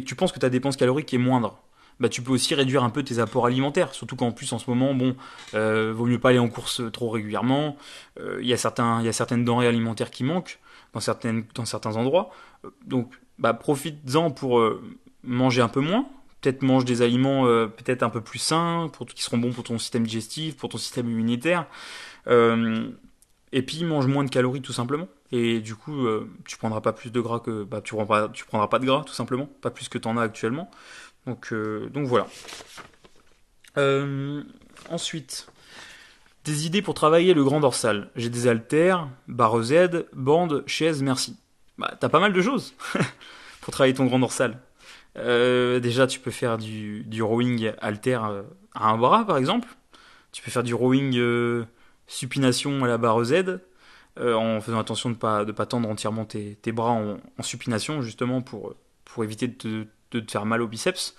tu 0.04 0.14
penses 0.14 0.32
que 0.32 0.38
ta 0.38 0.50
dépense 0.50 0.76
calorique 0.76 1.12
est 1.14 1.18
moindre, 1.18 1.58
bah, 2.00 2.08
tu 2.08 2.22
peux 2.22 2.32
aussi 2.32 2.54
réduire 2.54 2.82
un 2.82 2.90
peu 2.90 3.02
tes 3.02 3.18
apports 3.18 3.46
alimentaires. 3.46 3.94
Surtout 3.94 4.16
qu'en 4.16 4.32
plus, 4.32 4.52
en 4.52 4.58
ce 4.58 4.68
moment, 4.68 4.94
bon, 4.94 5.14
euh, 5.54 5.92
vaut 5.94 6.06
mieux 6.06 6.18
pas 6.18 6.30
aller 6.30 6.38
en 6.38 6.48
course 6.48 6.82
trop 6.92 7.10
régulièrement. 7.10 7.76
Il 8.18 8.46
y 8.46 8.52
a 8.52 8.56
y 9.04 9.08
a 9.08 9.12
certaines 9.12 9.44
denrées 9.44 9.68
alimentaires 9.68 10.10
qui 10.10 10.24
manquent 10.24 10.58
dans 10.94 11.00
certaines, 11.00 11.44
dans 11.54 11.64
certains 11.64 11.96
endroits. 11.96 12.30
Donc, 12.86 13.12
bah, 13.38 13.54
profites-en 13.54 14.30
pour 14.30 14.62
manger 15.22 15.62
un 15.62 15.68
peu 15.68 15.80
moins, 15.80 16.06
peut-être 16.42 16.62
mange 16.62 16.84
des 16.84 17.02
aliments 17.02 17.46
euh, 17.46 17.68
peut-être 17.68 18.02
un 18.02 18.10
peu 18.10 18.20
plus 18.20 18.40
sains, 18.40 18.90
qui 19.14 19.22
seront 19.22 19.38
bons 19.38 19.52
pour 19.52 19.64
ton 19.64 19.78
système 19.78 20.06
digestif, 20.06 20.56
pour 20.56 20.68
ton 20.68 20.78
système 20.78 21.08
immunitaire. 21.08 21.66
Euh, 22.26 22.90
et 23.52 23.62
puis 23.62 23.84
mange 23.84 24.06
moins 24.06 24.24
de 24.24 24.30
calories 24.30 24.60
tout 24.60 24.72
simplement. 24.72 25.08
Et 25.30 25.60
du 25.60 25.74
coup, 25.74 26.06
euh, 26.06 26.28
tu 26.44 26.58
prendras 26.58 26.80
pas 26.80 26.92
plus 26.92 27.10
de 27.10 27.20
gras 27.20 27.40
que. 27.40 27.62
Bah, 27.64 27.80
tu, 27.80 27.94
prendras, 27.94 28.68
pas 28.68 28.78
de 28.78 28.84
gras 28.84 29.04
tout 29.06 29.14
simplement, 29.14 29.46
pas 29.46 29.70
plus 29.70 29.88
que 29.88 29.98
tu 29.98 30.08
en 30.08 30.16
as 30.16 30.22
actuellement. 30.22 30.70
Donc, 31.26 31.52
voilà. 31.52 32.26
ensuite, 34.90 35.46
des 36.44 36.66
idées 36.66 36.82
pour 36.82 36.94
travailler 36.94 37.34
le 37.34 37.44
grand 37.44 37.60
dorsal. 37.60 38.10
J'ai 38.16 38.30
des 38.30 38.48
haltères, 38.48 39.08
barre 39.28 39.62
Z, 39.62 40.06
bande, 40.12 40.64
chaise, 40.66 41.02
merci. 41.02 41.36
Bah, 41.78 41.94
t'as 42.00 42.08
pas 42.08 42.20
mal 42.20 42.32
de 42.32 42.42
choses 42.42 42.74
pour 43.60 43.72
travailler 43.72 43.94
ton 43.94 44.06
grand 44.06 44.18
dorsal. 44.18 44.58
Euh, 45.18 45.80
déjà, 45.80 46.06
tu 46.06 46.20
peux 46.20 46.30
faire 46.30 46.58
du, 46.58 47.22
rowing 47.22 47.72
alter 47.80 48.18
euh, 48.24 48.42
à 48.74 48.90
un 48.90 48.98
bras, 48.98 49.26
par 49.26 49.36
exemple. 49.36 49.68
Tu 50.32 50.42
peux 50.42 50.50
faire 50.50 50.62
du 50.62 50.74
rowing 50.74 51.16
euh, 51.18 51.64
supination 52.06 52.84
à 52.84 52.88
la 52.88 52.98
barre 52.98 53.22
Z. 53.24 53.60
en 54.18 54.60
faisant 54.60 54.78
attention 54.78 55.10
de 55.10 55.14
ne 55.14 55.52
pas, 55.52 55.66
tendre 55.66 55.88
entièrement 55.88 56.24
tes, 56.24 56.56
bras 56.72 56.92
en, 56.92 57.18
supination, 57.42 58.02
justement, 58.02 58.42
pour, 58.42 58.74
pour 59.04 59.24
éviter 59.24 59.48
de, 59.48 59.86
te 60.10 60.30
faire 60.30 60.46
mal 60.46 60.62
au 60.62 60.68
biceps. 60.68 61.14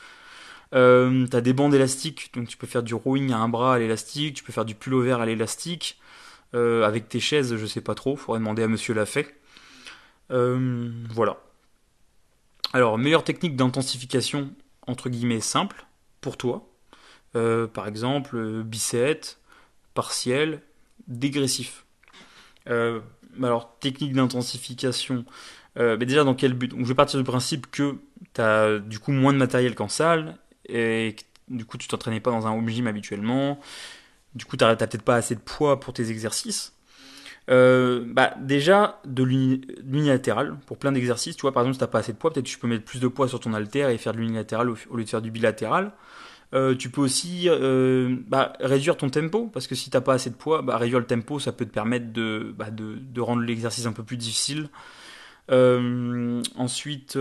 T'as 0.72 1.42
des 1.42 1.54
bandes 1.54 1.76
élastiques, 1.76 2.32
donc 2.34 2.48
tu 2.48 2.58
peux 2.58 2.68
faire 2.68 2.84
du 2.84 2.96
rowing 2.96 3.32
à 3.32 3.38
un 3.38 3.50
bras 3.50 3.76
à 3.76 3.80
l'élastique, 3.80 4.36
tu 4.36 4.44
peux 4.44 4.54
faire 4.54 4.66
du 4.66 4.76
pullover 4.76 5.12
à 5.12 5.26
l'élastique. 5.26 6.00
Avec 6.54 7.10
tes 7.10 7.20
chaises, 7.20 7.56
je 7.56 7.66
sais 7.66 7.82
pas 7.82 7.96
trop, 7.96 8.16
faudrait 8.16 8.40
demander 8.40 8.64
à 8.64 8.68
monsieur 8.68 8.94
Lafay. 8.96 9.28
Voilà. 10.30 11.38
Alors, 12.74 12.98
meilleure 12.98 13.24
technique 13.24 13.56
d'intensification, 13.56 14.52
entre 14.88 15.10
guillemets, 15.10 15.42
simple, 15.42 15.86
pour 16.22 16.38
toi. 16.38 16.68
Euh, 17.36 17.68
par 17.68 17.88
exemple, 17.88 18.64
bicep, 18.64 19.26
partiel, 19.94 20.62
dégressif. 21.08 21.86
alors, 22.66 23.78
technique 23.80 24.14
d'intensification, 24.14 25.26
mais 25.76 26.06
déjà 26.06 26.24
dans 26.24 26.36
quel 26.36 26.54
but? 26.54 26.74
Je 26.78 26.84
vais 26.86 26.96
partir 26.96 27.20
du 27.20 27.26
principe 27.26 27.70
que 27.72 27.98
tu 28.34 28.42
as 28.42 28.80
du 28.80 29.00
coup 29.00 29.12
moins 29.12 29.34
de 29.34 29.38
matériel 29.38 29.76
qu'en 29.76 29.90
salle 29.90 30.38
et 30.68 31.16
du 31.50 31.66
coup 31.66 31.78
tu 31.78 31.88
t'entraînais 31.88 32.20
pas 32.20 32.32
dans 32.32 32.48
un 32.48 32.52
home 32.52 32.70
gym 32.70 32.88
habituellement, 32.88 33.60
du 34.36 34.46
coup 34.46 34.58
tu 34.58 34.64
n'as 34.64 34.76
peut-être 34.76 35.02
pas 35.04 35.16
assez 35.16 35.36
de 35.36 35.42
poids 35.42 35.80
pour 35.80 35.94
tes 35.94 36.10
exercices. 36.10 36.74
Euh, 37.50 38.06
bah 38.08 38.34
déjà 38.40 39.02
de 39.04 39.22
l'unilatéral 39.22 40.56
pour 40.66 40.78
plein 40.78 40.94
d'exercices 40.94 41.36
tu 41.36 41.42
vois 41.42 41.52
par 41.52 41.64
exemple 41.64 41.74
si 41.74 41.80
t'as 41.82 41.88
pas 41.88 42.00
assez 42.00 42.14
de 42.14 42.18
poids 42.18 42.32
peut-être 42.32 42.46
tu 42.46 42.58
peux 42.58 42.70
mettre 42.70 42.86
plus 42.86 43.02
de 43.02 43.08
poids 43.10 43.28
sur 43.28 43.42
ton 43.42 43.54
haltère 43.54 43.90
et 43.90 43.98
faire 43.98 44.14
de 44.14 44.20
l'unilatéral 44.20 44.70
au, 44.70 44.96
lieu 44.96 45.04
de 45.04 45.10
faire 45.10 45.22
du 45.22 45.30
bilatéral 45.30 45.92
euh, 46.54 46.74
tu 46.74 46.90
peux 46.90 47.02
aussi 47.02 47.50
euh, 47.50 48.16
bah, 48.30 48.54
réduire 48.62 48.96
ton 48.96 49.10
tempo 49.10 49.50
parce 49.52 49.68
que 49.68 49.76
si 49.76 49.90
t'as 49.90 50.00
pas 50.00 50.14
assez 50.14 50.30
de 50.30 50.36
poids 50.36 50.62
bah, 50.62 50.78
réduire 50.78 51.00
le 51.00 51.06
tempo 51.06 51.38
ça 51.38 51.52
peut 51.52 51.66
te 51.66 51.74
permettre 51.74 52.14
de, 52.14 52.56
bah, 52.58 52.72
de, 52.72 53.20
rendre 53.20 53.42
l'exercice 53.42 53.88
un 53.88 53.92
peu 53.92 54.04
plus 54.04 54.16
difficile 54.16 54.70
ensuite 55.50 57.20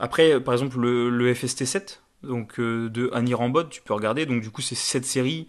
après 0.00 0.40
par 0.40 0.54
exemple 0.54 0.78
le, 0.78 1.10
le 1.10 1.34
FST7 1.34 1.98
donc 2.22 2.58
de 2.58 3.10
Annie 3.12 3.34
Rambod, 3.34 3.68
tu 3.68 3.82
peux 3.82 3.92
regarder. 3.92 4.24
Donc 4.24 4.40
du 4.40 4.50
coup, 4.50 4.62
c'est 4.62 4.74
cette 4.74 5.04
série 5.04 5.46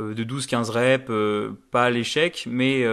de 0.00 0.24
12-15 0.24 0.70
reps, 0.70 1.06
euh, 1.10 1.52
pas 1.70 1.84
à 1.84 1.90
l'échec, 1.90 2.46
mais 2.50 2.84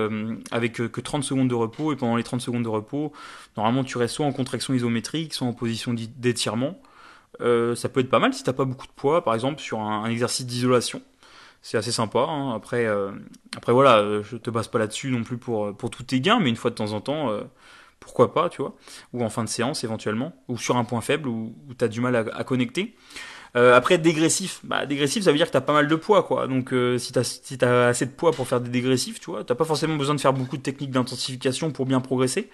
avec 0.51 0.73
que 0.73 1.01
30 1.01 1.23
secondes 1.23 1.49
de 1.49 1.55
repos. 1.55 1.93
Et 1.93 1.95
pendant 1.95 2.15
les 2.15 2.23
30 2.23 2.41
secondes 2.41 2.63
de 2.63 2.69
repos, 2.69 3.11
normalement, 3.57 3.83
tu 3.83 3.97
restes 3.97 4.15
soit 4.15 4.25
en 4.25 4.33
contraction 4.33 4.73
isométrique, 4.73 5.33
soit 5.33 5.47
en 5.47 5.53
position 5.53 5.93
d'étirement. 5.93 6.79
ça 7.39 7.89
peut 7.89 7.99
être 7.99 8.09
pas 8.09 8.19
mal 8.19 8.33
si 8.33 8.43
t'as 8.43 8.53
pas 8.53 8.65
beaucoup 8.65 8.87
de 8.87 8.93
poids, 8.95 9.23
par 9.23 9.33
exemple 9.33 9.61
sur 9.61 9.79
un, 9.79 10.05
exercice 10.09 10.45
d'isolation. 10.45 11.01
C'est 11.61 11.77
assez 11.77 11.91
sympa. 11.91 12.19
Hein. 12.19 12.53
Après, 12.53 12.87
après 13.55 13.73
voilà, 13.73 14.21
je 14.21 14.37
te 14.37 14.49
base 14.49 14.67
pas 14.67 14.79
là-dessus 14.79 15.09
non 15.11 15.23
plus 15.23 15.37
pour 15.37 15.75
pour 15.75 15.89
tous 15.89 16.03
tes 16.03 16.21
gains, 16.21 16.39
mais 16.39 16.49
une 16.49 16.55
fois 16.55 16.71
de 16.71 16.75
temps 16.75 16.93
en 16.93 17.01
temps, 17.01 17.31
pourquoi 18.05 18.33
pas, 18.33 18.49
tu 18.49 18.61
vois, 18.61 18.75
ou 19.13 19.23
en 19.23 19.29
fin 19.29 19.43
de 19.43 19.49
séance 19.49 19.83
éventuellement, 19.83 20.33
ou 20.47 20.57
sur 20.57 20.77
un 20.77 20.83
point 20.83 21.01
faible 21.01 21.27
où, 21.27 21.55
où 21.67 21.73
tu 21.73 21.83
as 21.83 21.87
du 21.87 22.01
mal 22.01 22.15
à, 22.15 22.43
connecter. 22.43 22.95
Euh, 23.55 23.75
après, 23.75 23.97
dégressif, 23.97 24.59
bah, 24.63 24.85
dégressif, 24.85 25.23
ça 25.23 25.31
veut 25.31 25.37
dire 25.37 25.47
que 25.47 25.51
tu 25.51 25.57
as 25.57 25.61
pas 25.61 25.73
mal 25.73 25.87
de 25.87 25.95
poids, 25.95 26.23
quoi. 26.23 26.47
Donc, 26.47 26.73
euh, 26.73 26.97
si 26.97 27.13
tu 27.13 27.19
as, 27.19 27.23
si 27.23 27.57
as 27.63 27.87
assez 27.87 28.05
de 28.05 28.11
poids 28.11 28.31
pour 28.31 28.47
faire 28.47 28.59
des 28.59 28.69
dégressifs, 28.69 29.19
tu 29.19 29.31
vois, 29.31 29.43
tu 29.43 29.55
pas 29.55 29.65
forcément 29.65 29.95
besoin 29.95 30.15
de 30.15 30.21
faire 30.21 30.33
beaucoup 30.33 30.57
de 30.57 30.61
techniques 30.61 30.91
d'intensification 30.91 31.71
pour 31.71 31.85
bien 31.85 32.01
progresser. 32.01 32.49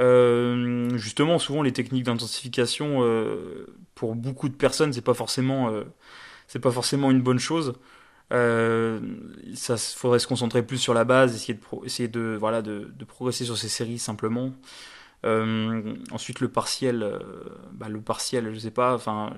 Euh, 0.00 0.96
justement, 0.98 1.38
souvent, 1.38 1.62
les 1.62 1.72
techniques 1.72 2.04
d'intensification, 2.04 3.00
pour 3.94 4.14
beaucoup 4.14 4.48
de 4.48 4.54
personnes, 4.54 4.92
c'est 4.92 5.00
pas 5.00 5.14
forcément, 5.14 5.72
c'est 6.46 6.58
pas 6.60 6.70
forcément 6.70 7.10
une 7.10 7.22
bonne 7.22 7.38
chose. 7.38 7.74
Euh, 8.32 9.00
ça 9.54 9.76
faudrait 9.76 10.18
se 10.18 10.26
concentrer 10.26 10.62
plus 10.62 10.78
sur 10.78 10.94
la 10.94 11.04
base, 11.04 11.34
essayer 11.34 11.54
de, 11.54 11.60
essayer 11.84 12.08
de, 12.08 12.36
voilà, 12.38 12.62
de, 12.62 12.90
de, 12.96 13.04
progresser 13.04 13.44
sur 13.44 13.56
ces 13.56 13.68
séries 13.68 13.98
simplement. 13.98 14.52
Euh, 15.24 15.94
ensuite, 16.10 16.40
le 16.40 16.48
partiel, 16.48 17.02
euh, 17.02 17.18
bah, 17.72 17.88
le 17.88 18.00
partiel, 18.00 18.52
je 18.54 18.58
sais 18.58 18.70
pas, 18.70 18.94
enfin, 18.94 19.34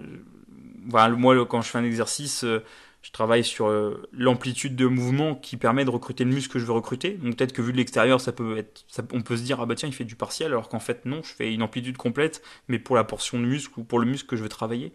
voilà, 0.88 1.14
moi, 1.14 1.46
quand 1.46 1.62
je 1.62 1.68
fais 1.68 1.78
un 1.78 1.84
exercice, 1.84 2.44
euh, 2.44 2.64
je 3.02 3.12
travaille 3.12 3.44
sur 3.44 3.70
l'amplitude 4.12 4.74
de 4.74 4.86
mouvement 4.86 5.36
qui 5.36 5.56
permet 5.56 5.84
de 5.84 5.90
recruter 5.90 6.24
le 6.24 6.30
muscle 6.30 6.52
que 6.52 6.58
je 6.58 6.64
veux 6.64 6.72
recruter. 6.72 7.12
Donc 7.12 7.36
peut-être 7.36 7.52
que 7.52 7.62
vu 7.62 7.70
de 7.70 7.76
l'extérieur, 7.76 8.20
ça 8.20 8.32
peut 8.32 8.58
être, 8.58 8.84
on 9.12 9.22
peut 9.22 9.36
se 9.36 9.42
dire 9.42 9.60
ah 9.60 9.66
bah 9.66 9.76
tiens 9.76 9.88
il 9.88 9.94
fait 9.94 10.02
du 10.04 10.16
partiel, 10.16 10.48
alors 10.48 10.68
qu'en 10.68 10.80
fait 10.80 11.04
non, 11.04 11.22
je 11.22 11.32
fais 11.32 11.54
une 11.54 11.62
amplitude 11.62 11.96
complète, 11.96 12.42
mais 12.66 12.80
pour 12.80 12.96
la 12.96 13.04
portion 13.04 13.38
de 13.38 13.44
muscle 13.44 13.78
ou 13.78 13.84
pour 13.84 14.00
le 14.00 14.06
muscle 14.06 14.26
que 14.26 14.34
je 14.34 14.42
veux 14.42 14.48
travailler. 14.48 14.92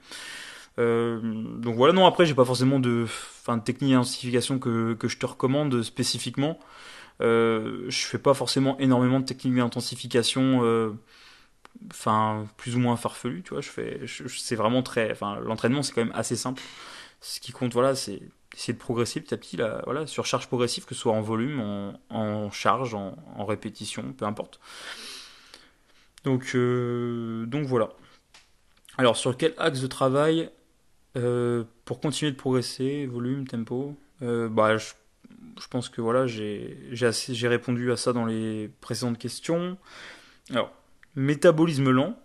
Euh, 0.79 1.19
donc 1.21 1.75
voilà, 1.75 1.93
non, 1.93 2.05
après, 2.05 2.25
j'ai 2.25 2.33
pas 2.33 2.45
forcément 2.45 2.79
de, 2.79 3.05
fin, 3.07 3.57
de 3.57 3.63
technique 3.63 3.91
d'intensification 3.91 4.59
que, 4.59 4.93
que 4.93 5.07
je 5.07 5.17
te 5.17 5.25
recommande 5.25 5.81
spécifiquement. 5.81 6.59
Euh, 7.21 7.85
je 7.87 8.05
fais 8.05 8.17
pas 8.17 8.33
forcément 8.33 8.77
énormément 8.79 9.19
de 9.19 9.25
techniques 9.25 9.55
d'intensification, 9.55 10.61
euh, 10.63 10.91
enfin, 11.91 12.47
plus 12.57 12.75
ou 12.75 12.79
moins 12.79 12.95
farfelu, 12.95 13.43
tu 13.43 13.51
vois. 13.51 13.61
Je 13.61 13.69
fais, 13.69 14.01
c'est 14.27 14.55
vraiment 14.55 14.83
très, 14.83 15.11
enfin, 15.11 15.39
l'entraînement, 15.39 15.83
c'est 15.83 15.93
quand 15.93 16.03
même 16.03 16.15
assez 16.15 16.35
simple. 16.35 16.61
Ce 17.21 17.39
qui 17.39 17.51
compte, 17.51 17.73
voilà, 17.73 17.95
c'est 17.95 18.21
essayer 18.53 18.73
de 18.73 18.79
progresser 18.79 19.21
petit 19.21 19.33
à 19.33 19.37
petit, 19.37 19.57
là, 19.57 19.81
voilà, 19.85 20.07
sur 20.07 20.25
charge 20.25 20.47
progressive, 20.47 20.85
que 20.85 20.95
ce 20.95 21.01
soit 21.01 21.13
en 21.13 21.21
volume, 21.21 21.61
en, 22.09 22.51
charge, 22.51 22.93
en, 22.93 23.45
répétition, 23.45 24.13
peu 24.13 24.25
importe. 24.25 24.59
Donc, 26.23 26.51
euh, 26.55 27.45
donc 27.45 27.65
voilà. 27.65 27.89
Alors, 28.97 29.17
sur 29.17 29.37
quel 29.37 29.53
axe 29.57 29.79
de 29.79 29.87
travail 29.87 30.49
euh, 31.17 31.63
pour 31.85 31.99
continuer 31.99 32.31
de 32.31 32.37
progresser, 32.37 33.05
volume, 33.05 33.47
tempo, 33.47 33.95
euh, 34.21 34.49
bah, 34.49 34.77
je, 34.77 34.93
pense 35.69 35.89
que 35.89 36.01
voilà, 36.01 36.27
j'ai 36.27 37.47
répondu 37.47 37.91
à 37.91 37.97
ça 37.97 38.13
dans 38.13 38.25
les 38.25 38.69
précédentes 38.81 39.17
questions. 39.17 39.77
Alors, 40.49 40.71
métabolisme 41.15 41.89
lent, 41.89 42.17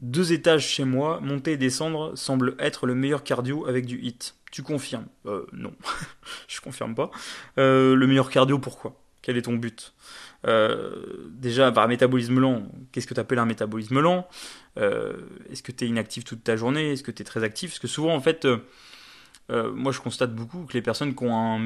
deux 0.00 0.32
étages 0.32 0.66
chez 0.66 0.84
moi, 0.84 1.20
monter 1.20 1.52
et 1.52 1.56
descendre 1.56 2.16
semble 2.16 2.54
être 2.58 2.86
le 2.86 2.94
meilleur 2.94 3.24
cardio 3.24 3.66
avec 3.66 3.86
du 3.86 4.00
hit. 4.00 4.36
Tu 4.50 4.62
confirmes? 4.62 5.06
Euh, 5.26 5.44
Non, 5.52 5.72
je 6.48 6.60
confirme 6.60 6.94
pas. 6.94 7.10
le 7.56 8.06
meilleur 8.06 8.30
cardio, 8.30 8.58
pourquoi? 8.58 9.00
Quel 9.22 9.36
est 9.36 9.42
ton 9.42 9.54
but? 9.54 9.92
Déjà, 10.44 11.72
par 11.72 11.88
métabolisme 11.88 12.38
lent, 12.38 12.62
qu'est-ce 12.92 13.06
que 13.06 13.14
tu 13.14 13.20
appelles 13.20 13.40
un 13.40 13.44
métabolisme 13.44 14.00
lent? 14.00 14.26
Euh, 14.78 15.16
est-ce 15.50 15.62
que 15.62 15.72
tu 15.72 15.84
es 15.84 15.88
inactif 15.88 16.24
toute 16.24 16.44
ta 16.44 16.56
journée? 16.56 16.92
Est-ce 16.92 17.02
que 17.02 17.10
tu 17.10 17.22
es 17.22 17.24
très 17.24 17.44
actif? 17.44 17.70
Parce 17.70 17.78
que 17.80 17.88
souvent, 17.88 18.14
en 18.14 18.20
fait, 18.20 18.44
euh, 18.44 18.58
euh, 19.50 19.72
moi 19.72 19.92
je 19.92 20.00
constate 20.00 20.34
beaucoup 20.34 20.64
que 20.66 20.74
les 20.74 20.82
personnes 20.82 21.14
qui 21.14 21.24
un 21.26 21.58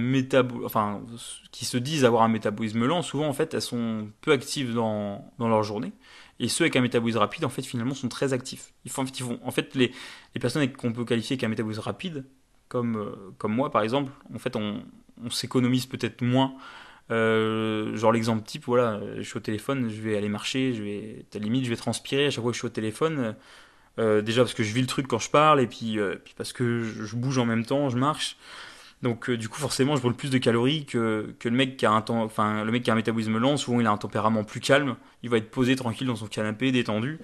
se 1.65 1.77
disent 1.77 2.05
avoir 2.05 2.23
un 2.23 2.29
métabolisme 2.29 2.85
lent, 2.87 3.03
souvent, 3.03 3.29
en 3.29 3.33
fait, 3.33 3.55
elles 3.55 3.63
sont 3.63 4.09
peu 4.21 4.33
actives 4.33 4.75
dans 4.75 5.33
leur 5.39 5.63
journée. 5.63 5.93
Et 6.41 6.49
ceux 6.49 6.65
avec 6.65 6.77
un 6.77 6.81
métabolisme 6.81 7.19
rapide, 7.19 7.45
en 7.45 7.49
fait, 7.49 7.63
finalement, 7.63 7.95
sont 7.95 8.09
très 8.09 8.33
actifs. 8.33 8.73
Ils 8.85 8.91
font, 8.91 9.03
en 9.03 9.07
fait, 9.07 9.19
ils 9.21 9.39
en 9.45 9.51
fait 9.51 9.75
les, 9.75 9.93
les 10.35 10.41
personnes 10.41 10.71
qu'on 10.73 10.93
peut 10.93 11.05
qualifier 11.05 11.37
qu'un 11.37 11.49
métabolisme 11.49 11.83
rapide, 11.83 12.25
comme, 12.69 13.15
comme 13.39 13.53
moi 13.53 13.71
par 13.71 13.83
exemple, 13.83 14.11
en 14.35 14.39
fait, 14.39 14.57
on, 14.57 14.83
on 15.23 15.31
s'économise 15.31 15.87
peut-être 15.87 16.23
moins 16.23 16.55
euh, 17.11 17.97
genre 17.97 18.13
l'exemple 18.13 18.43
type, 18.45 18.65
voilà, 18.65 19.01
je 19.17 19.23
suis 19.23 19.37
au 19.37 19.41
téléphone, 19.41 19.91
je 19.91 20.01
vais 20.01 20.17
aller 20.17 20.29
marcher, 20.29 20.73
je 20.73 20.83
vais, 20.83 21.27
à 21.35 21.39
limite, 21.39 21.65
je 21.65 21.71
vais 21.71 21.77
transpirer 21.77 22.27
à 22.27 22.31
chaque 22.31 22.43
fois 22.43 22.53
que 22.53 22.55
je 22.55 22.61
suis 22.61 22.67
au 22.67 22.71
téléphone. 22.71 23.35
Euh, 23.99 24.23
déjà 24.23 24.43
parce 24.43 24.55
que 24.55 24.63
je 24.63 24.73
vis 24.73 24.81
le 24.81 24.87
truc 24.87 25.07
quand 25.07 25.19
je 25.19 25.29
parle 25.29 25.61
et 25.61 25.69
euh, 25.99 26.17
puis 26.25 26.33
parce 26.35 26.55
que 26.55 26.83
je, 26.83 27.17
bouge 27.17 27.37
en 27.39 27.45
même 27.45 27.67
temps, 27.67 27.91
je 27.91 27.99
marche. 27.99 28.37
Donc 29.03 29.31
du 29.31 29.49
coup 29.49 29.59
forcément 29.59 29.97
je 29.97 30.01
brûle 30.01 30.15
plus 30.15 30.31
de 30.31 30.39
calories 30.39 30.85
que, 30.85 31.35
que 31.39 31.49
le 31.49 31.57
mec 31.57 31.77
qui 31.77 31.87
a 31.87 31.91
un 31.91 32.03
temps, 32.03 32.23
enfin 32.23 32.65
le 32.65 32.71
mec 32.71 32.85
qui 32.85 32.91
a 32.91 32.93
un 32.93 32.97
métabolisme 32.97 33.39
lent. 33.39 33.57
Souvent 33.57 33.81
il 33.81 33.87
a 33.87 33.91
un 33.91 33.97
tempérament 33.97 34.45
plus 34.45 34.61
calme. 34.61 34.97
Il 35.23 35.31
va 35.31 35.39
être 35.39 35.51
posé 35.51 35.75
tranquille 35.75 36.07
dans 36.07 36.17
son 36.17 36.27
canapé, 36.27 36.71
détendu. 36.73 37.19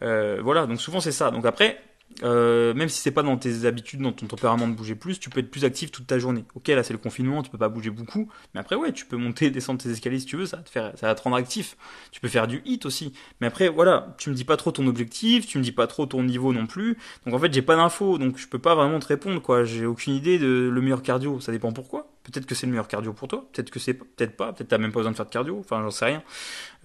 voilà 0.00 0.66
donc 0.66 0.80
souvent 0.80 1.00
c'est 1.00 1.12
ça. 1.12 1.30
Donc 1.30 1.46
après 1.46 1.80
euh, 2.22 2.74
même 2.74 2.88
si 2.88 3.00
c'est 3.00 3.10
pas 3.10 3.22
dans 3.22 3.36
tes 3.36 3.64
habitudes, 3.64 4.00
dans 4.00 4.12
ton 4.12 4.26
tempérament 4.26 4.68
de 4.68 4.74
bouger 4.74 4.94
plus, 4.94 5.18
tu 5.18 5.30
peux 5.30 5.40
être 5.40 5.50
plus 5.50 5.64
actif 5.64 5.90
toute 5.90 6.06
ta 6.06 6.18
journée. 6.18 6.44
Ok, 6.54 6.68
là 6.68 6.82
c'est 6.82 6.92
le 6.92 6.98
confinement, 6.98 7.42
tu 7.42 7.50
peux 7.50 7.58
pas 7.58 7.68
bouger 7.68 7.90
beaucoup, 7.90 8.28
mais 8.54 8.60
après 8.60 8.76
ouais, 8.76 8.92
tu 8.92 9.06
peux 9.06 9.16
monter, 9.16 9.50
descendre 9.52 9.80
tes 9.80 9.90
escaliers 9.90 10.20
si 10.20 10.26
tu 10.26 10.36
veux, 10.36 10.46
ça 10.46 10.58
va 10.58 10.62
te 10.62 10.70
faire, 10.70 10.92
ça 10.96 11.14
te 11.14 11.22
rendre 11.22 11.36
actif. 11.36 11.76
Tu 12.10 12.20
peux 12.20 12.28
faire 12.28 12.46
du 12.46 12.62
hit 12.64 12.86
aussi. 12.86 13.12
Mais 13.40 13.46
après 13.46 13.68
voilà, 13.68 14.14
tu 14.18 14.30
me 14.30 14.34
dis 14.34 14.44
pas 14.44 14.56
trop 14.56 14.72
ton 14.72 14.86
objectif, 14.86 15.46
tu 15.46 15.58
me 15.58 15.62
dis 15.62 15.72
pas 15.72 15.86
trop 15.86 16.06
ton 16.06 16.22
niveau 16.22 16.52
non 16.52 16.66
plus. 16.66 16.96
Donc 17.24 17.34
en 17.34 17.38
fait 17.38 17.52
j'ai 17.52 17.62
pas 17.62 17.76
d'infos, 17.76 18.18
donc 18.18 18.38
je 18.38 18.48
peux 18.48 18.58
pas 18.58 18.74
vraiment 18.74 18.98
te 18.98 19.06
répondre 19.06 19.40
quoi. 19.40 19.64
J'ai 19.64 19.86
aucune 19.86 20.14
idée 20.14 20.38
de 20.38 20.70
le 20.72 20.80
meilleur 20.80 21.02
cardio. 21.02 21.40
Ça 21.40 21.52
dépend 21.52 21.72
pourquoi. 21.72 22.08
Peut-être 22.24 22.46
que 22.46 22.54
c'est 22.54 22.66
le 22.66 22.72
meilleur 22.72 22.88
cardio 22.88 23.12
pour 23.12 23.28
toi, 23.28 23.44
peut-être 23.52 23.70
que 23.70 23.80
c'est 23.80 23.94
peut-être 23.94 24.36
pas, 24.36 24.52
peut-être 24.52 24.68
t'as 24.68 24.78
même 24.78 24.92
pas 24.92 25.00
besoin 25.00 25.12
de 25.12 25.16
faire 25.16 25.26
de 25.26 25.30
cardio. 25.30 25.58
Enfin 25.58 25.82
j'en 25.82 25.90
sais 25.90 26.04
rien. 26.04 26.22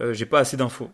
Euh, 0.00 0.12
j'ai 0.12 0.26
pas 0.26 0.40
assez 0.40 0.56
d'infos. 0.56 0.90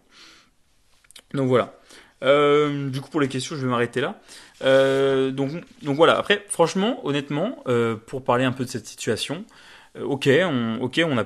Donc 1.32 1.48
voilà. 1.48 1.78
Euh, 2.22 2.88
du 2.90 3.00
coup, 3.00 3.10
pour 3.10 3.20
les 3.20 3.28
questions, 3.28 3.56
je 3.56 3.62
vais 3.62 3.70
m'arrêter 3.70 4.00
là. 4.00 4.20
Euh, 4.62 5.30
donc, 5.30 5.50
donc 5.82 5.96
voilà. 5.96 6.16
Après, 6.16 6.44
franchement, 6.48 7.00
honnêtement, 7.06 7.62
euh, 7.68 7.96
pour 7.96 8.24
parler 8.24 8.44
un 8.44 8.52
peu 8.52 8.64
de 8.64 8.70
cette 8.70 8.86
situation, 8.86 9.44
ok, 10.00 10.28
on, 10.44 10.78
ok, 10.80 11.00
on 11.06 11.18
a, 11.18 11.24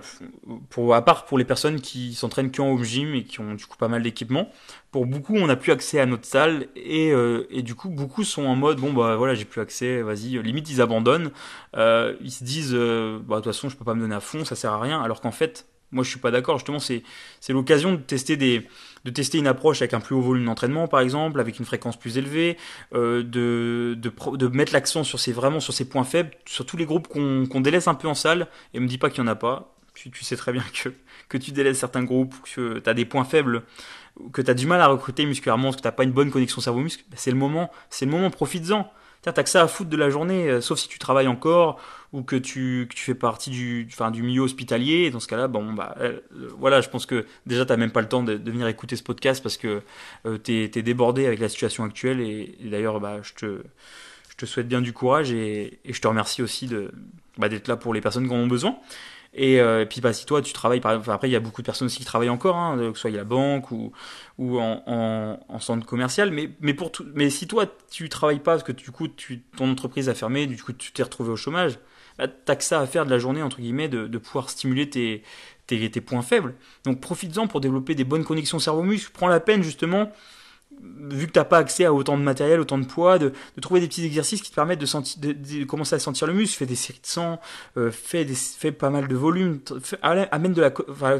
pour, 0.70 0.94
à 0.94 1.04
part 1.04 1.24
pour 1.24 1.38
les 1.38 1.44
personnes 1.44 1.80
qui 1.80 2.14
s'entraînent 2.14 2.50
qu'en 2.50 2.70
home 2.72 2.84
gym 2.84 3.14
et 3.14 3.24
qui 3.24 3.40
ont 3.40 3.54
du 3.54 3.66
coup 3.66 3.76
pas 3.76 3.88
mal 3.88 4.02
d'équipement, 4.02 4.50
pour 4.90 5.06
beaucoup, 5.06 5.36
on 5.36 5.46
n'a 5.46 5.56
plus 5.56 5.72
accès 5.72 6.00
à 6.00 6.06
notre 6.06 6.26
salle 6.26 6.66
et, 6.76 7.12
et 7.50 7.62
du 7.62 7.74
coup, 7.74 7.88
beaucoup 7.88 8.24
sont 8.24 8.44
en 8.44 8.56
mode 8.56 8.78
bon 8.78 8.92
bah 8.92 9.16
voilà, 9.16 9.34
j'ai 9.34 9.44
plus 9.46 9.60
accès, 9.60 10.02
vas-y, 10.02 10.42
limite 10.42 10.68
ils 10.70 10.82
abandonnent, 10.82 11.30
ils 11.76 12.30
se 12.30 12.44
disent 12.44 12.74
bah 12.74 13.36
de 13.36 13.40
toute 13.40 13.44
façon, 13.44 13.68
je 13.68 13.76
peux 13.76 13.84
pas 13.84 13.94
me 13.94 14.00
donner 14.00 14.14
à 14.16 14.20
fond, 14.20 14.44
ça 14.44 14.54
sert 14.56 14.72
à 14.72 14.80
rien, 14.80 15.00
alors 15.02 15.20
qu'en 15.20 15.32
fait, 15.32 15.66
Moi, 15.90 16.04
je 16.04 16.10
suis 16.10 16.20
pas 16.20 16.30
d'accord. 16.30 16.58
Justement, 16.58 16.80
c'est 16.80 17.02
c'est 17.40 17.54
l'occasion 17.54 17.92
de 17.92 17.96
tester 17.96 18.36
des 18.36 18.68
de 19.04 19.10
tester 19.10 19.38
une 19.38 19.46
approche 19.46 19.82
avec 19.82 19.94
un 19.94 20.00
plus 20.00 20.14
haut 20.14 20.20
volume 20.20 20.46
d'entraînement, 20.46 20.88
par 20.88 21.00
exemple, 21.00 21.40
avec 21.40 21.58
une 21.58 21.64
fréquence 21.64 21.98
plus 21.98 22.18
élevée, 22.18 22.56
euh, 22.94 23.22
de, 23.22 23.94
de, 23.94 24.48
mettre 24.48 24.72
l'accent 24.72 25.04
sur 25.04 25.20
ces 25.20 25.32
vraiment 25.32 25.60
sur 25.60 25.72
ces 25.72 25.88
points 25.88 26.04
faibles, 26.04 26.30
sur 26.46 26.66
tous 26.66 26.76
les 26.76 26.84
groupes 26.86 27.08
qu'on 27.08 27.60
délaisse 27.60 27.88
un 27.88 27.94
peu 27.94 28.08
en 28.08 28.14
salle. 28.14 28.48
Et 28.74 28.80
me 28.80 28.86
dis 28.86 28.98
pas 28.98 29.10
qu'il 29.10 29.18
y 29.18 29.26
en 29.26 29.30
a 29.30 29.34
pas. 29.34 29.74
Tu, 29.94 30.10
tu 30.10 30.24
sais 30.24 30.36
très 30.36 30.52
bien 30.52 30.62
que 30.72 30.90
que 31.28 31.38
tu 31.38 31.52
délaisses 31.52 31.78
certains 31.78 32.04
groupes, 32.04 32.34
que 32.42 32.78
tu 32.78 32.90
as 32.90 32.94
des 32.94 33.04
points 33.04 33.24
faibles, 33.24 33.62
que 34.32 34.42
tu 34.42 34.50
as 34.50 34.54
du 34.54 34.66
mal 34.66 34.80
à 34.80 34.86
recruter 34.88 35.26
musculairement, 35.26 35.64
parce 35.64 35.76
que 35.76 35.88
tu 35.88 35.94
pas 35.94 36.04
une 36.04 36.12
bonne 36.12 36.30
connexion 36.30 36.60
cerveau-muscle. 36.60 37.04
Ben, 37.10 37.16
c'est 37.18 37.30
le 37.30 37.36
moment. 37.36 37.70
C'est 37.90 38.06
le 38.06 38.10
moment. 38.10 38.30
Profites-en 38.30 38.90
t'as 39.22 39.42
que 39.42 39.48
ça 39.48 39.62
à 39.62 39.68
foutre 39.68 39.90
de 39.90 39.96
la 39.96 40.10
journée, 40.10 40.48
euh, 40.48 40.60
sauf 40.60 40.78
si 40.78 40.88
tu 40.88 40.98
travailles 40.98 41.28
encore 41.28 41.80
ou 42.12 42.22
que 42.22 42.36
tu, 42.36 42.86
que 42.88 42.94
tu 42.94 43.02
fais 43.02 43.14
partie 43.14 43.50
du, 43.50 43.86
enfin, 43.92 44.10
du 44.10 44.22
milieu 44.22 44.42
hospitalier. 44.42 45.10
Dans 45.10 45.20
ce 45.20 45.28
cas-là, 45.28 45.48
bon, 45.48 45.72
bah, 45.72 45.94
euh, 46.00 46.20
voilà, 46.58 46.80
je 46.80 46.88
pense 46.88 47.04
que 47.06 47.26
déjà 47.46 47.66
t'as 47.66 47.76
même 47.76 47.90
pas 47.90 48.00
le 48.00 48.08
temps 48.08 48.22
de, 48.22 48.34
venir 48.34 48.66
écouter 48.68 48.96
ce 48.96 49.02
podcast 49.02 49.42
parce 49.42 49.56
que 49.56 49.82
euh, 50.26 50.38
t'es 50.38 50.70
es 50.74 50.82
débordé 50.82 51.26
avec 51.26 51.40
la 51.40 51.48
situation 51.48 51.84
actuelle. 51.84 52.20
Et, 52.20 52.56
d'ailleurs, 52.62 53.00
bah, 53.00 53.18
je 53.22 53.34
te, 53.34 53.62
je 54.30 54.36
te 54.36 54.46
souhaite 54.46 54.68
bien 54.68 54.80
du 54.80 54.92
courage 54.92 55.32
et, 55.32 55.78
et 55.84 55.92
je 55.92 56.00
te 56.00 56.08
remercie 56.08 56.42
aussi 56.42 56.66
de, 56.66 56.90
bah, 57.36 57.48
d'être 57.48 57.68
là 57.68 57.76
pour 57.76 57.92
les 57.92 58.00
personnes 58.00 58.26
qui 58.26 58.34
en 58.34 58.38
ont 58.38 58.46
besoin. 58.46 58.76
Et, 59.34 59.60
euh, 59.60 59.82
et, 59.82 59.86
puis 59.86 60.00
bah, 60.00 60.12
si 60.12 60.24
toi 60.26 60.40
tu 60.42 60.52
travailles, 60.52 60.80
par 60.80 60.92
exemple, 60.92 61.10
après 61.10 61.28
il 61.28 61.32
y 61.32 61.36
a 61.36 61.40
beaucoup 61.40 61.60
de 61.60 61.66
personnes 61.66 61.86
aussi 61.86 61.98
qui 61.98 62.04
travaillent 62.04 62.30
encore, 62.30 62.56
hein, 62.56 62.76
que 62.78 62.94
ce 62.94 63.02
soit 63.02 63.10
à 63.10 63.14
la 63.14 63.24
banque 63.24 63.70
ou, 63.70 63.92
en, 64.38 64.82
en, 64.86 65.38
en, 65.48 65.58
centre 65.60 65.86
commercial, 65.86 66.30
mais, 66.30 66.50
mais, 66.60 66.74
pour 66.74 66.90
tout, 66.90 67.06
mais 67.14 67.28
si 67.30 67.46
toi 67.46 67.66
tu 67.90 68.08
travailles 68.08 68.40
pas 68.40 68.52
parce 68.52 68.62
que 68.62 68.72
du 68.72 68.90
coup 68.90 69.06
ton 69.56 69.70
entreprise 69.70 70.08
a 70.08 70.14
fermé, 70.14 70.46
du 70.46 70.62
coup 70.62 70.72
tu 70.72 70.92
t'es 70.92 71.02
retrouvé 71.02 71.30
au 71.30 71.36
chômage, 71.36 71.78
bah, 72.18 72.26
t'as 72.26 72.56
que 72.56 72.64
ça 72.64 72.80
à 72.80 72.86
faire 72.86 73.04
de 73.04 73.10
la 73.10 73.18
journée 73.18 73.42
entre 73.42 73.60
guillemets 73.60 73.88
de, 73.88 74.18
pouvoir 74.18 74.50
stimuler 74.50 74.88
tes, 74.88 75.22
tes, 75.66 75.90
tes 75.90 76.00
points 76.00 76.22
faibles. 76.22 76.54
Donc 76.84 77.00
profites-en 77.00 77.46
pour 77.48 77.60
développer 77.60 77.94
des 77.94 78.04
bonnes 78.04 78.24
connexions 78.24 78.58
cerveau-muscle. 78.58 79.12
Prends 79.12 79.28
la 79.28 79.40
peine 79.40 79.62
justement 79.62 80.10
vu 80.82 81.26
que 81.26 81.32
tu 81.32 81.38
n'as 81.38 81.44
pas 81.44 81.58
accès 81.58 81.84
à 81.84 81.92
autant 81.92 82.16
de 82.16 82.22
matériel, 82.22 82.60
autant 82.60 82.78
de 82.78 82.86
poids, 82.86 83.18
de, 83.18 83.32
trouver 83.60 83.80
des 83.80 83.88
petits 83.88 84.04
exercices 84.04 84.42
qui 84.42 84.50
te 84.50 84.54
permettent 84.54 84.80
de, 84.80 85.32
de, 85.32 85.64
commencer 85.64 85.94
à 85.94 85.98
sentir 85.98 86.26
le 86.26 86.32
muscle, 86.32 86.56
fais 86.56 86.66
des 86.66 86.74
séries 86.74 87.00
de 87.00 87.06
sang, 87.06 87.40
euh, 87.76 87.90
fais, 87.90 88.24
des, 88.24 88.34
fais 88.34 88.72
pas 88.72 88.90
mal 88.90 89.08
de 89.08 89.16
volume, 89.16 89.60
amène 90.02 90.52
de 90.52 90.60
la, 90.60 90.70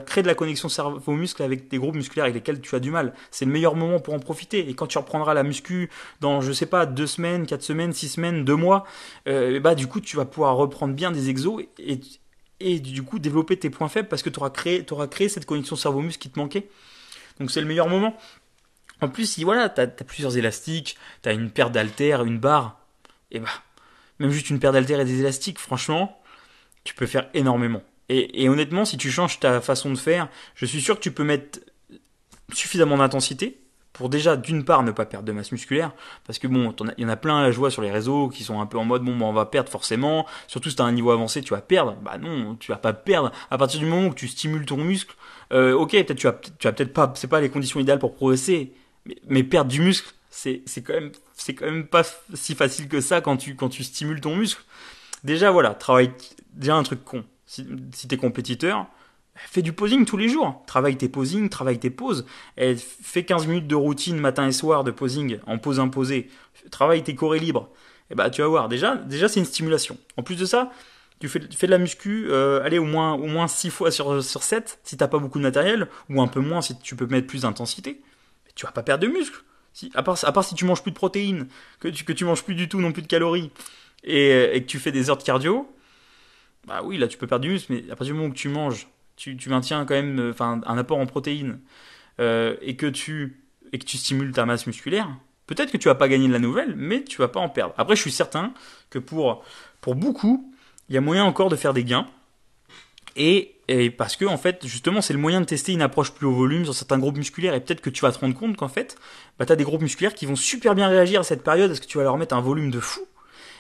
crée 0.01 0.23
de 0.23 0.27
la 0.27 0.35
connexion 0.35 0.69
cerveau-muscle 0.69 1.43
avec 1.43 1.69
des 1.69 1.79
groupes 1.79 1.97
musculaires 1.97 2.25
avec 2.25 2.35
lesquels 2.35 2.61
tu 2.61 2.75
as 2.75 2.81
du 2.81 2.91
mal. 2.91 3.15
C'est 3.31 3.45
le 3.45 3.53
meilleur 3.53 3.75
moment 3.75 4.01
pour 4.01 4.15
en 4.15 4.19
profiter. 4.19 4.69
Et 4.69 4.75
quand 4.75 4.87
tu 4.87 4.99
reprendras 4.99 5.35
la 5.35 5.43
muscu 5.43 5.91
dans, 6.21 6.41
je 6.41 6.53
sais 6.53 6.67
pas, 6.67 6.87
deux 6.87 7.07
semaines, 7.07 7.47
quatre 7.47 7.63
semaines, 7.63 7.93
six 7.93 8.09
semaines, 8.09 8.45
deux 8.45 8.57
mois, 8.57 8.85
euh, 9.27 9.61
bah 9.61 9.75
du 9.75 9.87
coup 9.87 10.01
tu 10.01 10.17
vas 10.17 10.25
pouvoir 10.25 10.57
reprendre 10.57 10.95
bien 10.95 11.11
des 11.11 11.29
exos 11.29 11.63
et, 11.79 12.01
et 12.61 12.81
du 12.81 13.03
coup 13.03 13.19
développer 13.19 13.57
tes 13.57 13.71
points 13.71 13.89
faibles 13.89 14.09
parce 14.09 14.23
que 14.23 14.31
tu 14.31 14.41
créé, 14.53 14.85
auras 14.91 15.07
créé 15.07 15.29
cette 15.29 15.47
connexion 15.47 15.77
cerveau-muscle 15.77 16.21
qui 16.21 16.31
te 16.31 16.39
manquait. 16.39 16.69
Donc 17.41 17.51
c'est 17.51 17.61
le 17.61 17.67
meilleur 17.67 17.89
moment. 17.89 18.17
En 19.01 19.09
plus, 19.09 19.27
si 19.27 19.45
voilà, 19.45 19.69
t'as 19.69 19.85
as 19.85 20.05
plusieurs 20.05 20.37
élastiques, 20.37 20.97
t'as 21.23 21.35
une 21.35 21.51
paire 21.51 21.71
d'haltères, 21.71 22.25
une 22.25 22.39
barre, 22.39 22.81
et 23.31 23.41
bah, 23.41 23.49
même 24.19 24.31
juste 24.31 24.51
une 24.51 24.59
paire 24.59 24.73
d'haltères 24.73 25.01
et 25.01 25.05
des 25.05 25.21
élastiques, 25.21 25.59
franchement, 25.59 26.21
tu 26.85 26.95
peux 26.95 27.07
faire 27.07 27.29
énormément. 27.35 27.83
Et, 28.11 28.49
honnêtement, 28.49 28.87
si 28.87 28.97
tu 28.97 29.11
changes 29.11 29.39
ta 29.39 29.61
façon 29.61 29.91
de 29.91 29.99
faire, 29.99 30.29
je 30.55 30.65
suis 30.65 30.81
sûr 30.81 30.97
que 30.97 31.03
tu 31.03 31.13
peux 31.13 31.25
mettre 31.25 31.61
suffisamment 32.55 32.97
d'intensité 32.97 33.61
pour 33.93 34.09
déjà, 34.09 34.37
d'une 34.37 34.65
part, 34.65 34.83
ne 34.83 34.93
pas 34.93 35.05
perdre 35.05 35.27
de 35.27 35.33
masse 35.33 35.51
musculaire, 35.53 35.93
parce 36.25 36.39
que 36.39 36.47
bon, 36.47 36.75
il 36.97 37.03
y 37.03 37.05
en 37.05 37.09
a 37.09 37.17
plein 37.17 37.39
à 37.39 37.51
jouer 37.51 37.71
sur 37.71 37.83
les 37.83 37.91
réseaux 37.91 38.29
qui 38.29 38.45
sont 38.45 38.61
un 38.61 38.67
peu 38.67 38.79
en 38.79 38.85
mode 38.85 39.03
bon, 39.03 39.17
bah, 39.17 39.27
on 39.27 39.33
va 39.33 39.45
perdre 39.45 39.69
forcément, 39.69 40.25
surtout 40.47 40.71
si 40.71 40.77
t'as 40.77 40.85
un 40.85 40.93
niveau 40.93 41.11
avancé, 41.11 41.43
tu 41.43 41.53
vas 41.53 41.61
perdre. 41.61 41.97
Bah 42.03 42.17
non, 42.17 42.55
tu 42.55 42.71
vas 42.71 42.79
pas 42.79 42.93
perdre. 42.93 43.33
À 43.51 43.59
partir 43.59 43.81
du 43.81 43.87
moment 43.87 44.07
où 44.07 44.15
tu 44.15 44.29
stimules 44.29 44.65
ton 44.65 44.77
muscle, 44.77 45.15
euh, 45.53 45.75
ok, 45.75 45.91
peut-être 45.91 46.15
tu 46.15 46.29
vas, 46.29 46.33
tu 46.33 46.69
vas 46.69 46.73
peut-être 46.73 46.93
pas, 46.93 47.13
c'est 47.17 47.27
pas 47.27 47.41
les 47.41 47.51
conditions 47.51 47.81
idéales 47.81 47.99
pour 47.99 48.15
progresser, 48.15 48.73
mais, 49.29 49.43
perdre 49.43 49.71
du 49.71 49.81
muscle, 49.81 50.13
c'est 50.31 50.63
quand 50.85 50.95
même 50.95 51.11
c'est 51.35 51.55
quand 51.55 51.67
même 51.67 51.87
pas 51.87 52.03
si 52.35 52.55
facile 52.55 52.89
que 52.89 53.01
ça 53.01 53.21
quand 53.21 53.37
tu 53.37 53.55
quand 53.57 53.69
tu 53.69 53.85
stimules 53.85 54.21
ton 54.21 54.37
muscle. 54.37 54.63
Déjà 55.25 55.51
voilà, 55.51 55.75
travaille 55.75 56.13
déjà 56.53 56.77
un 56.77 56.83
truc 56.83 57.05
con. 57.05 57.25
Si, 57.47 57.65
t'es 58.09 58.19
compétiteur, 58.19 58.87
fais 59.35 59.63
du 59.63 59.73
posing 59.73 60.05
tous 60.05 60.17
les 60.19 60.29
jours. 60.29 60.63
Travaille 60.67 60.97
tes 60.97 61.09
posings, 61.09 61.49
travaille 61.49 61.79
tes 61.79 61.91
pauses. 61.91 62.27
Et 62.57 62.77
fais 62.77 63.25
15 63.25 63.47
minutes 63.47 63.67
de 63.67 63.75
routine 63.75 64.19
matin 64.19 64.47
et 64.47 64.53
soir 64.53 64.85
de 64.85 64.91
posing 64.91 65.39
en 65.47 65.59
pause 65.59 65.81
imposée. 65.81 66.29
Travaille 66.71 67.03
tes 67.03 67.15
corées 67.15 67.39
libres. 67.39 67.71
Et 68.11 68.15
bah 68.15 68.31
tu 68.31 68.43
vas 68.43 68.49
voir, 68.49 68.69
déjà 68.69 68.97
déjà 68.97 69.29
c'est 69.29 69.41
une 69.41 69.47
stimulation. 69.47 69.99
En 70.17 70.23
plus 70.23 70.37
de 70.37 70.45
ça, 70.47 70.71
tu 71.21 71.29
fais, 71.29 71.41
fais 71.55 71.67
de 71.67 71.73
la 71.73 71.79
muscu, 71.79 72.27
euh, 72.31 72.63
allez 72.65 72.79
au 72.79 72.85
moins 72.85 73.15
au 73.15 73.27
moins 73.27 73.49
6 73.49 73.71
fois 73.71 73.91
sur 73.91 74.23
sur 74.23 74.43
7 74.43 74.81
si 74.85 74.97
t'as 74.97 75.09
pas 75.09 75.19
beaucoup 75.19 75.39
de 75.39 75.45
matériel 75.45 75.89
ou 76.09 76.23
un 76.23 76.29
peu 76.29 76.41
moins 76.41 76.63
si 76.63 76.79
tu 76.79 76.97
peux 76.97 77.07
mettre 77.07 77.27
plus 77.27 77.43
d'intensité 77.43 78.01
tu 78.59 78.67
vas 78.67 78.73
pas 78.73 78.83
perdre 78.83 79.07
de 79.07 79.09
muscle. 79.09 79.41
Si, 79.73 79.93
à, 79.95 80.03
part, 80.03 80.19
à 80.25 80.33
part 80.33 80.45
si 80.45 80.57
tu 80.57 80.65
manges 80.65 80.83
plus 80.83 80.91
de 80.91 80.97
protéines, 80.97 81.47
que 81.79 81.87
tu, 81.87 82.05
que 82.05 82.13
tu 82.13 82.25
manges 82.25 82.43
plus 82.43 82.57
du 82.57 82.69
tout 82.69 82.81
non 82.81 82.91
plus 82.91 83.03
de 83.03 83.07
calories, 83.07 83.51
et, 84.03 84.61
que 84.61 84.67
tu 84.67 84.81
fais 84.81 84.91
des 84.91 85.11
heures 85.11 85.17
de 85.17 85.23
cardio, 85.23 85.73
bah 86.67 86.81
oui, 86.83 86.99
là 86.99 87.07
tu 87.07 87.17
peux 87.17 87.29
perdre 87.29 87.45
du 87.45 87.51
muscle, 87.51 87.73
mais 87.73 87.85
à 87.85 87.95
partir 87.95 88.07
du 88.07 88.13
moment 88.15 88.31
où 88.31 88.35
tu 88.35 88.49
manges, 88.49 88.89
tu, 89.15 89.37
tu 89.37 89.49
maintiens 89.49 89.85
quand 89.85 89.95
même 89.95 90.19
euh, 90.19 90.31
enfin, 90.33 90.61
un 90.67 90.77
apport 90.77 90.99
en 90.99 91.07
protéines, 91.07 91.61
euh, 92.19 92.57
et, 92.61 92.75
que 92.75 92.87
tu, 92.87 93.45
et 93.73 93.79
que 93.79 93.85
tu 93.85 93.97
stimules 93.97 94.33
ta 94.33 94.45
masse 94.45 94.67
musculaire, 94.67 95.09
peut-être 95.47 95.71
que 95.71 95.77
tu 95.77 95.87
vas 95.87 95.95
pas 95.95 96.09
gagner 96.09 96.27
de 96.27 96.33
la 96.33 96.41
nouvelle, 96.41 96.75
mais 96.75 97.05
tu 97.05 97.19
vas 97.19 97.29
pas 97.29 97.41
en 97.41 97.49
perdre. 97.49 97.75
Après, 97.79 97.95
je 97.95 98.01
suis 98.01 98.11
certain 98.11 98.53
que 98.91 98.99
pour, 98.99 99.45
pour 99.81 99.95
beaucoup, 99.95 100.53
il 100.89 100.97
y 100.97 100.99
a 100.99 101.01
moyen 101.01 101.25
encore 101.25 101.49
de 101.49 101.57
faire 101.57 101.75
des 101.75 101.85
gains. 101.85 102.09
Et, 103.15 103.55
et, 103.69 103.91
parce 103.91 104.17
que 104.17 104.25
en 104.25 104.39
fait, 104.39 104.67
justement, 104.67 105.01
c'est 105.01 105.13
le 105.13 105.19
moyen 105.19 105.41
de 105.41 105.47
tester 105.47 105.73
une 105.73 105.83
approche 105.83 106.13
plus 106.13 106.27
haut 106.27 106.33
volume 106.33 106.65
sur 106.65 106.75
certains 106.75 106.99
groupes 106.99 107.17
musculaires. 107.17 107.55
Et 107.55 107.61
peut-être 107.61 107.81
que 107.81 107.91
tu 107.91 108.03
vas 108.03 108.13
te 108.13 108.19
rendre 108.19 108.35
compte 108.35 108.57
qu'en 108.57 108.69
fait, 108.69 108.97
bah, 109.39 109.47
tu 109.47 109.53
as 109.53 109.57
des 109.57 109.65
groupes 109.65 109.83
musculaires 109.83 110.15
qui 110.15 110.27
vont 110.27 110.37
super 110.37 110.75
bien 110.75 110.89
réagir 110.89 111.21
à 111.21 111.25
cette 111.25 111.43
période 111.43 111.69
parce 111.69 111.81
que 111.81 111.87
tu 111.87 111.99
vas 111.99 112.05
leur 112.05 112.17
mettre 112.17 112.35
un 112.35 112.41
volume 112.41 112.71
de 112.71 112.81
fou. 112.81 113.03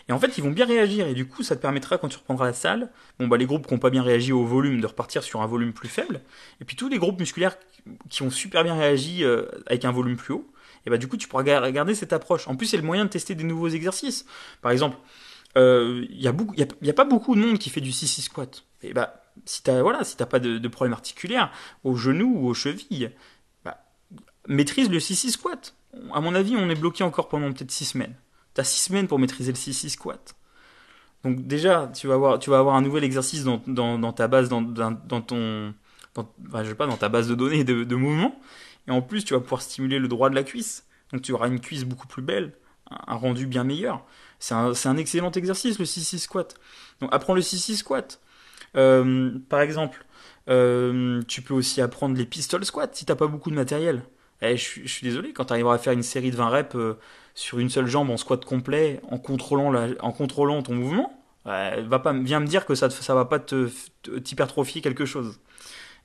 Et 0.08 0.12
en 0.12 0.18
fait, 0.18 0.38
ils 0.38 0.44
vont 0.44 0.50
bien 0.50 0.64
réagir. 0.64 1.06
Et 1.06 1.12
du 1.12 1.26
coup, 1.26 1.42
ça 1.42 1.54
te 1.56 1.60
permettra, 1.60 1.98
quand 1.98 2.08
tu 2.08 2.16
reprendras 2.16 2.46
la 2.46 2.52
salle, 2.54 2.90
bon, 3.18 3.28
bah, 3.28 3.36
les 3.36 3.44
groupes 3.44 3.66
qui 3.66 3.74
n'ont 3.74 3.80
pas 3.80 3.90
bien 3.90 4.02
réagi 4.02 4.32
au 4.32 4.44
volume, 4.44 4.80
de 4.80 4.86
repartir 4.86 5.22
sur 5.22 5.42
un 5.42 5.46
volume 5.46 5.74
plus 5.74 5.88
faible. 5.88 6.22
Et 6.62 6.64
puis 6.64 6.74
tous 6.74 6.88
les 6.88 6.98
groupes 6.98 7.20
musculaires 7.20 7.58
qui 8.08 8.22
ont 8.22 8.30
super 8.30 8.64
bien 8.64 8.76
réagi 8.76 9.24
euh, 9.24 9.44
avec 9.66 9.84
un 9.84 9.92
volume 9.92 10.16
plus 10.16 10.34
haut, 10.34 10.50
et 10.86 10.90
bah, 10.90 10.96
du 10.96 11.06
coup, 11.06 11.18
tu 11.18 11.28
pourras 11.28 11.42
regarder 11.60 11.94
cette 11.94 12.14
approche. 12.14 12.48
En 12.48 12.56
plus, 12.56 12.66
c'est 12.66 12.78
le 12.78 12.82
moyen 12.82 13.04
de 13.04 13.10
tester 13.10 13.34
des 13.34 13.44
nouveaux 13.44 13.68
exercices. 13.68 14.24
Par 14.62 14.72
exemple, 14.72 14.96
il 15.54 15.60
euh, 15.60 16.06
n'y 16.10 16.26
a, 16.26 16.34
y 16.56 16.62
a, 16.62 16.66
y 16.82 16.90
a, 16.90 16.94
pas 16.94 17.04
beaucoup 17.04 17.34
de 17.34 17.40
monde 17.40 17.58
qui 17.58 17.68
fait 17.68 17.80
du 17.82 17.90
6-6 17.90 18.22
squat. 18.22 18.64
Et 18.82 18.94
bah, 18.94 19.22
si 19.44 19.62
t'as 19.62 19.82
voilà, 19.82 20.04
si 20.04 20.16
pas 20.16 20.38
de, 20.38 20.58
de, 20.58 20.68
problème 20.68 20.92
articulaire 20.92 21.50
au 21.84 21.96
genou 21.96 22.38
ou 22.38 22.48
aux 22.48 22.54
chevilles, 22.54 23.10
bah, 23.64 23.78
maîtrise 24.46 24.90
le 24.90 24.98
6-6 24.98 25.30
squat. 25.30 25.74
À 26.12 26.20
mon 26.20 26.34
avis, 26.34 26.56
on 26.56 26.68
est 26.68 26.74
bloqué 26.74 27.04
encore 27.04 27.28
pendant 27.28 27.52
peut-être 27.52 27.70
6 27.70 27.84
semaines. 27.84 28.14
T'as 28.54 28.64
6 28.64 28.84
semaines 28.84 29.08
pour 29.08 29.18
maîtriser 29.18 29.52
le 29.52 29.58
6-6 29.58 29.90
squat. 29.90 30.34
Donc 31.24 31.46
déjà, 31.46 31.90
tu 31.94 32.06
vas 32.06 32.14
avoir, 32.14 32.38
tu 32.38 32.50
vas 32.50 32.58
avoir 32.58 32.76
un 32.76 32.82
nouvel 32.82 33.04
exercice 33.04 33.44
dans, 33.44 33.62
dans, 33.66 33.98
dans 33.98 34.12
ta 34.12 34.28
base, 34.28 34.48
dans, 34.48 34.62
dans, 34.62 35.20
ton, 35.20 35.74
enfin, 36.16 36.62
je 36.62 36.68
sais 36.68 36.74
pas, 36.74 36.86
dans 36.86 36.96
ta 36.96 37.08
base 37.08 37.28
de 37.28 37.34
données 37.34 37.64
de, 37.64 37.84
de 37.84 37.96
mouvement. 37.96 38.40
Et 38.86 38.90
en 38.90 39.02
plus, 39.02 39.24
tu 39.24 39.34
vas 39.34 39.40
pouvoir 39.40 39.62
stimuler 39.62 39.98
le 39.98 40.08
droit 40.08 40.30
de 40.30 40.34
la 40.34 40.44
cuisse. 40.44 40.86
Donc 41.12 41.22
tu 41.22 41.32
auras 41.32 41.48
une 41.48 41.60
cuisse 41.60 41.84
beaucoup 41.84 42.06
plus 42.06 42.22
belle, 42.22 42.52
un 42.90 43.14
rendu 43.14 43.46
bien 43.46 43.64
meilleur. 43.64 44.04
C'est 44.38 44.54
un, 44.54 44.72
un, 44.84 44.96
excellent 44.96 45.32
exercice, 45.32 45.78
le 45.78 45.84
6-6 45.84 46.18
squat. 46.18 46.54
Donc 47.00 47.10
apprends 47.12 47.34
le 47.34 47.40
6-6 47.40 47.76
squat. 47.76 48.20
Euh, 48.76 49.30
par 49.48 49.60
exemple, 49.60 50.04
euh, 50.48 51.22
tu 51.28 51.42
peux 51.42 51.54
aussi 51.54 51.80
apprendre 51.80 52.16
les 52.16 52.24
pistol 52.26 52.64
squats 52.64 52.88
si 52.92 53.04
t'as 53.04 53.16
pas 53.16 53.26
beaucoup 53.26 53.50
de 53.50 53.56
matériel. 53.56 54.02
Eh, 54.40 54.56
je, 54.56 54.86
suis 54.86 55.04
désolé, 55.04 55.32
quand 55.32 55.46
tu 55.46 55.52
arriveras 55.52 55.74
à 55.74 55.78
faire 55.78 55.92
une 55.92 56.02
série 56.02 56.30
de 56.30 56.36
20 56.36 56.48
reps 56.48 56.76
euh, 56.76 56.98
sur 57.34 57.58
une 57.58 57.70
seule 57.70 57.86
jambe 57.86 58.10
en 58.10 58.16
squat 58.16 58.44
complet, 58.44 59.00
en 59.10 59.18
contrôlant, 59.18 59.70
la, 59.70 59.88
en 60.00 60.12
contrôlant 60.12 60.62
ton 60.62 60.74
mouvement, 60.74 61.12
va 61.44 61.98
pas, 61.98 62.12
viens 62.12 62.40
me 62.40 62.46
dire 62.46 62.66
que 62.66 62.74
ça, 62.74 62.90
ça 62.90 63.14
va 63.14 63.24
pas 63.24 63.38
te, 63.38 63.70
t'hypertrophier 64.22 64.82
quelque 64.82 65.06
chose. 65.06 65.40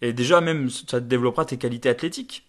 Et 0.01 0.13
déjà, 0.13 0.41
même, 0.41 0.69
ça 0.69 0.99
te 1.01 1.05
développera 1.05 1.45
tes 1.45 1.57
qualités 1.57 1.89
athlétiques. 1.89 2.45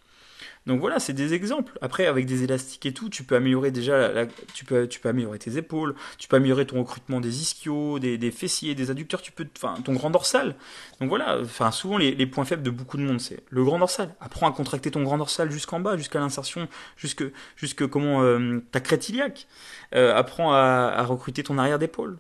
Donc 0.67 0.81
voilà, 0.81 0.99
c'est 0.99 1.13
des 1.13 1.35
exemples. 1.35 1.79
Après, 1.83 2.07
avec 2.07 2.25
des 2.25 2.43
élastiques 2.43 2.87
et 2.87 2.95
tout, 2.95 3.11
tu 3.11 3.23
peux 3.23 3.37
améliorer 3.37 3.71
déjà, 3.71 4.11
la, 4.11 4.27
tu 4.55 4.65
peux, 4.65 4.89
tu 4.89 4.99
peux 4.99 5.11
améliorer 5.11 5.39
tes 5.39 5.59
épaules, 5.59 5.95
tu 6.17 6.27
peux 6.27 6.37
améliorer 6.37 6.67
ton 6.67 6.79
recrutement 6.79 7.21
des 7.21 7.43
ischios, 7.43 7.99
des, 7.99 8.31
fessiers, 8.31 8.75
des 8.75 8.91
adducteurs, 8.91 9.21
tu 9.21 9.31
peux, 9.31 9.47
enfin, 9.57 9.75
ton 9.83 9.93
grand 9.93 10.09
dorsal. 10.09 10.57
Donc 11.01 11.11
voilà, 11.11 11.39
enfin, 11.43 11.71
souvent 11.71 11.99
les, 11.99 12.15
les, 12.15 12.27
points 12.27 12.47
faibles 12.47 12.63
de 12.63 12.71
beaucoup 12.71 12.97
de 12.97 13.03
monde, 13.03 13.21
c'est 13.21 13.43
le 13.51 13.63
grand 13.63 13.79
dorsal. 13.79 14.15
Apprends 14.21 14.49
à 14.49 14.53
contracter 14.53 14.91
ton 14.91 15.03
grand 15.03 15.19
dorsal 15.19 15.51
jusqu'en 15.51 15.81
bas, 15.81 15.99
jusqu'à 15.99 16.21
l'insertion, 16.21 16.67
jusque, 16.97 17.25
jusque 17.57 17.87
comment 17.87 18.23
euh, 18.23 18.61
ta 18.73 18.81
crête 18.81 19.09
iliaque. 19.11 19.47
Euh, 19.95 20.15
apprends 20.15 20.55
à, 20.55 20.95
à 20.97 21.05
recruter 21.05 21.43
ton 21.43 21.59
arrière 21.59 21.79
d'épaule. 21.79 22.19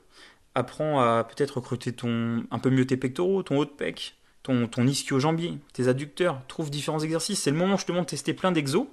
Apprends 0.54 1.00
à 1.00 1.24
peut-être 1.24 1.56
recruter 1.56 1.92
ton 1.92 2.44
un 2.50 2.58
peu 2.58 2.70
mieux 2.70 2.86
tes 2.86 2.96
pectoraux, 2.98 3.42
ton 3.42 3.56
haut 3.56 3.64
de 3.64 3.70
pec 3.70 4.16
ton, 4.44 4.68
ton 4.68 4.86
ischio-jambier, 4.86 5.58
tes 5.72 5.88
adducteurs, 5.88 6.40
trouve 6.46 6.70
différents 6.70 7.00
exercices. 7.00 7.42
C'est 7.42 7.50
le 7.50 7.56
moment 7.56 7.76
justement 7.76 8.02
de 8.02 8.06
tester 8.06 8.34
plein 8.34 8.52
d'exos. 8.52 8.86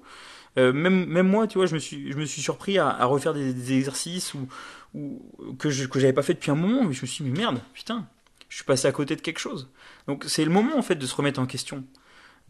Euh, 0.58 0.74
même, 0.74 1.06
même 1.06 1.28
moi, 1.28 1.46
tu 1.46 1.60
vois, 1.60 1.68
je 1.68 1.76
me 1.76 1.80
suis, 1.80 2.12
je 2.12 2.18
me 2.18 2.26
suis 2.26 2.42
surpris 2.42 2.80
à, 2.80 3.06
refaire 3.06 3.34
des, 3.34 3.74
exercices 3.74 4.34
ou, 4.34 4.48
ou, 4.96 5.22
que 5.60 5.70
je 5.70 5.86
que 5.86 6.12
pas 6.12 6.24
fait 6.24 6.34
depuis 6.34 6.52
un 6.52 6.56
moment. 6.56 6.84
Mais 6.84 6.94
je 6.94 7.02
me 7.02 7.06
suis 7.06 7.24
dit, 7.24 7.30
merde, 7.30 7.62
putain, 7.74 8.08
je 8.50 8.56
suis 8.56 8.66
passé 8.66 8.88
à 8.88 8.92
côté 8.92 9.16
de 9.16 9.22
quelque 9.22 9.40
chose. 9.40 9.70
Donc 10.08 10.24
c'est 10.28 10.46
le 10.46 10.52
moment 10.52 10.78
en 10.78 10.82
fait 10.82 10.96
de 10.96 11.06
se 11.06 11.16
remettre 11.16 11.40
en 11.40 11.46
question 11.46 11.84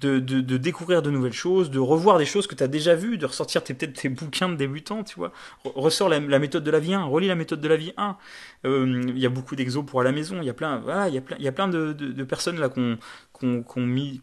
de, 0.01 0.57
découvrir 0.57 1.01
de 1.01 1.11
nouvelles 1.11 1.33
choses, 1.33 1.69
de 1.69 1.79
revoir 1.79 2.17
des 2.17 2.25
choses 2.25 2.47
que 2.47 2.55
tu 2.55 2.63
as 2.63 2.67
déjà 2.67 2.95
vues, 2.95 3.17
de 3.17 3.25
ressortir 3.25 3.63
peut-être 3.63 3.93
tes 3.93 4.09
bouquins 4.09 4.49
de 4.49 4.55
débutants, 4.55 5.03
tu 5.03 5.15
vois. 5.15 5.31
Ressors 5.63 6.09
la, 6.09 6.19
méthode 6.19 6.63
de 6.63 6.71
la 6.71 6.79
vie 6.79 6.93
1, 6.93 7.03
relis 7.03 7.27
la 7.27 7.35
méthode 7.35 7.61
de 7.61 7.67
la 7.67 7.77
vie 7.77 7.93
1. 7.97 8.17
Euh, 8.65 9.03
il 9.07 9.19
y 9.19 9.25
a 9.25 9.29
beaucoup 9.29 9.55
d'exos 9.55 9.85
pour 9.85 10.01
à 10.01 10.03
la 10.03 10.11
maison, 10.11 10.37
il 10.41 10.45
y 10.45 10.49
a 10.49 10.53
plein, 10.53 10.79
voilà, 10.79 11.07
il 11.07 11.15
y 11.15 11.17
a 11.17 11.21
plein, 11.21 11.35
il 11.39 11.45
y 11.45 11.47
a 11.47 11.51
plein 11.51 11.67
de, 11.67 12.23
personnes 12.23 12.59
là 12.59 12.69
qui 12.69 12.79
ont, 12.79 13.65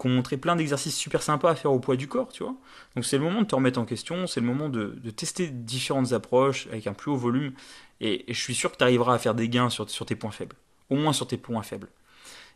montré 0.05 0.37
plein 0.37 0.57
d'exercices 0.57 0.97
super 0.97 1.23
sympas 1.23 1.51
à 1.51 1.55
faire 1.55 1.73
au 1.73 1.81
poids 1.81 1.97
du 1.97 2.09
corps, 2.09 2.33
tu 2.33 2.43
vois. 2.43 2.55
Donc 2.95 3.05
c'est 3.05 3.19
le 3.19 3.25
moment 3.25 3.43
de 3.43 3.47
te 3.47 3.55
remettre 3.55 3.79
en 3.79 3.85
question, 3.85 4.27
c'est 4.27 4.41
le 4.41 4.47
moment 4.47 4.69
de, 4.69 4.95
tester 5.17 5.49
différentes 5.49 6.13
approches 6.13 6.67
avec 6.69 6.87
un 6.87 6.93
plus 6.93 7.11
haut 7.11 7.17
volume, 7.17 7.53
et, 8.01 8.25
je 8.29 8.41
suis 8.41 8.55
sûr 8.55 8.71
que 8.71 8.77
tu 8.77 8.85
arriveras 8.85 9.15
à 9.15 9.19
faire 9.19 9.35
des 9.35 9.49
gains 9.49 9.71
sur 9.71 9.87
tes 9.87 10.17
points 10.17 10.31
faibles, 10.31 10.57
au 10.91 10.97
moins 10.97 11.13
sur 11.13 11.27
tes 11.27 11.37
points 11.37 11.63
faibles. 11.63 11.89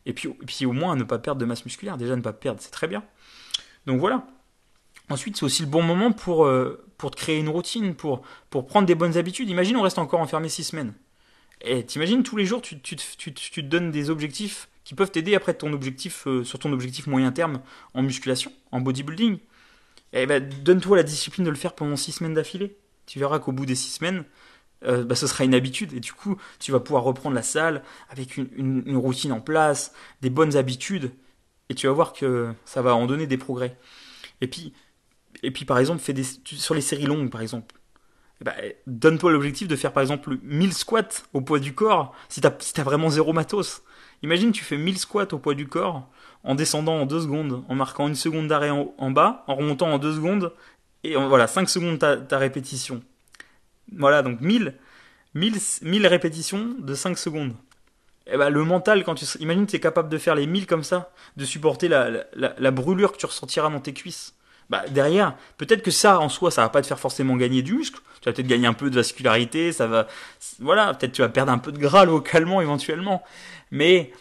Et 0.07 0.13
puis, 0.13 0.29
puis 0.47 0.67
au 0.67 0.73
moins 0.73 0.93
à 0.93 0.97
ne 0.97 1.05
pas 1.05 1.19
perdre 1.19 1.41
de 1.41 1.45
masse 1.45 1.65
musculaire. 1.65 1.97
Déjà, 1.97 2.17
ne 2.17 2.23
pas 2.23 2.33
perdre, 2.33 2.61
c'est 2.61 2.71
très 2.71 2.89
bien. 2.89 3.05
Donc 3.87 4.01
voilà. 4.01 4.27
Ensuite, 5.09 5.37
c'est 5.37 5.45
aussi 5.45 5.63
le 5.63 5.69
bon 5.69 5.83
moment 5.83 6.13
pour, 6.13 6.47
euh, 6.47 6.85
pour 6.99 7.11
te 7.11 7.17
créer 7.17 7.39
une 7.39 7.49
routine, 7.49 7.95
pour, 7.95 8.23
pour 8.51 8.67
prendre 8.67 8.87
des 8.87 8.95
bonnes 8.95 9.17
habitudes. 9.17 9.49
Imagine, 9.51 9.77
on 9.77 9.83
reste 9.83 9.99
encore 9.99 10.21
enfermé 10.21 10.49
six 10.49 10.65
semaines. 10.65 10.95
Et 11.61 11.85
t'imagines, 11.85 12.23
tous 12.23 12.37
les 12.37 12.47
jours, 12.47 12.63
tu, 12.63 12.81
tu, 12.81 12.97
tu, 12.97 13.33
tu, 13.33 13.51
te 13.51 13.61
donnes 13.61 13.91
des 13.91 14.11
objectifs 14.11 14.69
qui 14.85 14.95
peuvent 14.95 15.11
t'aider 15.11 15.35
après 15.35 15.55
ton 15.55 15.73
objectif, 15.73 16.27
euh, 16.27 16.43
sur 16.43 16.59
ton 16.59 16.73
objectif 16.73 17.07
moyen 17.07 17.31
terme 17.31 17.61
en 17.95 18.03
musculation, 18.03 18.53
en 18.73 18.81
bodybuilding. 18.81 19.35
Et 20.15 20.23
eh 20.23 20.27
ben, 20.27 20.47
donne-toi 20.63 20.97
la 20.97 21.03
discipline 21.03 21.45
de 21.45 21.51
le 21.51 21.57
faire 21.57 21.75
pendant 21.75 21.97
six 21.97 22.13
semaines 22.13 22.35
d'affilée. 22.35 22.77
Tu 23.07 23.19
verras 23.19 23.39
qu'au 23.39 23.53
bout 23.53 23.65
des 23.65 23.75
six 23.75 23.91
semaines, 23.91 24.25
euh, 24.87 25.05
bah, 25.05 25.15
ce 25.15 25.27
sera 25.27 25.45
une 25.45 25.55
habitude. 25.55 25.93
Et 25.93 26.01
du 26.01 26.13
coup, 26.13 26.37
tu 26.59 26.73
vas 26.73 26.81
pouvoir 26.81 27.05
reprendre 27.05 27.35
la 27.35 27.43
salle 27.43 27.83
avec 28.11 28.37
une, 28.37 28.97
routine 28.97 29.33
en 29.33 29.41
place, 29.41 29.93
des 30.21 30.31
bonnes 30.31 30.57
habitudes. 30.57 31.13
Et 31.69 31.75
tu 31.75 31.87
vas 31.87 31.93
voir 31.93 32.13
que 32.13 32.53
ça 32.65 32.83
va 32.83 32.95
en 32.95 33.07
donner 33.07 33.27
des 33.27 33.39
progrès. 33.39 33.79
Et 34.41 34.47
puis, 34.47 34.73
et 35.43 35.51
puis 35.51 35.65
par 35.65 35.79
exemple, 35.79 36.01
fais 36.01 36.13
des, 36.13 36.25
sur 36.25 36.75
les 36.75 36.81
séries 36.81 37.07
longues, 37.07 37.31
par 37.31 37.41
exemple. 37.41 37.77
Eh 38.41 38.45
ben, 38.45 38.55
donne-toi 38.87 39.31
l'objectif 39.33 39.69
de 39.69 39.77
faire 39.77 39.93
par 39.93 40.03
exemple 40.03 40.37
1000 40.43 40.73
squats 40.75 41.23
au 41.33 41.43
poids 41.43 41.61
du 41.61 41.75
corps 41.75 42.13
si 42.29 42.41
t'as 42.41 42.53
si 42.59 42.79
as 42.81 42.83
vraiment 42.83 43.09
zéro 43.09 43.33
matos. 43.33 43.83
Imagine 44.25 44.51
tu 44.51 44.65
fais 44.65 44.77
1000 44.77 44.99
squats 44.99 45.29
au 45.33 45.39
poids 45.39 45.55
du 45.55 45.69
corps 45.69 46.11
en 46.43 46.57
descendant 46.57 46.95
en 46.95 47.07
2 47.07 47.21
secondes, 47.21 47.65
en 47.69 47.75
marquant 47.77 48.09
une 48.09 48.17
seconde 48.17 48.49
d'arrêt 48.49 48.71
en, 48.71 49.11
bas, 49.13 49.45
en 49.47 49.55
remontant 49.55 49.93
en 49.93 49.99
2 49.99 50.15
secondes, 50.15 50.53
et 51.05 51.15
voilà, 51.15 51.47
5 51.47 51.69
secondes 51.69 51.99
ta 51.99 52.39
répétition. 52.39 53.01
Voilà, 53.97 54.23
donc 54.23 54.41
1000, 54.41 54.75
1000, 55.35 56.07
répétitions 56.07 56.75
de 56.79 56.95
5 56.95 57.19
secondes. 57.19 57.55
Et 58.27 58.33
eh 58.35 58.37
ben, 58.37 58.51
le 58.51 58.65
mental, 58.65 59.03
quand 59.03 59.17
tu 59.17 59.25
imagine 59.41 59.67
tu 59.67 59.75
es 59.75 59.81
capable 59.81 60.09
de 60.09 60.17
faire 60.17 60.37
les 60.37 60.47
1000 60.47 60.67
comme 60.67 60.85
ça, 60.85 61.11
de 61.37 61.45
supporter 61.45 61.89
la, 61.89 62.25
la, 62.37 62.71
brûlure 62.71 63.13
que 63.13 63.17
tu 63.17 63.27
ressentiras 63.27 63.69
dans 63.69 63.81
tes 63.81 63.93
cuisses. 63.93 64.37
Bah, 64.71 64.85
derrière, 64.89 65.35
peut-être 65.59 65.83
que 65.83 65.91
ça 65.91 66.21
en 66.21 66.29
soi, 66.29 66.53
ça 66.53 66.63
va 66.63 66.69
pas 66.69 66.83
te 66.83 66.87
faire 66.87 67.01
forcément 67.01 67.37
gagner 67.37 67.63
du 67.63 67.75
muscle. 67.75 68.01
Tu 68.21 68.29
vas 68.29 68.33
peut-être 68.33 68.47
gagner 68.47 68.69
un 68.69 68.75
peu 68.75 68.91
de 68.91 68.95
vascularité, 68.95 69.73
ça 69.73 69.89
va, 69.89 70.07
voilà, 70.61 70.95
peut-être 70.95 71.13
tu 71.13 71.23
vas 71.23 71.29
perdre 71.29 71.51
un 71.51 71.59
peu 71.59 71.73
de 71.73 71.79
gras 71.79 72.05
localement 72.05 72.61
éventuellement. 72.61 73.25
Mais 73.73 74.13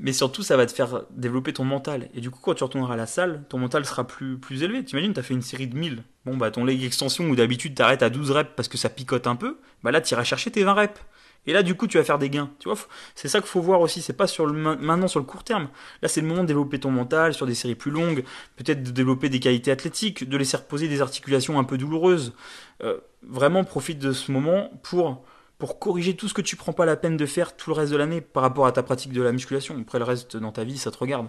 mais 0.00 0.12
surtout 0.12 0.42
ça 0.42 0.56
va 0.56 0.66
te 0.66 0.72
faire 0.72 1.02
développer 1.10 1.52
ton 1.52 1.64
mental. 1.64 2.08
Et 2.14 2.20
du 2.20 2.30
coup, 2.30 2.40
quand 2.42 2.54
tu 2.54 2.64
retourneras 2.64 2.94
à 2.94 2.96
la 2.96 3.06
salle, 3.06 3.44
ton 3.48 3.58
mental 3.58 3.84
sera 3.84 4.06
plus, 4.06 4.38
plus 4.38 4.62
élevé. 4.62 4.84
T'imagines, 4.84 5.12
t'as 5.12 5.22
fait 5.22 5.34
une 5.34 5.42
série 5.42 5.66
de 5.66 5.76
1000. 5.76 6.02
Bon, 6.24 6.36
bah 6.36 6.50
ton 6.50 6.64
leg 6.64 6.82
extension 6.82 7.28
où 7.28 7.36
d'habitude 7.36 7.74
t'arrêtes 7.74 8.02
à 8.02 8.10
12 8.10 8.30
reps 8.32 8.50
parce 8.56 8.68
que 8.68 8.78
ça 8.78 8.88
picote 8.88 9.26
un 9.26 9.36
peu, 9.36 9.58
bah 9.82 9.90
là 9.90 10.00
t'iras 10.00 10.24
chercher 10.24 10.50
tes 10.50 10.64
20 10.64 10.72
reps. 10.72 11.00
Et 11.46 11.52
là, 11.54 11.62
du 11.62 11.74
coup, 11.74 11.86
tu 11.86 11.96
vas 11.96 12.04
faire 12.04 12.18
des 12.18 12.28
gains. 12.28 12.50
Tu 12.58 12.68
vois, 12.68 12.78
c'est 13.14 13.28
ça 13.28 13.40
qu'il 13.40 13.48
faut 13.48 13.62
voir 13.62 13.80
aussi. 13.80 14.02
C'est 14.02 14.12
pas 14.12 14.26
sur 14.26 14.44
le 14.44 14.52
maintenant 14.52 15.08
sur 15.08 15.20
le 15.20 15.24
court 15.24 15.42
terme. 15.42 15.68
Là, 16.02 16.08
c'est 16.08 16.20
le 16.20 16.26
moment 16.26 16.42
de 16.42 16.48
développer 16.48 16.78
ton 16.78 16.90
mental 16.90 17.32
sur 17.32 17.46
des 17.46 17.54
séries 17.54 17.74
plus 17.74 17.90
longues, 17.90 18.24
peut-être 18.56 18.82
de 18.82 18.90
développer 18.90 19.30
des 19.30 19.40
qualités 19.40 19.70
athlétiques, 19.70 20.28
de 20.28 20.36
laisser 20.36 20.58
reposer 20.58 20.86
des 20.88 21.00
articulations 21.00 21.58
un 21.58 21.64
peu 21.64 21.78
douloureuses. 21.78 22.34
Euh, 22.82 22.98
vraiment, 23.22 23.64
profite 23.64 23.98
de 23.98 24.12
ce 24.12 24.30
moment 24.32 24.70
pour 24.82 25.24
pour 25.60 25.78
corriger 25.78 26.16
tout 26.16 26.26
ce 26.26 26.34
que 26.34 26.40
tu 26.40 26.56
prends 26.56 26.72
pas 26.72 26.86
la 26.86 26.96
peine 26.96 27.16
de 27.16 27.26
faire 27.26 27.54
tout 27.54 27.70
le 27.70 27.76
reste 27.76 27.92
de 27.92 27.96
l'année 27.96 28.20
par 28.22 28.42
rapport 28.42 28.66
à 28.66 28.72
ta 28.72 28.82
pratique 28.82 29.12
de 29.12 29.22
la 29.22 29.30
musculation. 29.30 29.78
Après 29.80 29.98
le 29.98 30.04
reste 30.04 30.36
dans 30.36 30.50
ta 30.50 30.64
vie, 30.64 30.78
ça 30.78 30.90
te 30.90 30.98
regarde. 30.98 31.28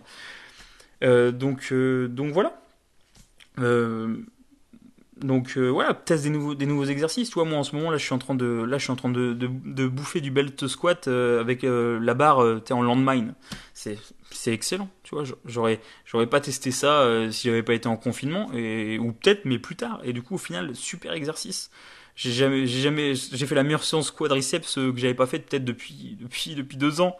Euh, 1.04 1.32
donc, 1.32 1.68
euh, 1.72 2.08
donc 2.08 2.32
voilà. 2.34 2.60
Euh, 3.60 4.16
donc 5.18 5.58
voilà, 5.58 5.94
teste 5.94 6.24
des 6.24 6.30
nouveaux, 6.32 6.56
des 6.56 6.66
nouveaux 6.66 6.86
exercices. 6.86 7.30
Tu 7.30 7.36
vois, 7.36 7.46
moi 7.46 7.60
en 7.60 7.64
ce 7.64 7.76
moment 7.76 7.92
là, 7.92 7.98
je 7.98 8.04
suis 8.04 8.14
en 8.14 8.18
train 8.18 8.34
de, 8.34 8.64
là, 8.64 8.78
bouffer 9.88 10.22
du 10.22 10.32
belt 10.32 10.66
squat 10.66 11.08
avec 11.08 11.62
la 11.62 12.14
barre 12.16 12.44
es 12.58 12.72
en 12.72 12.82
landmine. 12.82 13.36
C'est, 13.74 14.00
excellent. 14.48 14.90
Tu 15.04 15.14
vois, 15.14 15.24
j'aurais, 15.46 15.80
j'aurais 16.06 16.26
pas 16.26 16.40
testé 16.40 16.72
ça 16.72 17.06
si 17.30 17.50
j'avais 17.50 17.62
pas 17.62 17.76
été 17.76 17.88
en 17.88 17.98
confinement 17.98 18.48
ou 18.48 19.12
peut-être, 19.12 19.46
mais 19.46 19.60
plus 19.60 19.76
tard. 19.76 20.02
Et 20.04 20.12
du 20.12 20.24
coup, 20.24 20.36
au 20.36 20.40
final, 20.40 20.76
super 20.76 21.14
exercice 21.14 21.70
j'ai 22.16 22.32
jamais, 22.32 22.68
j'ai 22.68 22.82
jamais, 22.82 23.16
j'ai 23.16 23.46
fait 23.46 23.56
la 23.56 23.64
meilleure 23.64 23.84
séance 23.84 24.12
quadriceps 24.12 24.78
euh, 24.78 24.92
que 24.92 25.00
j'avais 25.00 25.14
pas 25.14 25.26
faite 25.26 25.48
peut-être 25.48 25.66
depuis, 25.66 26.18
depuis, 26.20 26.56
depuis 26.56 26.78
deux 26.78 27.02
ans, 27.02 27.18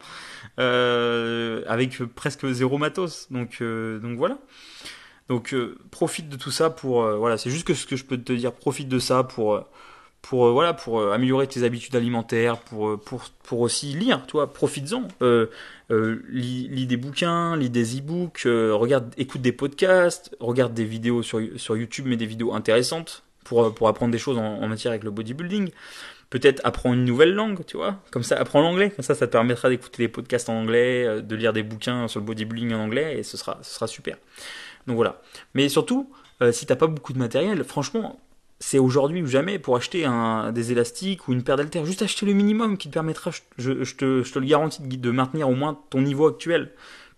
euh, 0.58 1.62
avec 1.66 2.02
presque 2.14 2.46
zéro 2.50 2.78
matos. 2.78 3.28
Donc, 3.30 3.58
euh, 3.60 3.98
donc 3.98 4.18
voilà. 4.18 4.38
Donc 5.28 5.54
profite 5.90 6.28
de 6.28 6.36
tout 6.36 6.50
ça 6.50 6.68
pour, 6.68 7.06
voilà, 7.16 7.38
c'est 7.38 7.48
juste 7.48 7.66
que 7.66 7.74
ce 7.74 7.86
que 7.86 7.96
je 7.96 8.04
peux 8.04 8.18
te 8.18 8.32
dire, 8.32 8.52
profite 8.52 8.88
de 8.88 8.98
ça 8.98 9.22
pour, 9.22 9.66
pour 10.20 10.50
voilà, 10.52 10.74
pour 10.74 11.00
améliorer 11.10 11.46
tes 11.46 11.62
habitudes 11.62 11.96
alimentaires, 11.96 12.58
pour, 12.58 13.00
pour, 13.00 13.24
pour 13.42 13.60
aussi 13.60 13.94
lire, 13.94 14.26
toi, 14.26 14.52
profites-en. 14.52 15.08
lis, 15.90 16.68
lis, 16.68 16.86
des 16.86 16.96
bouquins, 16.98 17.56
lis 17.56 17.70
des 17.70 17.98
e-books, 17.98 18.42
regarde, 18.44 19.14
écoute 19.16 19.40
des 19.40 19.52
podcasts, 19.52 20.36
regarde 20.38 20.74
des 20.74 20.84
vidéos 20.84 21.22
sur, 21.22 21.40
sur 21.56 21.76
YouTube, 21.76 22.04
mais 22.08 22.16
des 22.16 22.26
vidéos 22.26 22.52
intéressantes 22.52 23.24
pour, 23.44 23.74
pour 23.74 23.88
apprendre 23.88 24.12
des 24.12 24.18
choses 24.18 24.38
en, 24.38 24.66
matière 24.68 24.92
avec 24.92 25.04
le 25.04 25.10
bodybuilding. 25.10 25.70
Peut-être 26.30 26.60
apprendre 26.64 26.94
une 26.94 27.04
nouvelle 27.04 27.34
langue, 27.34 27.64
tu 27.66 27.76
vois. 27.76 27.96
Comme 28.10 28.22
ça, 28.22 28.36
apprends 28.38 28.62
l'anglais. 28.62 28.90
Comme 28.90 29.04
ça, 29.04 29.14
ça 29.14 29.26
te 29.26 29.32
permettra 29.32 29.68
d'écouter 29.68 30.04
des 30.04 30.08
podcasts 30.08 30.48
en 30.48 30.54
anglais, 30.54 31.04
euh, 31.06 31.20
de 31.20 31.36
lire 31.36 31.52
des 31.52 31.62
bouquins 31.62 32.08
sur 32.08 32.20
le 32.20 32.26
bodybuilding 32.26 32.72
en 32.72 32.80
anglais, 32.80 33.18
et 33.18 33.22
ce 33.22 33.36
sera, 33.36 33.58
sera 33.62 33.86
super. 33.86 34.16
Donc 34.86 34.96
voilà. 34.96 35.20
Mais 35.54 35.68
surtout, 35.68 36.10
euh, 36.40 36.50
si 36.50 36.64
t'as 36.64 36.76
pas 36.76 36.86
beaucoup 36.86 37.12
de 37.12 37.18
matériel, 37.18 37.62
franchement, 37.64 38.18
c'est 38.60 38.78
aujourd'hui 38.78 39.22
ou 39.22 39.26
jamais 39.26 39.58
pour 39.58 39.76
acheter 39.76 40.04
un, 40.04 40.52
des 40.52 40.72
élastiques 40.72 41.28
ou 41.28 41.32
une 41.32 41.42
paire 41.42 41.56
d'haltères. 41.56 41.84
Juste 41.84 42.02
acheter 42.02 42.24
le 42.26 42.32
minimum 42.32 42.78
qui 42.78 42.88
te 42.88 42.94
permettra, 42.94 43.30
je, 43.58 43.84
je, 43.84 43.94
te, 43.94 44.22
je 44.22 44.32
te 44.32 44.38
le 44.38 44.46
garantis, 44.46 44.80
de 44.82 45.10
maintenir 45.10 45.48
au 45.48 45.54
moins 45.54 45.78
ton 45.90 46.00
niveau 46.00 46.28
actuel. 46.28 46.70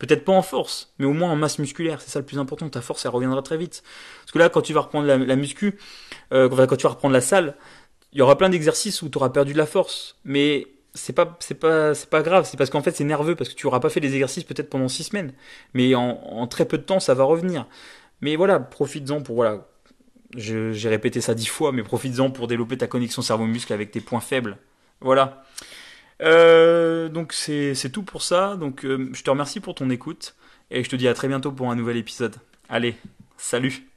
Peut-être 0.07 0.25
pas 0.25 0.33
en 0.33 0.43
force, 0.43 0.93
mais 0.99 1.07
au 1.07 1.15
moins 1.15 1.31
en 1.31 1.37
masse 1.37 1.59
musculaire. 1.59 2.01
C'est 2.03 2.11
ça 2.11 2.19
le 2.19 2.27
plus 2.27 2.39
important. 2.39 2.69
Ta 2.69 2.83
force, 2.83 3.07
elle 3.07 3.13
reviendra 3.13 3.41
très 3.41 3.57
vite. 3.57 3.83
Parce 4.21 4.33
que 4.33 4.39
là, 4.39 4.51
quand 4.51 4.61
tu 4.61 4.75
vas 4.75 4.81
reprendre 4.81 5.07
la, 5.07 5.37
muscu, 5.37 5.79
euh, 6.33 6.49
quand 6.67 6.77
tu 6.77 6.83
vas 6.83 6.91
reprendre 6.91 7.15
la 7.15 7.23
salle, 7.23 7.55
il 8.13 8.19
y 8.19 8.23
aura 8.23 8.37
plein 8.37 8.51
d'exercices 8.51 9.01
où 9.01 9.09
tu 9.09 9.17
auras 9.17 9.31
perdu 9.31 9.55
de 9.55 9.59
la 9.59 9.65
force. 9.65 10.17
Mais 10.25 10.67
c'est 10.95 11.15
pas 11.15 11.37
c'est 11.41 11.59
pas 11.59 11.95
c'est 11.95 12.09
pas 12.09 12.23
grave 12.23 12.47
c'est 12.49 12.57
parce 12.57 12.71
qu'en 12.71 12.81
fait 12.81 12.93
c'est 12.93 13.03
nerveux 13.03 13.35
parce 13.35 13.51
que 13.51 13.57
tu 13.57 13.67
auras 13.67 13.81
pas 13.81 13.91
fait 13.91 13.99
les 13.99 14.13
exercices 14.15 14.45
peut-être 14.45 14.71
pendant 14.71 14.87
six 14.87 15.03
semaines 15.03 15.33
mais 15.75 15.97
en, 15.97 16.47
très 16.47 16.67
peu 16.67 16.79
de 16.79 16.85
temps 16.85 17.01
ça 17.01 17.15
va 17.15 17.25
revenir 17.25 17.67
mais 18.21 18.37
voilà 18.37 18.61
profites-en 18.61 19.21
pour 19.21 19.35
voilà 19.35 19.67
j'ai 20.37 20.89
répété 20.89 21.21
ça 21.21 21.35
dix 21.35 21.47
fois 21.47 21.73
mais 21.73 21.83
profites-en 21.83 22.31
pour 22.31 22.47
développer 22.47 22.79
ta 22.79 22.87
connexion 22.87 23.23
cerveau-muscle 23.23 23.73
avec 23.73 23.91
tes 23.91 24.01
points 24.01 24.21
faibles 24.21 24.57
voilà 25.01 25.45
euh, 26.23 27.09
donc 27.09 27.33
c'est 27.33 27.91
tout 27.93 28.03
pour 28.03 28.23
ça. 28.23 28.57
Donc 28.57 28.85
euh, 28.85 29.11
je 29.13 29.23
te 29.23 29.31
remercie 29.31 29.61
pour 29.61 29.75
ton 29.75 29.91
écoute 29.91 30.35
et 30.71 30.85
je 30.85 30.91
te 30.91 30.97
dis 30.97 31.09
à 31.09 31.15
très 31.15 31.29
bientôt 31.29 31.53
pour 31.53 31.71
un 31.71 31.77
nouvel 31.77 31.97
épisode. 31.97 32.37
Allez, 32.69 32.97
salut 33.37 33.94